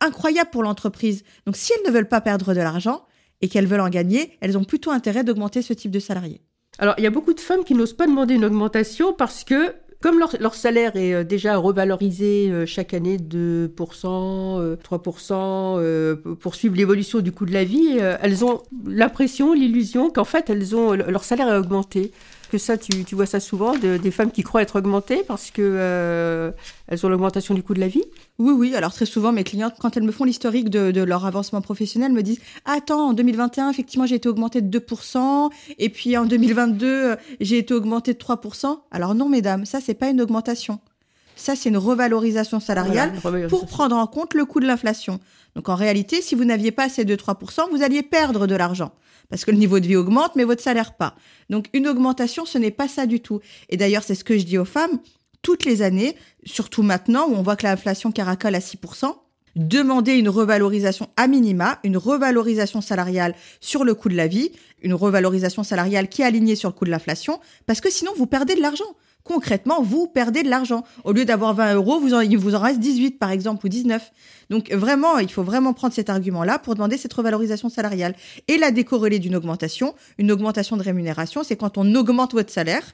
incroyable 0.00 0.50
pour 0.50 0.62
l'entreprise. 0.62 1.24
Donc 1.46 1.56
si 1.56 1.72
elles 1.72 1.90
ne 1.90 1.96
veulent 1.96 2.08
pas 2.08 2.20
perdre 2.20 2.54
de 2.54 2.60
l'argent 2.60 3.04
et 3.40 3.48
qu'elles 3.48 3.66
veulent 3.66 3.80
en 3.80 3.88
gagner, 3.88 4.36
elles 4.40 4.56
ont 4.56 4.64
plutôt 4.64 4.90
intérêt 4.90 5.24
d'augmenter 5.24 5.62
ce 5.62 5.72
type 5.72 5.90
de 5.90 6.00
salariés. 6.00 6.42
Alors, 6.80 6.94
il 6.96 7.04
y 7.04 7.06
a 7.06 7.10
beaucoup 7.10 7.34
de 7.34 7.40
femmes 7.40 7.62
qui 7.62 7.74
n'osent 7.74 7.92
pas 7.92 8.06
demander 8.06 8.34
une 8.34 8.44
augmentation 8.46 9.12
parce 9.12 9.44
que, 9.44 9.74
comme 10.00 10.18
leur, 10.18 10.54
salaire 10.54 10.96
est 10.96 11.12
euh, 11.12 11.24
déjà 11.24 11.58
revalorisé 11.58 12.48
euh, 12.50 12.64
chaque 12.64 12.94
année 12.94 13.18
de 13.18 13.70
2%, 13.76 14.76
3%, 14.78 15.76
euh, 15.76 16.16
pour 16.16 16.54
suivre 16.54 16.74
l'évolution 16.74 17.20
du 17.20 17.32
coût 17.32 17.44
de 17.44 17.52
la 17.52 17.64
vie, 17.64 17.98
elles 18.22 18.46
ont 18.46 18.62
l'impression, 18.86 19.52
l'illusion 19.52 20.08
qu'en 20.08 20.24
fait, 20.24 20.48
elles 20.48 20.74
ont, 20.74 20.94
leur 20.94 21.22
salaire 21.22 21.52
est 21.52 21.58
augmenté 21.58 22.12
que 22.50 22.58
ça, 22.58 22.76
tu, 22.76 23.14
vois 23.14 23.26
ça 23.26 23.40
souvent, 23.40 23.76
des 23.76 24.10
femmes 24.10 24.30
qui 24.30 24.42
croient 24.42 24.62
être 24.62 24.76
augmentées 24.76 25.22
parce 25.26 25.50
que 25.50 25.62
euh, 25.62 26.50
elles 26.88 27.06
ont 27.06 27.08
l'augmentation 27.08 27.54
du 27.54 27.62
coût 27.62 27.72
de 27.72 27.80
la 27.80 27.88
vie? 27.88 28.04
Oui, 28.38 28.52
oui. 28.52 28.74
Alors 28.74 28.92
très 28.92 29.06
souvent, 29.06 29.32
mes 29.32 29.44
clientes, 29.44 29.74
quand 29.78 29.96
elles 29.96 30.02
me 30.02 30.12
font 30.12 30.24
l'historique 30.24 30.68
de, 30.68 31.02
leur 31.02 31.24
avancement 31.24 31.62
professionnel, 31.62 32.12
me 32.12 32.22
disent 32.22 32.40
Attends, 32.64 33.10
en 33.10 33.12
2021, 33.12 33.70
effectivement, 33.70 34.06
j'ai 34.06 34.16
été 34.16 34.28
augmentée 34.28 34.60
de 34.60 34.78
2%, 34.78 35.50
et 35.78 35.88
puis 35.88 36.16
en 36.16 36.26
2022, 36.26 37.16
j'ai 37.40 37.58
été 37.58 37.72
augmentée 37.72 38.12
de 38.12 38.18
3%. 38.18 38.80
Alors 38.90 39.14
non, 39.14 39.28
mesdames, 39.28 39.64
ça, 39.64 39.80
c'est 39.80 39.94
pas 39.94 40.10
une 40.10 40.20
augmentation. 40.20 40.80
Ça, 41.36 41.56
c'est 41.56 41.70
une 41.70 41.78
revalorisation 41.78 42.60
salariale 42.60 43.12
pour 43.48 43.66
prendre 43.66 43.96
en 43.96 44.06
compte 44.06 44.34
le 44.34 44.44
coût 44.44 44.60
de 44.60 44.66
l'inflation. 44.66 45.20
Donc 45.56 45.68
en 45.68 45.74
réalité, 45.74 46.20
si 46.20 46.34
vous 46.34 46.44
n'aviez 46.44 46.70
pas 46.70 46.88
ces 46.88 47.04
2-3%, 47.04 47.70
vous 47.70 47.82
alliez 47.82 48.02
perdre 48.02 48.46
de 48.46 48.54
l'argent 48.54 48.92
parce 49.30 49.44
que 49.44 49.50
le 49.50 49.56
niveau 49.56 49.80
de 49.80 49.86
vie 49.86 49.96
augmente, 49.96 50.36
mais 50.36 50.44
votre 50.44 50.62
salaire 50.62 50.94
pas. 50.94 51.14
Donc 51.48 51.66
une 51.72 51.88
augmentation, 51.88 52.44
ce 52.44 52.58
n'est 52.58 52.70
pas 52.70 52.88
ça 52.88 53.06
du 53.06 53.20
tout. 53.20 53.40
Et 53.68 53.76
d'ailleurs, 53.76 54.02
c'est 54.02 54.14
ce 54.14 54.24
que 54.24 54.36
je 54.36 54.44
dis 54.44 54.58
aux 54.58 54.64
femmes, 54.64 54.98
toutes 55.42 55.64
les 55.64 55.82
années, 55.82 56.16
surtout 56.44 56.82
maintenant 56.82 57.28
où 57.28 57.34
on 57.34 57.42
voit 57.42 57.56
que 57.56 57.66
l'inflation 57.66 58.12
caracole 58.12 58.54
à 58.54 58.58
6%, 58.58 59.14
demander 59.56 60.14
une 60.14 60.28
revalorisation 60.28 61.08
à 61.16 61.26
minima, 61.26 61.78
une 61.82 61.96
revalorisation 61.96 62.80
salariale 62.80 63.34
sur 63.60 63.84
le 63.84 63.94
coût 63.94 64.08
de 64.08 64.16
la 64.16 64.26
vie, 64.26 64.52
une 64.82 64.94
revalorisation 64.94 65.62
salariale 65.62 66.08
qui 66.08 66.22
est 66.22 66.24
alignée 66.24 66.56
sur 66.56 66.68
le 66.68 66.74
coût 66.74 66.84
de 66.84 66.90
l'inflation, 66.90 67.40
parce 67.66 67.80
que 67.80 67.90
sinon 67.90 68.12
vous 68.16 68.26
perdez 68.26 68.54
de 68.54 68.60
l'argent 68.60 68.84
concrètement, 69.24 69.82
vous 69.82 70.06
perdez 70.06 70.42
de 70.42 70.50
l'argent. 70.50 70.84
Au 71.04 71.12
lieu 71.12 71.24
d'avoir 71.24 71.54
20 71.54 71.74
euros, 71.74 72.00
vous 72.00 72.14
en, 72.14 72.20
il 72.20 72.38
vous 72.38 72.54
en 72.54 72.60
reste 72.60 72.80
18, 72.80 73.18
par 73.18 73.30
exemple, 73.30 73.66
ou 73.66 73.68
19. 73.68 74.10
Donc 74.50 74.72
vraiment, 74.72 75.18
il 75.18 75.30
faut 75.30 75.42
vraiment 75.42 75.72
prendre 75.72 75.94
cet 75.94 76.10
argument-là 76.10 76.58
pour 76.58 76.74
demander 76.74 76.96
cette 76.96 77.12
revalorisation 77.12 77.68
salariale. 77.68 78.14
Et 78.48 78.58
la 78.58 78.70
décorréler 78.70 79.18
d'une 79.18 79.36
augmentation. 79.36 79.94
Une 80.18 80.32
augmentation 80.32 80.76
de 80.76 80.82
rémunération, 80.82 81.42
c'est 81.42 81.56
quand 81.56 81.78
on 81.78 81.94
augmente 81.94 82.32
votre 82.32 82.52
salaire 82.52 82.84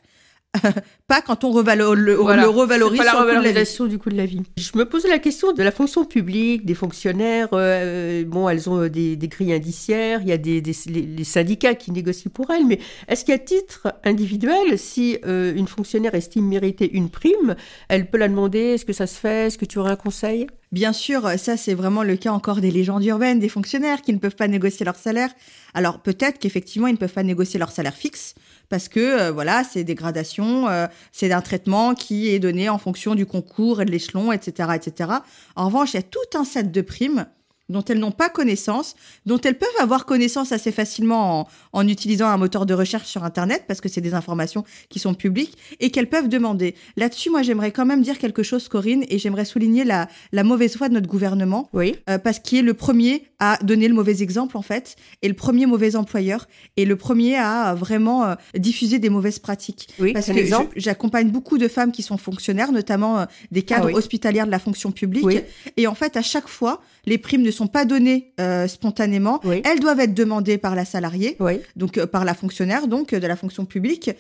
pas 1.07 1.21
quand 1.21 1.45
on 1.45 1.53
le, 1.53 1.95
le 1.95 2.49
revalorise. 2.49 2.99
Pas 2.99 3.05
la 3.05 3.21
revalorisation 3.21 3.87
du 3.87 3.99
coût 3.99 4.11
de 4.11 4.17
la 4.17 4.27
vie. 4.27 4.43
Je 4.57 4.71
me 4.75 4.85
posais 4.85 5.09
la 5.09 5.19
question 5.19 5.53
de 5.53 5.63
la 5.63 5.71
fonction 5.71 6.05
publique, 6.05 6.65
des 6.65 6.75
fonctionnaires. 6.75 7.49
Euh, 7.53 8.25
bon, 8.25 8.49
elles 8.49 8.69
ont 8.69 8.89
des, 8.89 9.17
des, 9.17 9.29
grilles 9.29 9.53
indiciaires, 9.53 10.21
il 10.23 10.29
y 10.29 10.33
a 10.33 10.39
des, 10.39 10.61
les, 10.61 11.25
syndicats 11.25 11.75
qui 11.75 11.91
négocient 11.91 12.31
pour 12.33 12.51
elles, 12.51 12.67
mais 12.67 12.79
est-ce 13.09 13.25
qu'à 13.25 13.39
titre 13.39 13.95
individuel, 14.05 14.79
si 14.79 15.19
euh, 15.27 15.55
une 15.55 15.69
fonctionnaire 15.69 16.15
estime 16.15 16.47
mériter 16.47 16.91
une 16.93 17.11
prime, 17.11 17.57
elle 17.89 18.09
peut 18.09 18.19
la 18.19 18.29
demander 18.29 18.75
Est-ce 18.75 18.85
que 18.85 18.93
ça 18.93 19.07
se 19.07 19.19
fait 19.19 19.47
Est-ce 19.47 19.59
que 19.59 19.65
tu 19.65 19.79
aurais 19.79 19.93
un 19.93 19.97
conseil? 19.97 20.47
Bien 20.73 20.93
sûr, 20.93 21.31
ça 21.39 21.57
c'est 21.57 21.75
vraiment 21.75 22.03
le 22.03 22.17
cas 22.17 22.33
encore 22.33 22.61
des 22.61 22.73
légendes 22.73 23.05
urbaines, 23.05 23.39
des 23.39 23.49
fonctionnaires 23.49 24.03
qui 24.03 24.13
ne 24.13 24.19
peuvent 24.19 24.35
pas 24.35 24.49
négocier 24.49 24.85
leur 24.85 24.97
salaire. 24.97 25.31
Alors 25.75 26.01
peut-être 26.01 26.39
qu'effectivement 26.39 26.89
ils 26.89 26.95
ne 26.95 26.99
peuvent 26.99 27.13
pas 27.13 27.23
négocier 27.23 27.59
leur 27.59 27.71
salaire 27.71 27.95
fixe 27.95 28.35
parce 28.69 28.89
que 28.89 29.01
euh, 29.01 29.33
voilà, 29.33 29.65
c'est 29.65 29.85
des 29.85 29.95
gradations, 29.95 30.69
euh, 30.69 30.87
c'est 31.13 31.33
un 31.33 31.41
traitement 31.41 31.95
qui 31.95 32.29
est 32.29 32.39
donné 32.39 32.69
en 32.69 32.79
fonction 32.79 33.15
du 33.15 33.27
concours 33.27 33.83
et 33.83 33.85
de 33.85 33.91
l'échelon, 33.91 34.33
etc., 34.33 34.71
etc. 34.75 35.11
En 35.55 35.67
revanche, 35.67 35.95
il 35.95 35.97
y 35.97 36.01
a 36.01 36.03
tout 36.03 36.39
un 36.39 36.45
set 36.45 36.73
de 36.73 36.81
primes 36.81 37.27
dont 37.69 37.85
elles 37.85 37.99
n'ont 37.99 38.13
pas 38.13 38.29
connaissance, 38.29 38.95
dont 39.25 39.41
elles 39.41 39.59
peuvent 39.59 39.69
avoir 39.81 40.07
connaissance 40.07 40.53
assez 40.53 40.73
facilement 40.73 41.49
en, 41.73 41.89
utilisant 41.89 42.29
un 42.29 42.37
moteur 42.37 42.67
de 42.67 42.75
recherche 42.75 43.09
sur 43.09 43.25
Internet, 43.25 43.65
parce 43.67 43.81
que 43.81 43.89
c'est 43.89 44.01
des 44.01 44.15
informations 44.15 44.65
qui 44.89 44.99
sont 44.99 45.15
publiques, 45.15 45.57
et 45.81 45.91
qu'elles 45.91 46.09
peuvent 46.09 46.29
demander. 46.29 46.75
Là-dessus, 46.97 47.31
moi, 47.31 47.43
j'aimerais 47.43 47.73
quand 47.73 47.87
même 47.87 48.03
dire 48.03 48.19
quelque 48.19 48.43
chose, 48.43 48.69
Corinne, 48.69 49.05
et 49.09 49.19
j'aimerais 49.19 49.45
souligner 49.45 49.85
la, 49.85 50.09
la 50.33 50.45
mauvaise 50.45 50.77
foi 50.77 50.89
de 50.89 50.95
notre 50.95 51.09
gouvernement, 51.09 51.69
oui. 51.73 51.97
Euh, 52.09 52.19
parce 52.19 52.39
qu'il 52.39 52.59
est 52.59 52.63
le 52.63 52.75
premier 52.75 53.25
à 53.39 53.59
donner 53.63 53.89
le 53.89 53.95
mauvais 53.95 54.23
exemple, 54.23 54.57
en 54.57 54.63
fait, 54.63 54.97
et 55.23 55.29
le 55.29 55.35
premier 55.35 55.67
mauvais 55.67 55.97
employeur, 55.97 56.49
et 56.77 56.85
le 56.85 56.97
premier 56.97 57.37
à 57.37 57.75
vraiment 57.75 58.25
euh, 58.25 58.35
diffuser 58.57 58.99
des 58.99 59.11
mauvaises 59.11 59.39
pratiques. 59.39 59.89
Oui, 59.99 60.13
parce 60.13 60.27
que 60.27 60.33
j'accompagne 60.77 61.31
beaucoup 61.31 61.59
de 61.59 61.69
femmes 61.69 61.93
qui 61.93 62.03
sont 62.03 62.19
fonctionnaires, 62.19 62.73
notamment 62.73 63.21
euh, 63.21 63.25
des 63.51 63.63
cadres 63.63 63.91
ah 63.93 63.97
hospitalières 63.97 64.47
de 64.47 64.51
la 64.51 64.59
fonction 64.59 64.93
publique, 64.93 65.25
oui. 65.25 65.41
et 65.77 65.87
en 65.87 65.95
fait, 65.95 66.17
à 66.17 66.23
chaque 66.23 66.49
fois, 66.49 66.81
les 67.07 67.19
primes 67.19 67.43
ne 67.43 67.51
sont 67.51 67.69
pas 67.69 67.85
données 67.85 68.33
euh, 68.41 68.67
spontanément. 68.67 69.41
Elles 69.65 69.81
doivent 69.81 70.01
être 70.01 70.15
demandées 70.15 70.59
par 70.59 70.75
la 70.75 70.85
salariée, 70.85 71.39
donc 71.77 71.99
euh, 71.99 72.07
par 72.07 72.25
la 72.25 72.35
fonctionnaire, 72.35 72.89
donc 72.89 73.13
euh, 73.13 73.21
de 73.21 73.27
la 73.27 73.37
fonction 73.37 73.65
publique. 73.65 74.11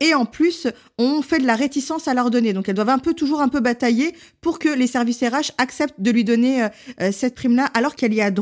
et 0.00 0.14
en 0.14 0.24
plus, 0.24 0.68
on 0.98 1.22
fait 1.22 1.38
de 1.38 1.46
la 1.46 1.56
réticence 1.56 2.06
à 2.08 2.14
leur 2.14 2.30
donner. 2.30 2.52
Donc 2.52 2.68
elles 2.68 2.74
doivent 2.74 2.88
un 2.88 2.98
peu 2.98 3.14
toujours 3.14 3.40
un 3.40 3.48
peu 3.48 3.60
batailler 3.60 4.14
pour 4.40 4.58
que 4.58 4.68
les 4.68 4.86
services 4.86 5.22
RH 5.22 5.52
acceptent 5.58 6.00
de 6.00 6.10
lui 6.10 6.24
donner 6.24 6.66
cette 7.10 7.34
prime-là, 7.34 7.66
alors 7.74 7.96
qu'elle 7.96 8.14
y 8.14 8.20
a 8.20 8.30
droit 8.30 8.41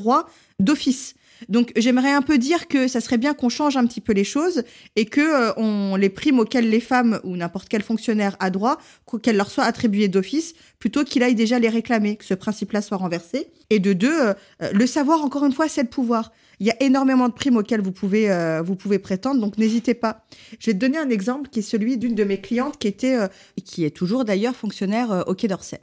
d'office. 0.58 1.14
Donc 1.48 1.72
j'aimerais 1.76 2.12
un 2.12 2.22
peu 2.22 2.38
dire 2.38 2.68
que 2.68 2.88
ça 2.88 3.00
serait 3.00 3.18
bien 3.18 3.34
qu'on 3.34 3.48
change 3.48 3.76
un 3.76 3.86
petit 3.86 4.00
peu 4.00 4.12
les 4.12 4.24
choses 4.24 4.62
et 4.96 5.06
que 5.06 5.20
euh, 5.20 5.52
on 5.56 5.96
les 5.96 6.10
primes 6.10 6.38
auxquelles 6.38 6.68
les 6.68 6.80
femmes 6.80 7.20
ou 7.24 7.36
n'importe 7.36 7.68
quel 7.68 7.82
fonctionnaire 7.82 8.36
a 8.40 8.50
droit, 8.50 8.78
qu'elles 9.22 9.36
leur 9.36 9.50
soient 9.50 9.64
attribuées 9.64 10.08
d'office, 10.08 10.54
plutôt 10.78 11.04
qu'il 11.04 11.22
aille 11.22 11.34
déjà 11.34 11.58
les 11.58 11.68
réclamer, 11.68 12.16
que 12.16 12.24
ce 12.24 12.34
principe-là 12.34 12.82
soit 12.82 12.98
renversé. 12.98 13.48
Et 13.70 13.78
de 13.78 13.92
deux, 13.92 14.20
euh, 14.20 14.34
euh, 14.62 14.70
le 14.72 14.86
savoir 14.86 15.24
encore 15.24 15.44
une 15.44 15.52
fois, 15.52 15.68
c'est 15.68 15.82
le 15.82 15.88
pouvoir. 15.88 16.32
Il 16.60 16.66
y 16.66 16.70
a 16.70 16.82
énormément 16.82 17.28
de 17.28 17.32
primes 17.32 17.56
auxquelles 17.56 17.80
vous 17.80 17.92
pouvez 17.92 18.28
vous 18.64 18.76
pouvez 18.76 18.98
prétendre, 18.98 19.40
donc 19.40 19.56
n'hésitez 19.56 19.94
pas. 19.94 20.24
Je 20.58 20.66
vais 20.66 20.74
te 20.74 20.78
donner 20.78 20.98
un 20.98 21.08
exemple 21.08 21.48
qui 21.48 21.60
est 21.60 21.62
celui 21.62 21.96
d'une 21.96 22.14
de 22.14 22.24
mes 22.24 22.38
clientes 22.38 22.78
qui 22.78 22.86
était 22.86 23.16
qui 23.64 23.84
est 23.84 23.90
toujours 23.90 24.24
d'ailleurs 24.24 24.54
fonctionnaire 24.54 25.24
au 25.26 25.34
Quai 25.34 25.48
d'Orsay 25.48 25.80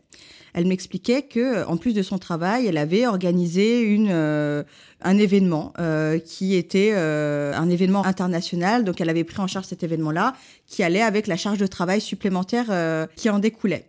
elle 0.58 0.66
m'expliquait 0.66 1.22
que, 1.22 1.66
en 1.66 1.78
plus 1.78 1.94
de 1.94 2.02
son 2.02 2.18
travail, 2.18 2.66
elle 2.66 2.78
avait 2.78 3.06
organisé 3.06 3.82
une, 3.82 4.10
euh, 4.10 4.64
un 5.02 5.20
événement 5.20 5.72
euh, 5.78 6.18
qui 6.18 6.56
était 6.56 6.94
euh, 6.96 7.54
un 7.54 7.70
événement 7.70 8.04
international. 8.04 8.84
Donc, 8.84 9.00
elle 9.00 9.10
avait 9.10 9.24
pris 9.24 9.40
en 9.40 9.46
charge 9.46 9.68
cet 9.68 9.84
événement-là, 9.84 10.34
qui 10.66 10.82
allait 10.82 11.04
avec 11.04 11.28
la 11.28 11.38
charge 11.38 11.60
de 11.60 11.68
travail 11.68 12.02
supplémentaire 12.02 13.08
qui 13.16 13.30
en 13.30 13.38
découlait 13.38 13.86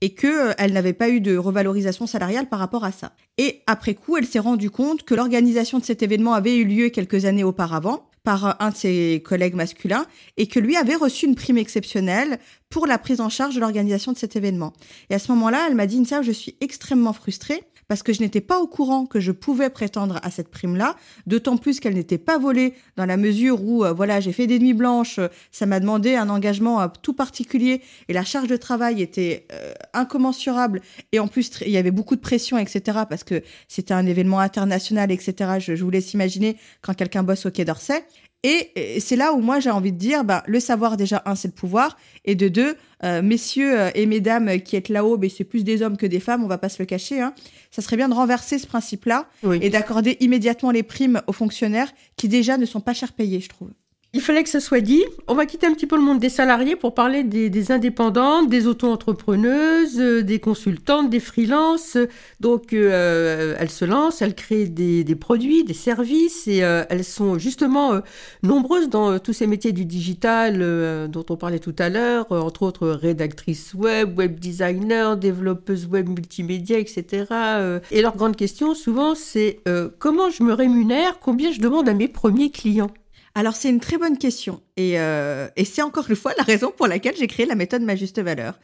et 0.00 0.14
que 0.14 0.52
elle 0.58 0.72
n'avait 0.72 0.92
pas 0.92 1.08
eu 1.08 1.20
de 1.20 1.36
revalorisation 1.36 2.06
salariale 2.06 2.48
par 2.48 2.58
rapport 2.58 2.84
à 2.84 2.92
ça. 2.92 3.12
Et 3.36 3.62
après 3.66 3.94
coup, 3.94 4.16
elle 4.16 4.26
s'est 4.26 4.38
rendue 4.38 4.70
compte 4.70 5.02
que 5.02 5.14
l'organisation 5.14 5.78
de 5.78 5.84
cet 5.84 6.02
événement 6.02 6.34
avait 6.34 6.56
eu 6.56 6.64
lieu 6.64 6.88
quelques 6.88 7.24
années 7.24 7.44
auparavant 7.44 8.08
par 8.24 8.60
un 8.60 8.70
de 8.70 8.76
ses 8.76 9.22
collègues 9.24 9.54
masculins 9.54 10.04
et 10.36 10.46
que 10.46 10.60
lui 10.60 10.76
avait 10.76 10.96
reçu 10.96 11.26
une 11.26 11.34
prime 11.34 11.56
exceptionnelle 11.56 12.38
pour 12.68 12.86
la 12.86 12.98
prise 12.98 13.20
en 13.20 13.28
charge 13.28 13.54
de 13.54 13.60
l'organisation 13.60 14.12
de 14.12 14.18
cet 14.18 14.36
événement. 14.36 14.72
Et 15.08 15.14
à 15.14 15.18
ce 15.18 15.32
moment-là, 15.32 15.66
elle 15.68 15.74
m'a 15.74 15.86
dit, 15.86 15.98
Insa, 15.98 16.22
je 16.22 16.32
suis 16.32 16.54
extrêmement 16.60 17.12
frustrée 17.12 17.62
parce 17.88 18.02
que 18.02 18.12
je 18.12 18.20
n'étais 18.20 18.42
pas 18.42 18.60
au 18.60 18.66
courant 18.66 19.06
que 19.06 19.18
je 19.18 19.32
pouvais 19.32 19.70
prétendre 19.70 20.20
à 20.22 20.30
cette 20.30 20.48
prime-là, 20.48 20.94
d'autant 21.26 21.56
plus 21.56 21.80
qu'elle 21.80 21.94
n'était 21.94 22.18
pas 22.18 22.38
volée 22.38 22.74
dans 22.96 23.06
la 23.06 23.16
mesure 23.16 23.64
où, 23.64 23.84
euh, 23.84 23.92
voilà, 23.92 24.20
j'ai 24.20 24.32
fait 24.32 24.46
des 24.46 24.58
nuits 24.58 24.74
blanches, 24.74 25.18
euh, 25.18 25.28
ça 25.50 25.64
m'a 25.64 25.80
demandé 25.80 26.14
un 26.14 26.28
engagement 26.28 26.82
euh, 26.82 26.88
tout 27.00 27.14
particulier 27.14 27.80
et 28.08 28.12
la 28.12 28.24
charge 28.24 28.48
de 28.48 28.56
travail 28.56 29.00
était 29.00 29.46
incommensurable 29.94 30.82
et 31.12 31.18
en 31.18 31.28
plus, 31.28 31.50
il 31.64 31.70
y 31.70 31.78
avait 31.78 31.90
beaucoup 31.90 32.16
de 32.16 32.20
pression, 32.20 32.58
etc., 32.58 33.00
parce 33.08 33.24
que 33.24 33.42
c'était 33.66 33.94
un 33.94 34.06
événement 34.06 34.40
international, 34.40 35.10
etc., 35.10 35.58
je, 35.58 35.74
je 35.74 35.84
vous 35.84 35.90
laisse 35.90 36.12
imaginer 36.12 36.56
quand 36.82 36.94
quelqu'un 36.94 37.22
bosse 37.22 37.46
au 37.46 37.50
Quai 37.50 37.64
d'Orsay. 37.64 38.04
Et, 38.44 39.00
c'est 39.00 39.16
là 39.16 39.32
où 39.32 39.40
moi 39.40 39.58
j'ai 39.58 39.70
envie 39.70 39.92
de 39.92 39.98
dire, 39.98 40.24
bah, 40.24 40.44
le 40.46 40.60
savoir 40.60 40.96
déjà, 40.96 41.22
un, 41.26 41.34
c'est 41.34 41.48
le 41.48 41.54
pouvoir, 41.54 41.96
et 42.24 42.36
de 42.36 42.48
deux, 42.48 42.76
euh, 43.02 43.20
messieurs 43.20 43.80
euh, 43.80 43.90
et 43.94 44.06
mesdames 44.06 44.60
qui 44.60 44.76
êtes 44.76 44.88
là-haut, 44.88 45.18
mais 45.18 45.28
c'est 45.28 45.44
plus 45.44 45.64
des 45.64 45.82
hommes 45.82 45.96
que 45.96 46.06
des 46.06 46.20
femmes, 46.20 46.44
on 46.44 46.46
va 46.46 46.58
pas 46.58 46.68
se 46.68 46.80
le 46.80 46.86
cacher, 46.86 47.20
hein, 47.20 47.34
ça 47.72 47.82
serait 47.82 47.96
bien 47.96 48.08
de 48.08 48.14
renverser 48.14 48.58
ce 48.58 48.66
principe-là 48.66 49.26
Oui. 49.42 49.58
et 49.60 49.70
d'accorder 49.70 50.16
immédiatement 50.20 50.70
les 50.70 50.84
primes 50.84 51.20
aux 51.26 51.32
fonctionnaires 51.32 51.92
qui 52.16 52.28
déjà 52.28 52.58
ne 52.58 52.66
sont 52.66 52.80
pas 52.80 52.94
cher 52.94 53.12
payés, 53.12 53.40
je 53.40 53.48
trouve. 53.48 53.70
Il 54.14 54.22
fallait 54.22 54.42
que 54.42 54.48
ce 54.48 54.58
soit 54.58 54.80
dit. 54.80 55.04
On 55.26 55.34
va 55.34 55.44
quitter 55.44 55.66
un 55.66 55.74
petit 55.74 55.86
peu 55.86 55.94
le 55.94 56.02
monde 56.02 56.18
des 56.18 56.30
salariés 56.30 56.76
pour 56.76 56.94
parler 56.94 57.24
des, 57.24 57.50
des 57.50 57.72
indépendantes, 57.72 58.48
des 58.48 58.66
auto-entrepreneuses, 58.66 60.00
euh, 60.00 60.22
des 60.22 60.38
consultantes, 60.38 61.10
des 61.10 61.20
freelances. 61.20 61.98
Donc, 62.40 62.72
euh, 62.72 63.54
elles 63.58 63.68
se 63.70 63.84
lancent, 63.84 64.22
elles 64.22 64.34
créent 64.34 64.66
des, 64.66 65.04
des 65.04 65.14
produits, 65.14 65.62
des 65.62 65.74
services 65.74 66.48
et 66.48 66.64
euh, 66.64 66.84
elles 66.88 67.04
sont 67.04 67.38
justement 67.38 67.92
euh, 67.92 68.00
nombreuses 68.42 68.88
dans 68.88 69.10
euh, 69.10 69.18
tous 69.18 69.34
ces 69.34 69.46
métiers 69.46 69.72
du 69.72 69.84
digital 69.84 70.62
euh, 70.62 71.06
dont 71.06 71.26
on 71.28 71.36
parlait 71.36 71.58
tout 71.58 71.76
à 71.78 71.90
l'heure, 71.90 72.32
euh, 72.32 72.40
entre 72.40 72.62
autres 72.62 72.88
rédactrices 72.88 73.74
web, 73.74 74.16
web 74.16 74.40
designer, 74.40 75.18
développeuses 75.18 75.86
web 75.86 76.08
multimédia, 76.08 76.78
etc. 76.78 77.26
euh. 77.30 77.80
Et 77.90 78.00
leur 78.00 78.16
grande 78.16 78.36
question, 78.36 78.74
souvent, 78.74 79.14
c'est 79.14 79.60
euh, 79.68 79.90
comment 79.98 80.30
je 80.30 80.42
me 80.44 80.54
rémunère, 80.54 81.18
combien 81.20 81.52
je 81.52 81.60
demande 81.60 81.90
à 81.90 81.92
mes 81.92 82.08
premiers 82.08 82.50
clients? 82.50 82.90
Alors 83.34 83.54
c'est 83.54 83.68
une 83.68 83.80
très 83.80 83.98
bonne 83.98 84.18
question 84.18 84.60
et, 84.76 84.98
euh, 84.98 85.48
et 85.56 85.64
c'est 85.64 85.82
encore 85.82 86.08
une 86.08 86.16
fois 86.16 86.32
la 86.36 86.44
raison 86.44 86.72
pour 86.76 86.86
laquelle 86.86 87.16
j'ai 87.16 87.26
créé 87.26 87.46
la 87.46 87.54
méthode 87.54 87.82
Ma 87.82 87.96
Juste 87.96 88.20
Valeur. 88.20 88.58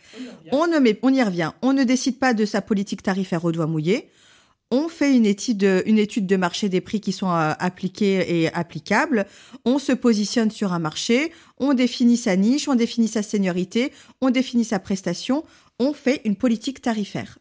On, 0.52 0.66
ne 0.66 0.78
met, 0.78 0.98
on 1.02 1.12
y 1.12 1.22
revient. 1.22 1.52
On 1.62 1.72
ne 1.72 1.84
décide 1.84 2.18
pas 2.18 2.34
de 2.34 2.44
sa 2.44 2.60
politique 2.60 3.02
tarifaire 3.02 3.44
au 3.44 3.52
doigt 3.52 3.66
mouillé. 3.66 4.08
On 4.70 4.88
fait 4.88 5.14
une 5.14 5.26
étude, 5.26 5.84
une 5.86 5.98
étude 5.98 6.26
de 6.26 6.36
marché 6.36 6.68
des 6.68 6.80
prix 6.80 7.00
qui 7.00 7.12
sont 7.12 7.30
euh, 7.30 7.52
appliqués 7.58 8.40
et 8.40 8.52
applicables. 8.52 9.26
On 9.64 9.78
se 9.78 9.92
positionne 9.92 10.50
sur 10.50 10.72
un 10.72 10.78
marché. 10.78 11.32
On 11.58 11.74
définit 11.74 12.16
sa 12.16 12.34
niche, 12.34 12.66
on 12.66 12.74
définit 12.74 13.08
sa 13.08 13.22
seniorité, 13.22 13.92
on 14.20 14.30
définit 14.30 14.64
sa 14.64 14.78
prestation. 14.78 15.44
On 15.78 15.92
fait 15.92 16.22
une 16.24 16.34
politique 16.34 16.82
tarifaire. 16.82 17.38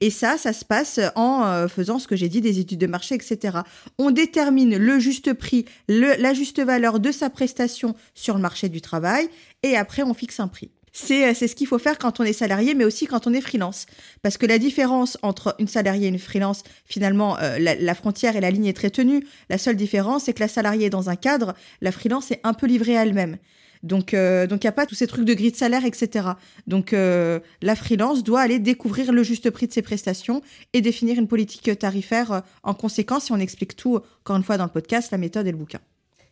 Et 0.00 0.10
ça, 0.10 0.38
ça 0.38 0.52
se 0.52 0.64
passe 0.64 1.00
en 1.14 1.44
euh, 1.44 1.68
faisant 1.68 1.98
ce 1.98 2.06
que 2.06 2.16
j'ai 2.16 2.28
dit, 2.28 2.40
des 2.40 2.58
études 2.58 2.78
de 2.78 2.86
marché, 2.86 3.14
etc. 3.14 3.58
On 3.98 4.10
détermine 4.10 4.76
le 4.76 4.98
juste 4.98 5.32
prix, 5.32 5.64
la 5.88 6.34
juste 6.34 6.60
valeur 6.60 7.00
de 7.00 7.12
sa 7.12 7.30
prestation 7.30 7.94
sur 8.14 8.34
le 8.34 8.40
marché 8.40 8.68
du 8.68 8.80
travail, 8.80 9.28
et 9.62 9.76
après 9.76 10.02
on 10.02 10.14
fixe 10.14 10.40
un 10.40 10.48
prix. 10.48 10.70
C'est 10.92 11.28
euh, 11.28 11.34
c'est 11.34 11.46
ce 11.46 11.54
qu'il 11.54 11.66
faut 11.66 11.78
faire 11.78 11.98
quand 11.98 12.20
on 12.20 12.24
est 12.24 12.32
salarié, 12.32 12.74
mais 12.74 12.84
aussi 12.84 13.06
quand 13.06 13.26
on 13.26 13.34
est 13.34 13.42
freelance. 13.42 13.84
Parce 14.22 14.38
que 14.38 14.46
la 14.46 14.58
différence 14.58 15.18
entre 15.22 15.54
une 15.58 15.68
salariée 15.68 16.06
et 16.06 16.08
une 16.08 16.18
freelance, 16.18 16.62
finalement, 16.86 17.38
euh, 17.38 17.58
la, 17.58 17.74
la 17.74 17.94
frontière 17.94 18.34
et 18.34 18.40
la 18.40 18.50
ligne 18.50 18.66
est 18.66 18.76
très 18.76 18.88
tenue. 18.88 19.26
La 19.50 19.58
seule 19.58 19.76
différence, 19.76 20.24
c'est 20.24 20.32
que 20.32 20.40
la 20.40 20.48
salariée 20.48 20.86
est 20.86 20.90
dans 20.90 21.10
un 21.10 21.16
cadre, 21.16 21.54
la 21.82 21.92
freelance 21.92 22.30
est 22.30 22.40
un 22.44 22.54
peu 22.54 22.66
livrée 22.66 22.96
à 22.96 23.02
elle-même. 23.02 23.36
Donc, 23.86 24.12
euh, 24.12 24.46
donc 24.46 24.64
il 24.64 24.66
n'y 24.66 24.70
a 24.70 24.72
pas 24.72 24.86
tous 24.86 24.94
ces 24.94 25.06
trucs 25.06 25.24
de 25.24 25.34
grille 25.34 25.52
de 25.52 25.56
salaire, 25.56 25.84
etc. 25.84 26.28
Donc, 26.66 26.92
euh, 26.92 27.40
la 27.62 27.76
freelance 27.76 28.22
doit 28.22 28.40
aller 28.40 28.58
découvrir 28.58 29.12
le 29.12 29.22
juste 29.22 29.50
prix 29.50 29.66
de 29.66 29.72
ses 29.72 29.82
prestations 29.82 30.42
et 30.72 30.80
définir 30.80 31.18
une 31.18 31.28
politique 31.28 31.78
tarifaire 31.78 32.32
euh, 32.32 32.40
en 32.62 32.74
conséquence. 32.74 33.30
Et 33.30 33.32
on 33.32 33.38
explique 33.38 33.76
tout, 33.76 34.00
encore 34.20 34.36
une 34.36 34.42
fois, 34.42 34.58
dans 34.58 34.64
le 34.64 34.70
podcast, 34.70 35.10
la 35.12 35.18
méthode 35.18 35.46
et 35.46 35.52
le 35.52 35.56
bouquin. 35.56 35.80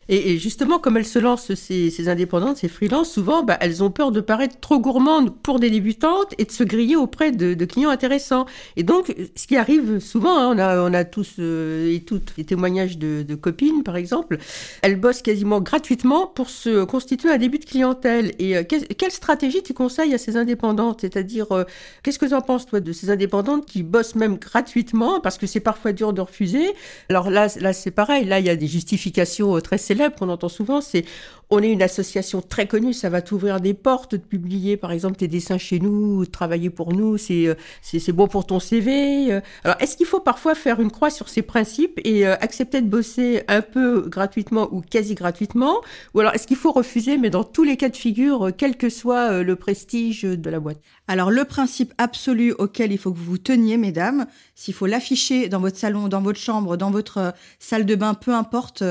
Et, 0.07 0.37
justement, 0.37 0.77
comme 0.77 0.97
elles 0.97 1.05
se 1.05 1.17
lancent, 1.17 1.55
ces, 1.55 1.89
ces 1.89 2.09
indépendantes, 2.09 2.57
ces 2.57 2.67
freelances, 2.67 3.09
souvent, 3.11 3.41
bah, 3.41 3.57
elles 3.59 3.83
ont 3.83 3.89
peur 3.89 4.11
de 4.11 4.21
paraître 4.21 4.59
trop 4.59 4.79
gourmandes 4.79 5.35
pour 5.41 5.59
des 5.59 5.71
débutantes 5.71 6.35
et 6.37 6.45
de 6.45 6.51
se 6.51 6.63
griller 6.63 6.95
auprès 6.95 7.31
de, 7.31 7.55
de 7.55 7.65
clients 7.65 7.89
intéressants. 7.89 8.45
Et 8.75 8.83
donc, 8.83 9.15
ce 9.35 9.47
qui 9.47 9.57
arrive 9.57 9.97
souvent, 9.97 10.37
hein, 10.37 10.55
on, 10.55 10.59
a, 10.59 10.87
on 10.87 10.93
a 10.93 11.05
tous 11.05 11.37
euh, 11.39 11.91
et 11.91 12.01
toutes 12.01 12.33
les 12.37 12.43
témoignages 12.43 12.99
de, 12.99 13.23
de 13.23 13.33
copines, 13.33 13.81
par 13.81 13.95
exemple, 13.95 14.37
elles 14.83 14.99
bossent 14.99 15.23
quasiment 15.23 15.59
gratuitement 15.59 16.27
pour 16.27 16.51
se 16.51 16.83
constituer 16.83 17.31
un 17.31 17.39
début 17.39 17.57
de 17.57 17.65
clientèle. 17.65 18.33
Et 18.37 18.57
euh, 18.57 18.63
quelle 18.63 19.11
stratégie 19.11 19.63
tu 19.63 19.73
conseilles 19.73 20.13
à 20.13 20.19
ces 20.19 20.37
indépendantes? 20.37 21.01
C'est-à-dire, 21.01 21.51
euh, 21.51 21.63
qu'est-ce 22.03 22.19
que 22.19 22.27
tu 22.27 22.35
en 22.35 22.41
penses, 22.41 22.67
toi, 22.67 22.79
de 22.79 22.91
ces 22.93 23.09
indépendantes 23.09 23.65
qui 23.65 23.81
bossent 23.81 24.13
même 24.13 24.37
gratuitement, 24.37 25.19
parce 25.19 25.39
que 25.39 25.47
c'est 25.47 25.61
parfois 25.61 25.93
dur 25.93 26.13
de 26.13 26.21
refuser? 26.21 26.75
Alors 27.09 27.31
là, 27.31 27.47
là 27.59 27.73
c'est 27.73 27.89
pareil, 27.89 28.25
là, 28.25 28.39
il 28.39 28.45
y 28.45 28.51
a 28.51 28.55
des 28.55 28.67
justifications 28.67 29.57
euh, 29.57 29.61
très 29.61 29.79
célèbres 29.79 29.94
qu'on 30.15 30.29
entend 30.29 30.49
souvent, 30.49 30.81
c'est 30.81 31.05
on 31.49 31.61
est 31.61 31.71
une 31.71 31.83
association 31.83 32.41
très 32.41 32.67
connue, 32.67 32.93
ça 32.93 33.09
va 33.09 33.21
t'ouvrir 33.21 33.61
des 33.61 33.73
portes 33.75 34.15
de 34.15 34.17
publier 34.17 34.77
par 34.77 34.91
exemple 34.91 35.15
tes 35.17 35.27
dessins 35.27 35.57
chez 35.59 35.79
nous, 35.79 36.25
travailler 36.25 36.69
pour 36.69 36.93
nous, 36.93 37.17
c'est 37.17 37.47
euh, 37.47 37.55
c'est 37.81 37.99
c'est 37.99 38.11
bon 38.11 38.27
pour 38.27 38.45
ton 38.45 38.59
CV. 38.59 39.31
euh. 39.31 39.41
Alors 39.63 39.77
est-ce 39.79 39.95
qu'il 39.95 40.07
faut 40.07 40.19
parfois 40.19 40.55
faire 40.55 40.79
une 40.79 40.91
croix 40.91 41.09
sur 41.11 41.29
ces 41.29 41.43
principes 41.43 41.99
et 42.03 42.25
euh, 42.25 42.35
accepter 42.41 42.81
de 42.81 42.87
bosser 42.87 43.43
un 43.47 43.61
peu 43.61 44.01
gratuitement 44.01 44.69
ou 44.71 44.81
quasi 44.81 45.13
gratuitement? 45.13 45.81
Ou 46.13 46.21
alors 46.21 46.33
est-ce 46.33 46.47
qu'il 46.47 46.57
faut 46.57 46.71
refuser 46.71 47.17
mais 47.17 47.29
dans 47.29 47.43
tous 47.43 47.63
les 47.63 47.77
cas 47.77 47.89
de 47.89 47.95
figure 47.95 48.49
quel 48.57 48.75
que 48.75 48.89
soit 48.89 49.43
le 49.43 49.55
prestige 49.55 50.23
de 50.23 50.49
la 50.49 50.59
boîte? 50.59 50.79
Alors, 51.07 51.29
le 51.29 51.45
principe 51.45 51.93
absolu 51.99 52.53
auquel 52.53 52.91
il 52.91 52.97
faut 52.97 53.11
que 53.11 53.17
vous 53.17 53.25
vous 53.25 53.37
teniez, 53.37 53.77
mesdames, 53.77 54.25
s'il 54.55 54.73
faut 54.73 54.87
l'afficher 54.87 55.49
dans 55.49 55.59
votre 55.59 55.77
salon, 55.77 56.07
dans 56.07 56.21
votre 56.21 56.39
chambre, 56.39 56.77
dans 56.77 56.89
votre 56.89 57.33
salle 57.59 57.85
de 57.85 57.95
bain, 57.95 58.15
peu 58.15 58.33
importe, 58.33 58.83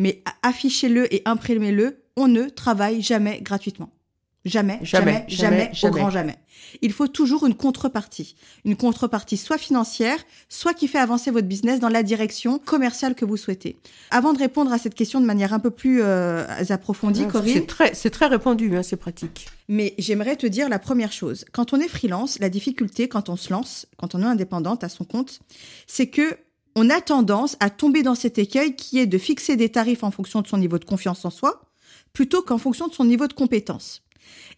mais 0.00 0.22
affichez-le 0.42 1.12
et 1.14 1.20
imprimez-le, 1.26 2.02
on 2.16 2.26
ne 2.26 2.44
travaille 2.48 3.02
jamais 3.02 3.40
gratuitement. 3.42 3.90
Jamais, 4.46 4.78
jamais, 4.82 5.26
Jamais, 5.26 5.26
jamais, 5.28 5.70
jamais, 5.74 5.94
au 5.94 5.98
grand 5.98 6.08
jamais. 6.10 6.36
Il 6.80 6.94
faut 6.94 7.08
toujours 7.08 7.44
une 7.46 7.52
contrepartie. 7.54 8.34
Une 8.64 8.74
contrepartie 8.74 9.36
soit 9.36 9.58
financière, 9.58 10.16
soit 10.48 10.72
qui 10.72 10.88
fait 10.88 10.98
avancer 10.98 11.30
votre 11.30 11.46
business 11.46 11.78
dans 11.78 11.90
la 11.90 12.02
direction 12.02 12.58
commerciale 12.58 13.14
que 13.14 13.26
vous 13.26 13.36
souhaitez. 13.36 13.76
Avant 14.10 14.32
de 14.32 14.38
répondre 14.38 14.72
à 14.72 14.78
cette 14.78 14.94
question 14.94 15.20
de 15.20 15.26
manière 15.26 15.52
un 15.52 15.58
peu 15.58 15.70
plus 15.70 16.00
euh, 16.02 16.46
approfondie, 16.70 17.24
Ah, 17.26 17.30
Corinne, 17.30 17.52
C'est 17.52 17.66
très, 17.66 17.92
c'est 17.94 18.08
très 18.08 18.26
répandu, 18.28 18.74
hein, 18.74 18.82
c'est 18.82 18.96
pratique. 18.96 19.48
mais 19.68 19.92
j'aimerais 19.98 20.36
te 20.36 20.46
dire 20.46 20.70
la 20.70 20.78
première 20.78 21.12
chose. 21.12 21.44
Quand 21.52 21.74
on 21.74 21.78
est 21.78 21.88
freelance, 21.88 22.38
la 22.38 22.48
difficulté 22.48 23.08
quand 23.08 23.28
on 23.28 23.36
se 23.36 23.52
lance, 23.52 23.86
quand 23.98 24.14
on 24.14 24.22
est 24.22 24.26
indépendante 24.26 24.82
à 24.84 24.88
son 24.88 25.04
compte, 25.04 25.40
c'est 25.86 26.06
que 26.06 26.38
on 26.76 26.90
a 26.90 27.00
tendance 27.00 27.56
à 27.60 27.70
tomber 27.70 28.02
dans 28.02 28.14
cet 28.14 28.38
écueil 28.38 28.76
qui 28.76 28.98
est 28.98 29.06
de 29.06 29.18
fixer 29.18 29.56
des 29.56 29.68
tarifs 29.68 30.04
en 30.04 30.10
fonction 30.10 30.40
de 30.40 30.46
son 30.46 30.58
niveau 30.58 30.78
de 30.78 30.84
confiance 30.84 31.24
en 31.24 31.30
soi, 31.30 31.62
plutôt 32.12 32.42
qu'en 32.42 32.58
fonction 32.58 32.88
de 32.88 32.94
son 32.94 33.04
niveau 33.04 33.26
de 33.26 33.32
compétence. 33.32 34.02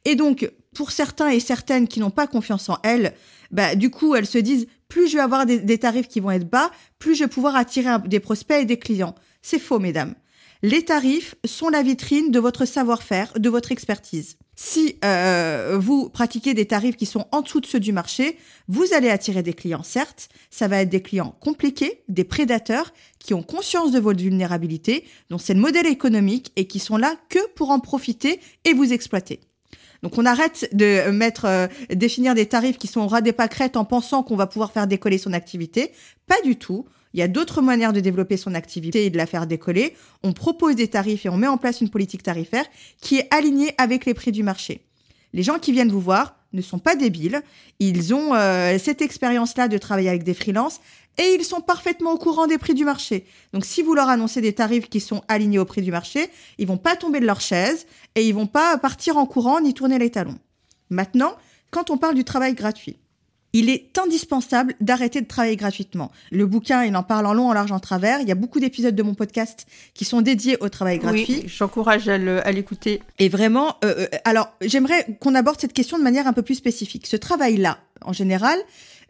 Et 0.04 0.14
donc, 0.16 0.50
pour 0.74 0.90
certains 0.90 1.28
et 1.28 1.40
certaines 1.40 1.88
qui 1.88 2.00
n'ont 2.00 2.10
pas 2.10 2.26
confiance 2.26 2.68
en 2.68 2.78
elles, 2.82 3.14
bah, 3.50 3.74
du 3.74 3.90
coup, 3.90 4.14
elles 4.14 4.26
se 4.26 4.38
disent, 4.38 4.66
plus 4.88 5.08
je 5.08 5.16
vais 5.16 5.22
avoir 5.22 5.46
des, 5.46 5.78
tarifs 5.78 6.08
qui 6.08 6.20
vont 6.20 6.30
être 6.30 6.48
bas, 6.48 6.70
plus 6.98 7.14
je 7.14 7.24
vais 7.24 7.30
pouvoir 7.30 7.56
attirer 7.56 7.90
des 8.06 8.20
prospects 8.20 8.60
et 8.60 8.64
des 8.64 8.78
clients. 8.78 9.14
C'est 9.42 9.58
faux, 9.58 9.78
mesdames. 9.78 10.14
Les 10.62 10.84
tarifs 10.84 11.34
sont 11.44 11.68
la 11.68 11.82
vitrine 11.82 12.30
de 12.30 12.38
votre 12.38 12.64
savoir-faire, 12.64 13.32
de 13.38 13.48
votre 13.48 13.72
expertise. 13.72 14.36
Si 14.54 14.96
euh, 15.02 15.78
vous 15.80 16.10
pratiquez 16.10 16.52
des 16.52 16.66
tarifs 16.66 16.96
qui 16.96 17.06
sont 17.06 17.26
en 17.32 17.40
dessous 17.40 17.60
de 17.60 17.66
ceux 17.66 17.80
du 17.80 17.92
marché, 17.92 18.36
vous 18.68 18.84
allez 18.92 19.08
attirer 19.08 19.42
des 19.42 19.54
clients, 19.54 19.82
certes. 19.82 20.28
Ça 20.50 20.68
va 20.68 20.82
être 20.82 20.90
des 20.90 21.00
clients 21.00 21.34
compliqués, 21.40 22.02
des 22.08 22.24
prédateurs 22.24 22.92
qui 23.18 23.32
ont 23.32 23.42
conscience 23.42 23.92
de 23.92 23.98
votre 23.98 24.22
vulnérabilité, 24.22 25.04
dont 25.30 25.38
c'est 25.38 25.54
le 25.54 25.60
modèle 25.60 25.86
économique 25.86 26.52
et 26.56 26.66
qui 26.66 26.80
sont 26.80 26.98
là 26.98 27.14
que 27.30 27.38
pour 27.54 27.70
en 27.70 27.80
profiter 27.80 28.40
et 28.64 28.74
vous 28.74 28.92
exploiter. 28.92 29.40
Donc 30.02 30.18
on 30.18 30.26
arrête 30.26 30.68
de 30.72 31.10
mettre 31.10 31.46
euh, 31.46 31.66
définir 31.90 32.34
des 32.34 32.46
tarifs 32.46 32.76
qui 32.76 32.88
sont 32.88 33.00
au 33.00 33.06
ras 33.06 33.20
des 33.20 33.32
pâquerettes 33.32 33.76
en 33.76 33.84
pensant 33.84 34.22
qu'on 34.22 34.36
va 34.36 34.46
pouvoir 34.46 34.72
faire 34.72 34.86
décoller 34.86 35.16
son 35.16 35.32
activité. 35.32 35.92
Pas 36.26 36.40
du 36.42 36.56
tout. 36.56 36.86
Il 37.14 37.20
y 37.20 37.22
a 37.22 37.28
d'autres 37.28 37.62
manières 37.62 37.92
de 37.92 38.00
développer 38.00 38.36
son 38.36 38.54
activité 38.54 39.04
et 39.06 39.10
de 39.10 39.16
la 39.16 39.26
faire 39.26 39.46
décoller. 39.46 39.94
On 40.22 40.32
propose 40.32 40.76
des 40.76 40.88
tarifs 40.88 41.26
et 41.26 41.28
on 41.28 41.36
met 41.36 41.46
en 41.46 41.58
place 41.58 41.80
une 41.80 41.90
politique 41.90 42.22
tarifaire 42.22 42.64
qui 43.00 43.18
est 43.18 43.32
alignée 43.34 43.74
avec 43.78 44.06
les 44.06 44.14
prix 44.14 44.32
du 44.32 44.42
marché. 44.42 44.82
Les 45.32 45.42
gens 45.42 45.58
qui 45.58 45.72
viennent 45.72 45.90
vous 45.90 46.00
voir 46.00 46.36
ne 46.52 46.60
sont 46.60 46.78
pas 46.78 46.96
débiles. 46.96 47.42
Ils 47.80 48.14
ont 48.14 48.34
euh, 48.34 48.78
cette 48.78 49.02
expérience-là 49.02 49.68
de 49.68 49.78
travailler 49.78 50.08
avec 50.08 50.24
des 50.24 50.34
freelances 50.34 50.80
et 51.18 51.34
ils 51.38 51.44
sont 51.44 51.60
parfaitement 51.60 52.12
au 52.12 52.18
courant 52.18 52.46
des 52.46 52.58
prix 52.58 52.74
du 52.74 52.84
marché. 52.84 53.24
Donc 53.52 53.64
si 53.64 53.82
vous 53.82 53.94
leur 53.94 54.08
annoncez 54.08 54.40
des 54.40 54.52
tarifs 54.52 54.88
qui 54.88 55.00
sont 55.00 55.22
alignés 55.28 55.58
au 55.58 55.64
prix 55.64 55.82
du 55.82 55.90
marché, 55.90 56.28
ils 56.58 56.66
vont 56.66 56.78
pas 56.78 56.96
tomber 56.96 57.20
de 57.20 57.26
leur 57.26 57.40
chaise 57.40 57.86
et 58.14 58.26
ils 58.26 58.34
vont 58.34 58.46
pas 58.46 58.78
partir 58.78 59.16
en 59.16 59.26
courant 59.26 59.60
ni 59.60 59.74
tourner 59.74 59.98
les 59.98 60.10
talons. 60.10 60.38
Maintenant, 60.90 61.34
quand 61.70 61.90
on 61.90 61.98
parle 61.98 62.14
du 62.14 62.24
travail 62.24 62.54
gratuit, 62.54 62.96
il 63.52 63.68
est 63.70 63.98
indispensable 63.98 64.74
d'arrêter 64.80 65.20
de 65.20 65.26
travailler 65.26 65.56
gratuitement. 65.56 66.10
Le 66.30 66.46
bouquin, 66.46 66.84
il 66.84 66.96
en 66.96 67.02
parle 67.02 67.26
en 67.26 67.34
long, 67.34 67.48
en 67.48 67.52
large, 67.52 67.72
en 67.72 67.80
travers. 67.80 68.20
Il 68.20 68.28
y 68.28 68.32
a 68.32 68.34
beaucoup 68.34 68.60
d'épisodes 68.60 68.94
de 68.94 69.02
mon 69.02 69.14
podcast 69.14 69.66
qui 69.94 70.04
sont 70.04 70.22
dédiés 70.22 70.56
au 70.60 70.68
travail 70.68 70.98
gratuit. 70.98 71.40
Oui, 71.42 71.44
j'encourage 71.46 72.08
à 72.08 72.18
l'écouter. 72.52 73.02
Et 73.18 73.28
vraiment, 73.28 73.76
euh, 73.84 73.94
euh, 73.98 74.06
alors 74.24 74.48
j'aimerais 74.62 75.06
qu'on 75.20 75.34
aborde 75.34 75.60
cette 75.60 75.72
question 75.74 75.98
de 75.98 76.02
manière 76.02 76.26
un 76.26 76.32
peu 76.32 76.42
plus 76.42 76.54
spécifique. 76.54 77.06
Ce 77.06 77.16
travail-là, 77.16 77.78
en 78.04 78.12
général, 78.12 78.58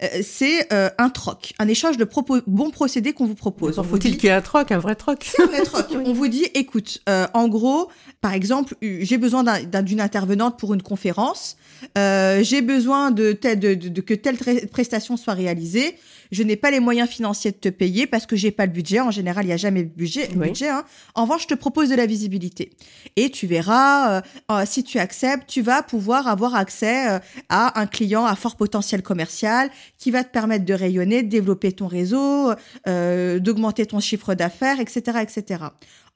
euh, 0.03 0.07
c'est 0.24 0.72
euh, 0.72 0.90
un 0.99 1.09
troc, 1.09 1.53
un 1.61 1.68
échange 1.68 1.97
de 1.97 2.09
bons 2.49 2.70
procédés 2.70 3.12
qu'on 3.12 3.26
vous 3.26 3.36
propose. 3.36 3.76
Vous 3.78 3.84
Faut-il 3.84 4.12
dit- 4.12 4.16
qu'il 4.16 4.28
y 4.28 4.32
ait 4.32 4.34
un 4.34 4.40
troc, 4.43 4.72
un 4.72 4.78
vrai 4.78 4.97
troc 4.97 5.22
c'est 5.24 5.40
un 5.43 5.47
vrai 5.47 5.62
troc. 5.64 5.86
On 6.05 6.12
vous 6.12 6.26
dit, 6.28 6.47
écoute, 6.55 7.01
euh, 7.09 7.26
en 7.34 7.47
gros, 7.47 7.88
par 8.20 8.32
exemple, 8.32 8.74
j'ai 8.82 9.18
besoin 9.18 9.45
d'un- 9.45 9.62
d'un- 9.62 9.82
d'une 9.82 10.01
intervenante 10.01 10.59
pour 10.59 10.74
une 10.74 10.82
conférence. 10.82 11.57
Euh, 11.99 12.43
j'ai 12.43 12.62
besoin 12.62 13.11
de, 13.11 13.33
tel- 13.33 13.59
de, 13.59 13.74
de- 13.74 13.89
de 13.89 14.01
que 14.01 14.14
telle 14.14 14.37
prestation 14.68 15.16
soit 15.16 15.35
réalisée. 15.35 15.97
je 16.30 16.43
n'ai 16.43 16.57
pas 16.57 16.70
les 16.70 16.80
moyens 16.80 17.09
financiers 17.09 17.51
de 17.53 17.57
te 17.57 17.68
payer 17.68 18.07
parce 18.07 18.24
que 18.26 18.37
j'ai 18.37 18.51
pas 18.51 18.64
le 18.66 18.72
budget. 18.72 19.01
En 19.01 19.11
général, 19.11 19.45
il 19.45 19.49
y 19.49 19.53
a 19.53 19.57
jamais 19.59 19.83
de 19.83 19.91
budget. 19.95 20.28
Oui. 20.37 20.49
budget 20.49 20.68
hein. 20.70 20.85
En 21.14 21.22
revanche, 21.24 21.43
je 21.43 21.49
te 21.49 21.55
propose 21.55 21.91
de 21.91 21.95
la 21.95 22.07
visibilité. 22.07 22.70
Et 23.16 23.28
tu 23.30 23.47
verras, 23.47 24.18
euh, 24.18 24.20
euh, 24.51 24.62
si 24.66 24.83
tu 24.85 24.99
acceptes, 24.99 25.47
tu 25.47 25.61
vas 25.62 25.83
pouvoir 25.83 26.28
avoir 26.28 26.55
accès 26.55 27.20
à 27.49 27.78
un 27.80 27.87
client 27.87 28.24
à 28.24 28.35
fort 28.37 28.57
potentiel 28.57 29.03
commercial 29.03 29.70
qui 29.99 30.11
va 30.11 30.24
te 30.24 30.30
permettre 30.33 30.64
de 30.64 30.74
rayonner, 30.74 31.22
de 31.22 31.28
développer 31.28 31.72
ton 31.72 31.87
réseau, 31.87 32.53
d'augmenter 32.87 33.87
ton 33.87 34.01
chiffre 34.01 34.35
d'affaires, 34.35 34.80
etc., 34.80 35.18
etc. 35.22 35.64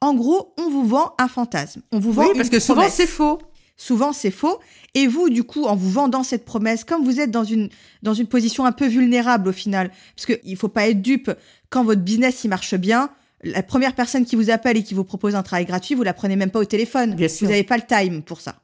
En 0.01 0.15
gros, 0.15 0.55
on 0.59 0.69
vous 0.71 0.85
vend 0.87 1.15
un 1.19 1.29
fantasme. 1.29 1.83
On 1.93 1.99
vous 1.99 2.13
vend 2.13 2.23
Oui, 2.25 2.29
une 2.33 2.37
parce 2.37 2.51
que 2.51 2.61
souvent 2.61 2.89
c'est 2.89 3.07
faux. 3.07 3.39
Souvent, 3.77 4.13
c'est 4.13 4.31
faux. 4.31 4.59
Et 4.95 5.07
vous, 5.07 5.29
du 5.29 5.45
coup, 5.45 5.65
en 5.65 5.77
vous 5.77 5.91
vendant 5.91 6.23
cette 6.23 6.45
promesse, 6.45 6.85
comme 6.85 7.05
vous 7.05 7.21
êtes 7.21 7.31
dans 7.31 7.45
une, 7.45 7.69
dans 8.03 8.15
une 8.15 8.27
position 8.27 8.65
un 8.65 8.73
peu 8.73 8.87
vulnérable 8.87 9.49
au 9.49 9.53
final, 9.53 9.91
parce 10.17 10.27
qu'il 10.27 10.57
faut 10.57 10.69
pas 10.69 10.89
être 10.89 11.03
dupe, 11.03 11.31
quand 11.69 11.85
votre 11.85 12.01
business, 12.01 12.45
il 12.45 12.49
marche 12.49 12.75
bien, 12.75 13.11
la 13.43 13.63
première 13.63 13.95
personne 13.95 14.25
qui 14.25 14.37
vous 14.37 14.51
appelle 14.51 14.79
et 14.79 14.83
qui 14.83 14.95
vous 14.95 15.05
propose 15.05 15.35
un 15.35 15.43
travail 15.43 15.67
gratuit, 15.67 15.95
vous 15.95 16.03
la 16.03 16.15
prenez 16.15 16.37
même 16.37 16.51
pas 16.51 16.61
au 16.61 16.65
téléphone. 16.65 17.15
Bien 17.15 17.29
sûr. 17.29 17.47
Vous 17.47 17.53
n'avez 17.53 17.65
pas 17.65 17.77
le 17.77 17.85
time 17.87 18.23
pour 18.23 18.41
ça. 18.41 18.57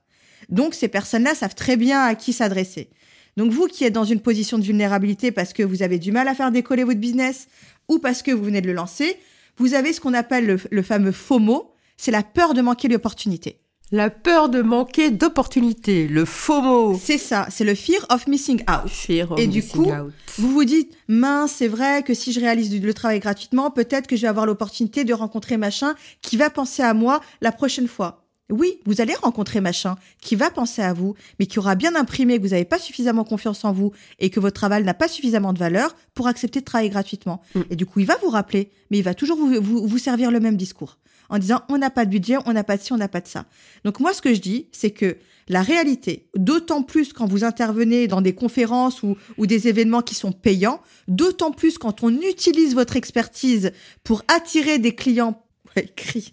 Donc, 0.49 0.75
ces 0.75 0.89
personnes-là 0.89 1.35
savent 1.35 1.55
très 1.55 1.77
bien 1.77 2.03
à 2.03 2.15
qui 2.15 2.33
s'adresser. 2.33 2.91
Donc, 3.37 3.53
vous 3.53 3.67
qui 3.67 3.85
êtes 3.85 3.93
dans 3.93 4.05
une 4.05 4.21
position 4.21 4.59
de 4.59 4.65
vulnérabilité 4.65 5.31
parce 5.31 5.53
que 5.53 5.63
vous 5.63 5.83
avez 5.83 5.99
du 5.99 6.13
mal 6.13 6.29
à 6.29 6.35
faire 6.35 6.51
décoller 6.51 6.85
votre 6.85 7.01
business 7.01 7.49
ou 7.89 7.99
parce 7.99 8.23
que 8.23 8.31
vous 8.31 8.45
venez 8.45 8.61
de 8.61 8.67
le 8.67 8.73
lancer, 8.73 9.17
vous 9.59 9.75
avez 9.75 9.93
ce 9.93 10.01
qu'on 10.01 10.15
appelle 10.15 10.47
le, 10.47 10.59
le 10.71 10.83
fameux 10.83 11.13
FOMO, 11.13 11.73
c'est 11.97 12.11
la 12.11 12.23
peur 12.23 12.55
de 12.55 12.63
manquer 12.63 12.89
l'opportunité. 12.89 13.62
La 13.95 14.09
peur 14.09 14.49
de 14.49 14.63
manquer 14.63 15.11
d'opportunités, 15.11 16.09
le 16.09 16.25
FOMO. 16.25 16.99
C'est 16.99 17.19
ça, 17.19 17.47
c'est 17.51 17.63
le 17.63 17.75
fear 17.75 18.07
of 18.09 18.27
missing 18.27 18.63
out. 18.63 18.89
Fear 18.89 19.33
of 19.33 19.39
Et 19.39 19.47
du 19.47 19.63
coup, 19.63 19.85
out. 19.85 20.15
Vous 20.39 20.51
vous 20.51 20.65
dites, 20.65 20.97
mince, 21.09 21.53
c'est 21.59 21.69
vrai 21.69 22.03
que 22.03 22.15
si 22.15 22.33
je 22.33 22.41
réalise 22.41 22.81
le 22.83 22.95
travail 22.95 23.21
gratuitement, 23.21 23.71
peut-être 23.71 24.07
que 24.07 24.17
je 24.17 24.23
vais 24.23 24.29
avoir 24.29 24.47
l'opportunité 24.47 25.05
de 25.05 25.13
rencontrer 25.13 25.59
machin 25.59 25.95
qui 26.23 26.39
va 26.39 26.49
penser 26.49 26.83
à 26.83 26.95
moi 26.95 27.21
la 27.43 27.53
prochaine 27.53 27.87
fois. 27.87 28.25
Oui, 28.49 28.81
vous 28.87 29.03
allez 29.03 29.15
rencontrer 29.15 29.61
machin 29.61 29.97
qui 30.23 30.37
va 30.37 30.49
penser 30.49 30.81
à 30.81 30.95
vous, 30.95 31.15
mais 31.39 31.45
qui 31.45 31.59
aura 31.59 31.75
bien 31.75 31.95
imprimé 31.95 32.39
que 32.39 32.43
vous 32.45 32.51
n'avez 32.51 32.65
pas 32.65 32.79
suffisamment 32.79 33.25
confiance 33.25 33.63
en 33.63 33.75
vous 33.75 33.93
et 34.19 34.31
que 34.31 34.41
votre 34.41 34.55
travail 34.55 34.85
n'a 34.85 34.95
pas 34.95 35.09
suffisamment 35.09 35.53
de 35.53 35.59
valeur 35.59 35.95
pour 36.15 36.29
accepter 36.29 36.61
de 36.61 36.65
travailler 36.65 36.89
gratuitement. 36.89 37.43
Mm. 37.55 37.61
Et 37.69 37.77
du 37.77 37.85
coup, 37.85 38.01
il 38.01 38.07
va 38.07 38.17
vous 38.23 38.31
rappeler, 38.31 38.71
mais 38.91 38.97
il 38.97 39.05
va 39.05 39.13
toujours 39.13 39.37
vous, 39.37 39.61
vous, 39.61 39.87
vous 39.87 39.99
servir 39.99 40.31
le 40.31 40.41
même 40.41 40.57
discours 40.57 40.97
en 41.33 41.39
disant 41.39 41.63
on 41.69 41.79
n'a 41.79 41.91
pas 41.91 42.05
de 42.05 42.11
budget, 42.11 42.37
on 42.47 42.53
n'a 42.53 42.63
pas 42.63 42.77
de 42.77 42.83
ci, 42.83 42.93
on 42.93 42.99
n'a 42.99 43.09
pas 43.09 43.21
de 43.21 43.27
ça. 43.27 43.47
Donc 43.85 43.99
moi, 43.99 44.13
ce 44.13 44.23
que 44.23 44.33
je 44.33 44.41
dis, 44.41 44.69
c'est 44.71 44.91
que 44.93 45.17
la 45.49 45.63
réalité, 45.63 46.29
d'autant 46.37 46.83
plus 46.83 47.13
quand 47.13 47.27
vous 47.27 47.43
intervenez 47.43 48.07
dans 48.07 48.21
des 48.21 48.35
conférences 48.35 49.03
ou, 49.03 49.17
ou 49.39 49.47
des 49.47 49.67
événements 49.67 50.03
qui 50.03 50.15
sont 50.15 50.31
payants, 50.31 50.81
d'autant 51.09 51.51
plus 51.51 51.79
quand 51.79 52.05
on 52.05 52.11
utilise 52.11 52.75
votre 52.75 52.97
expertise 52.97 53.73
pour 54.05 54.23
attirer 54.29 54.79
des 54.79 54.95
clients. 54.95 55.43
Ouais, 55.75 55.89
cri. 55.97 56.33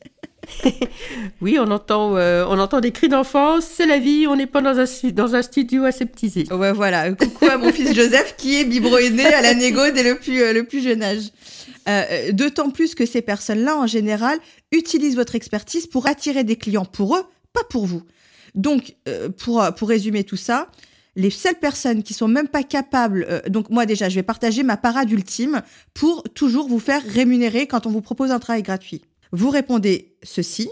Oui, 1.42 1.58
on 1.60 1.72
entend, 1.72 2.18
euh, 2.18 2.46
on 2.48 2.60
entend 2.60 2.82
des 2.82 2.92
cris 2.92 3.08
d'enfance, 3.10 3.66
c'est 3.66 3.86
la 3.86 4.00
vie, 4.00 4.26
on 4.28 4.36
n'est 4.36 4.48
pas 4.48 4.62
dans 4.62 4.78
un, 4.78 5.10
dans 5.12 5.36
un 5.36 5.42
studio 5.42 5.86
aseptisé. 5.86 6.46
Ouais, 6.52 6.74
voilà. 6.74 7.12
Coucou 7.14 7.46
à 7.46 7.58
mon 7.58 7.72
fils 7.72 7.94
Joseph 7.94 8.36
qui 8.38 8.60
est 8.60 8.66
biberonné 8.66 9.26
à 9.26 9.42
la 9.42 9.54
négo 9.54 9.90
dès 9.92 10.04
le 10.04 10.16
plus, 10.16 10.42
euh, 10.42 10.54
le 10.54 10.64
plus 10.64 10.82
jeune 10.84 11.04
âge. 11.04 11.30
Euh, 11.88 12.32
D'autant 12.34 12.70
plus 12.70 12.94
que 12.96 13.06
ces 13.06 13.22
personnes-là, 13.22 13.78
en 13.78 13.88
général, 13.88 14.38
utilisent 14.72 15.16
votre 15.16 15.36
expertise 15.36 15.88
pour 15.88 16.08
attirer 16.08 16.44
des 16.44 16.56
clients 16.56 16.86
pour 16.86 17.16
eux, 17.16 17.24
pas 17.54 17.64
pour 17.70 17.86
vous. 17.86 18.04
Donc, 18.56 18.96
euh, 19.08 19.30
pour, 19.30 19.62
euh, 19.62 19.72
pour 19.72 19.90
résumer 19.90 20.24
tout 20.24 20.38
ça, 20.38 20.70
les 21.16 21.30
seules 21.30 21.60
personnes 21.60 22.04
qui 22.04 22.14
sont 22.14 22.28
même 22.28 22.48
pas 22.48 22.64
capables, 22.64 23.26
euh, 23.30 23.42
donc 23.50 23.70
moi 23.70 23.86
déjà, 23.86 24.10
je 24.10 24.16
vais 24.16 24.24
partager 24.24 24.64
ma 24.64 24.78
parade 24.78 25.12
ultime 25.12 25.62
pour 25.94 26.24
toujours 26.34 26.68
vous 26.68 26.80
faire 26.80 27.04
rémunérer 27.04 27.68
quand 27.68 27.86
on 27.86 27.90
vous 27.90 28.02
propose 28.02 28.32
un 28.32 28.40
travail 28.40 28.64
gratuit. 28.64 29.02
Vous 29.32 29.50
répondez 29.50 30.16
ceci. 30.24 30.70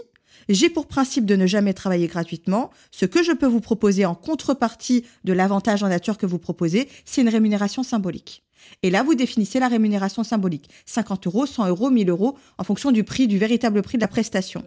J'ai 0.48 0.70
pour 0.70 0.86
principe 0.86 1.26
de 1.26 1.36
ne 1.36 1.46
jamais 1.46 1.74
travailler 1.74 2.06
gratuitement. 2.06 2.70
Ce 2.90 3.04
que 3.04 3.22
je 3.22 3.32
peux 3.32 3.46
vous 3.46 3.60
proposer 3.60 4.06
en 4.06 4.14
contrepartie 4.14 5.04
de 5.24 5.34
l'avantage 5.34 5.82
en 5.82 5.88
nature 5.88 6.16
que 6.16 6.24
vous 6.24 6.38
proposez, 6.38 6.88
c'est 7.04 7.20
une 7.20 7.28
rémunération 7.28 7.82
symbolique. 7.82 8.42
Et 8.82 8.90
là, 8.90 9.02
vous 9.02 9.14
définissez 9.14 9.58
la 9.60 9.68
rémunération 9.68 10.24
symbolique. 10.24 10.68
50 10.86 11.26
euros, 11.26 11.46
100 11.46 11.68
euros, 11.68 11.90
1000 11.90 12.10
euros, 12.10 12.36
en 12.58 12.64
fonction 12.64 12.92
du 12.92 13.04
prix, 13.04 13.26
du 13.26 13.38
véritable 13.38 13.82
prix 13.82 13.98
de 13.98 14.02
la 14.02 14.08
prestation. 14.08 14.64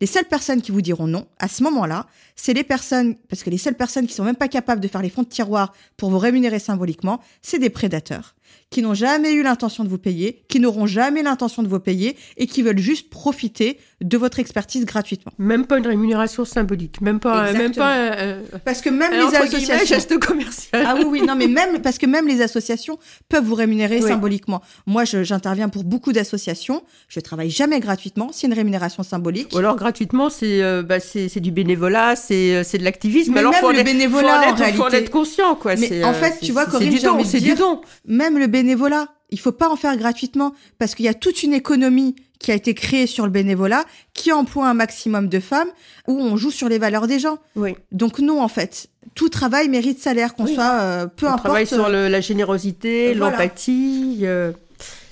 Les 0.00 0.06
seules 0.06 0.26
personnes 0.26 0.62
qui 0.62 0.70
vous 0.70 0.80
diront 0.80 1.08
non, 1.08 1.26
à 1.38 1.48
ce 1.48 1.62
moment-là, 1.64 2.06
c'est 2.36 2.54
les 2.54 2.62
personnes, 2.62 3.16
parce 3.28 3.42
que 3.42 3.50
les 3.50 3.58
seules 3.58 3.74
personnes 3.74 4.06
qui 4.06 4.14
sont 4.14 4.24
même 4.24 4.36
pas 4.36 4.48
capables 4.48 4.80
de 4.80 4.88
faire 4.88 5.02
les 5.02 5.10
fonds 5.10 5.22
de 5.22 5.28
tiroir 5.28 5.72
pour 5.96 6.10
vous 6.10 6.18
rémunérer 6.18 6.60
symboliquement, 6.60 7.20
c'est 7.42 7.58
des 7.58 7.70
prédateurs 7.70 8.34
qui 8.70 8.82
n'ont 8.82 8.94
jamais 8.94 9.32
eu 9.32 9.42
l'intention 9.42 9.82
de 9.84 9.88
vous 9.88 9.98
payer, 9.98 10.42
qui 10.48 10.60
n'auront 10.60 10.86
jamais 10.86 11.22
l'intention 11.22 11.62
de 11.62 11.68
vous 11.68 11.80
payer 11.80 12.16
et 12.36 12.46
qui 12.46 12.62
veulent 12.62 12.78
juste 12.78 13.08
profiter 13.08 13.78
de 14.02 14.16
votre 14.18 14.38
expertise 14.38 14.84
gratuitement. 14.84 15.32
Même 15.38 15.66
pas 15.66 15.78
une 15.78 15.86
rémunération 15.86 16.44
symbolique, 16.44 17.00
même 17.00 17.18
pas, 17.18 17.44
même 17.52 17.56
Exactement. 17.72 17.86
pas 17.86 17.94
un, 17.94 18.30
un- 18.30 18.58
Parce 18.64 18.80
que 18.80 18.90
même 18.90 19.12
un, 19.12 19.30
les 19.30 19.36
associations 19.36 19.86
geste 19.86 20.18
commercial. 20.18 20.84
Ah 20.86 20.94
oui, 20.98 21.04
oui, 21.08 21.22
non, 21.22 21.34
mais 21.34 21.48
même, 21.48 21.80
parce 21.80 21.98
que 21.98 22.06
même 22.06 22.28
les 22.28 22.42
associations 22.42 22.98
peuvent 23.28 23.44
vous 23.44 23.54
rémunérer 23.54 24.00
Oui. 24.00 24.08
symboliquement. 24.08 24.62
Moi, 24.86 25.04
j'interviens 25.04 25.68
pour 25.68 25.84
beaucoup 25.84 26.12
d'associations. 26.12 26.82
Je 27.08 27.20
travaille 27.20 27.50
jamais 27.50 27.80
gratuitement. 27.80 28.30
C'est 28.32 28.46
une 28.46 28.52
rémunération 28.54 29.02
symbolique. 29.02 29.54
Ou 29.54 29.58
alors 29.58 29.76
gratuitement, 29.76 30.30
c'est 30.30 30.62
euh, 30.62 30.82
bah, 30.82 31.00
c'est 31.00 31.40
du 31.40 31.50
bénévolat, 31.50 32.16
c'est 32.16 32.54
euh, 32.56 32.62
c'est 32.64 32.78
de 32.78 32.84
l'activisme. 32.84 33.32
Mais 33.32 33.40
alors 33.40 33.52
même 33.52 33.60
faut 33.60 33.72
le 33.72 33.82
bénévolat, 33.82 34.42
faut 34.42 34.48
en 34.48 34.52
en 34.52 34.66
être, 34.68 34.74
faut 34.76 34.82
en 34.84 34.90
être 34.90 35.10
conscient, 35.10 35.54
quoi. 35.56 35.74
Mais 35.76 36.04
en 36.04 36.10
euh, 36.10 36.12
fait, 36.12 36.38
tu 36.40 36.52
vois, 36.52 36.66
Corinne, 36.66 36.88
c'est 36.88 36.94
du 36.94 37.00
j'ai 37.00 37.08
envie 37.08 37.24
de 37.32 37.38
du 37.38 37.54
don. 37.54 37.80
Même 38.06 38.37
le 38.38 38.46
bénévolat, 38.46 39.08
il 39.30 39.38
faut 39.40 39.52
pas 39.52 39.68
en 39.68 39.76
faire 39.76 39.96
gratuitement 39.96 40.54
parce 40.78 40.94
qu'il 40.94 41.04
y 41.04 41.08
a 41.08 41.14
toute 41.14 41.42
une 41.42 41.52
économie 41.52 42.16
qui 42.38 42.52
a 42.52 42.54
été 42.54 42.72
créée 42.72 43.06
sur 43.08 43.24
le 43.24 43.30
bénévolat, 43.32 43.84
qui 44.14 44.30
emploie 44.32 44.68
un 44.68 44.74
maximum 44.74 45.28
de 45.28 45.40
femmes, 45.40 45.68
où 46.06 46.20
on 46.20 46.36
joue 46.36 46.52
sur 46.52 46.68
les 46.68 46.78
valeurs 46.78 47.08
des 47.08 47.18
gens. 47.18 47.38
Oui. 47.56 47.74
Donc 47.90 48.20
non, 48.20 48.40
en 48.40 48.46
fait, 48.48 48.86
tout 49.16 49.28
travail 49.28 49.68
mérite 49.68 49.98
salaire, 49.98 50.34
qu'on 50.34 50.44
Oui. 50.44 50.54
soit 50.54 50.70
euh, 50.80 51.06
peu 51.08 51.26
On 51.26 51.30
importe. 51.30 51.44
travaille 51.44 51.66
sur 51.66 51.88
le- 51.88 52.06
la 52.08 52.20
générosité, 52.20 53.12
Voilà. 53.14 53.32
l'empathie, 53.36 54.20
euh, 54.22 54.52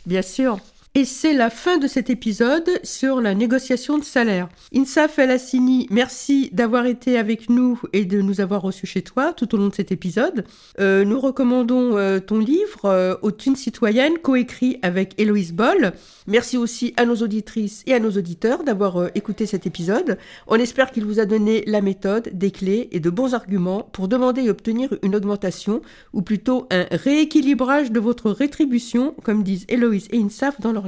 bien 0.06 0.22
sûr. 0.22 0.58
Et 0.98 1.04
c'est 1.04 1.34
la 1.34 1.50
fin 1.50 1.76
de 1.76 1.88
cet 1.88 2.08
épisode 2.08 2.70
sur 2.82 3.20
la 3.20 3.34
négociation 3.34 3.98
de 3.98 4.02
salaire. 4.02 4.48
Insaf 4.74 5.18
El 5.18 5.30
Hassini, 5.30 5.86
merci 5.90 6.48
d'avoir 6.54 6.86
été 6.86 7.18
avec 7.18 7.50
nous 7.50 7.78
et 7.92 8.06
de 8.06 8.22
nous 8.22 8.40
avoir 8.40 8.62
reçus 8.62 8.86
chez 8.86 9.02
toi 9.02 9.34
tout 9.34 9.54
au 9.54 9.58
long 9.58 9.68
de 9.68 9.74
cet 9.74 9.92
épisode. 9.92 10.46
Euh, 10.80 11.04
nous 11.04 11.20
recommandons 11.20 11.98
euh, 11.98 12.18
ton 12.18 12.38
livre 12.38 12.86
euh, 12.86 13.14
Aux 13.20 13.30
thunes 13.30 13.56
citoyennes, 13.56 14.16
coécrit 14.16 14.78
avec 14.80 15.12
Héloïse 15.18 15.52
Boll. 15.52 15.92
Merci 16.28 16.56
aussi 16.56 16.92
à 16.96 17.04
nos 17.04 17.14
auditrices 17.16 17.84
et 17.86 17.94
à 17.94 18.00
nos 18.00 18.10
auditeurs 18.10 18.64
d'avoir 18.64 18.96
euh, 18.96 19.08
écouté 19.14 19.46
cet 19.46 19.64
épisode. 19.64 20.18
On 20.48 20.56
espère 20.56 20.90
qu'il 20.90 21.04
vous 21.04 21.20
a 21.20 21.24
donné 21.24 21.62
la 21.66 21.80
méthode, 21.80 22.30
des 22.32 22.50
clés 22.50 22.88
et 22.90 22.98
de 22.98 23.10
bons 23.10 23.34
arguments 23.34 23.88
pour 23.92 24.08
demander 24.08 24.42
et 24.42 24.50
obtenir 24.50 24.92
une 25.02 25.14
augmentation, 25.14 25.82
ou 26.12 26.22
plutôt 26.22 26.66
un 26.70 26.86
rééquilibrage 26.90 27.92
de 27.92 28.00
votre 28.00 28.30
rétribution, 28.30 29.14
comme 29.22 29.44
disent 29.44 29.66
Héloïse 29.68 30.08
et 30.10 30.18
Insaf 30.18 30.60
dans 30.60 30.72
leur 30.72 30.85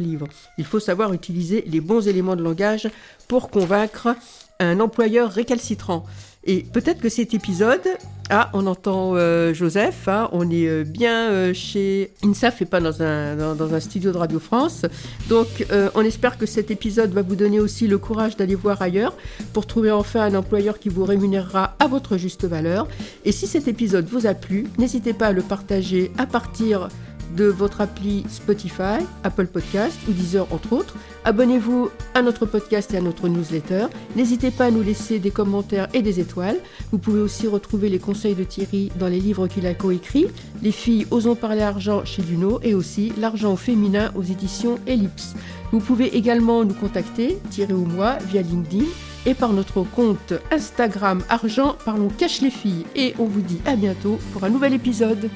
Il 0.59 0.65
faut 0.65 0.81
savoir 0.81 1.13
utiliser 1.13 1.65
les 1.67 1.81
bons 1.81 2.07
éléments 2.09 2.37
de 2.37 2.43
langage 2.43 2.89
pour 3.27 3.51
convaincre 3.51 4.15
un 4.61 4.81
employeur 4.81 5.31
récalcitrant. 5.31 6.05
Et 6.45 6.63
peut-être 6.63 7.01
que 7.01 7.09
cet 7.09 7.35
épisode, 7.35 7.83
ah, 8.31 8.49
on 8.55 8.67
entend 8.67 9.13
euh, 9.15 9.53
Joseph, 9.53 10.09
hein, 10.09 10.31
on 10.33 10.51
est 10.51 10.67
euh, 10.67 10.83
bien 10.83 11.31
euh, 11.31 11.53
chez 11.53 12.13
INSAF 12.25 12.63
et 12.63 12.65
pas 12.65 12.81
dans 12.81 13.03
un, 13.03 13.55
dans, 13.55 13.75
un 13.75 13.81
studio 13.81 14.13
de 14.13 14.17
Radio 14.17 14.39
France. 14.39 14.87
Donc, 15.29 15.67
on 15.95 16.03
espère 16.03 16.39
que 16.39 16.47
cet 16.47 16.71
épisode 16.71 17.13
va 17.13 17.23
vous 17.23 17.37
donner 17.37 17.61
aussi 17.61 17.87
le 17.87 17.99
courage 17.99 18.37
d'aller 18.37 18.55
voir 18.55 18.81
ailleurs 18.81 19.15
pour 19.53 19.67
trouver 19.67 19.91
enfin 19.91 20.23
un 20.23 20.35
employeur 20.35 20.79
qui 20.79 20.89
vous 20.89 21.05
rémunérera 21.05 21.75
à 21.79 21.87
votre 21.87 22.17
juste 22.17 22.47
valeur. 22.47 22.89
Et 23.25 23.33
si 23.33 23.47
cet 23.47 23.69
épisode 23.69 24.07
vous 24.09 24.27
a 24.27 24.35
plu, 24.35 24.69
n'hésitez 24.79 25.13
pas 25.13 25.27
à 25.27 25.33
le 25.33 25.43
partager 25.43 26.13
à 26.17 26.27
partir 26.27 26.89
de 27.37 27.45
votre 27.45 27.81
appli 27.81 28.25
Spotify, 28.29 29.05
Apple 29.25 29.47
Podcast 29.47 29.97
ou 30.09 30.13
Deezer 30.13 30.47
entre 30.53 30.73
autres. 30.73 30.95
Abonnez-vous 31.25 31.91
à 32.15 32.23
notre 32.23 32.47
podcast 32.47 32.93
et 32.95 32.97
à 32.97 33.01
notre 33.01 33.29
newsletter. 33.29 33.87
N'hésitez 34.17 34.51
pas 34.51 34.67
à 34.67 34.71
nous 34.71 34.83
laisser 34.83 35.19
des 35.19 35.31
commentaires 35.31 35.89
et 35.93 36.03
des 36.03 36.21
étoiles. 36.21 36.57
Vous 36.91 36.99
pouvez 36.99 37.21
aussi 37.21 37.47
retrouver 37.47 37.89
les 37.89 37.99
conseils 37.99 38.35
de 38.35 38.45
Thierry 38.45 38.91
dans 38.99 39.09
les 39.09 39.21
livres 39.21 39.47
qu'il 39.47 39.67
a 39.67 39.75
coécrits. 39.75 40.27
Les 40.63 40.73
filles 40.73 41.07
osons 41.11 41.35
parler 41.35 41.63
argent 41.63 42.05
chez 42.05 42.23
Duno 42.23 42.61
et 42.63 42.75
aussi 42.75 43.13
l'argent 43.19 43.53
au 43.53 43.57
féminin 43.57 44.11
aux 44.17 44.23
éditions 44.23 44.79
Ellipse. 44.87 45.35
Vous 45.71 45.81
pouvez 45.81 46.17
également 46.17 46.65
nous 46.65 46.75
contacter, 46.75 47.39
Thierry 47.51 47.75
ou 47.75 47.85
moi, 47.85 48.17
via 48.27 48.43
LinkedIn 48.43 48.87
et 49.27 49.35
par 49.35 49.53
notre 49.53 49.83
compte 49.83 50.33
Instagram 50.51 51.23
Argent 51.29 51.77
Parlons 51.85 52.09
Cache 52.09 52.41
les 52.41 52.51
filles. 52.51 52.87
Et 52.97 53.15
on 53.19 53.25
vous 53.25 53.43
dit 53.43 53.61
à 53.67 53.77
bientôt 53.77 54.19
pour 54.33 54.45
un 54.45 54.49
nouvel 54.49 54.73
épisode. 54.73 55.29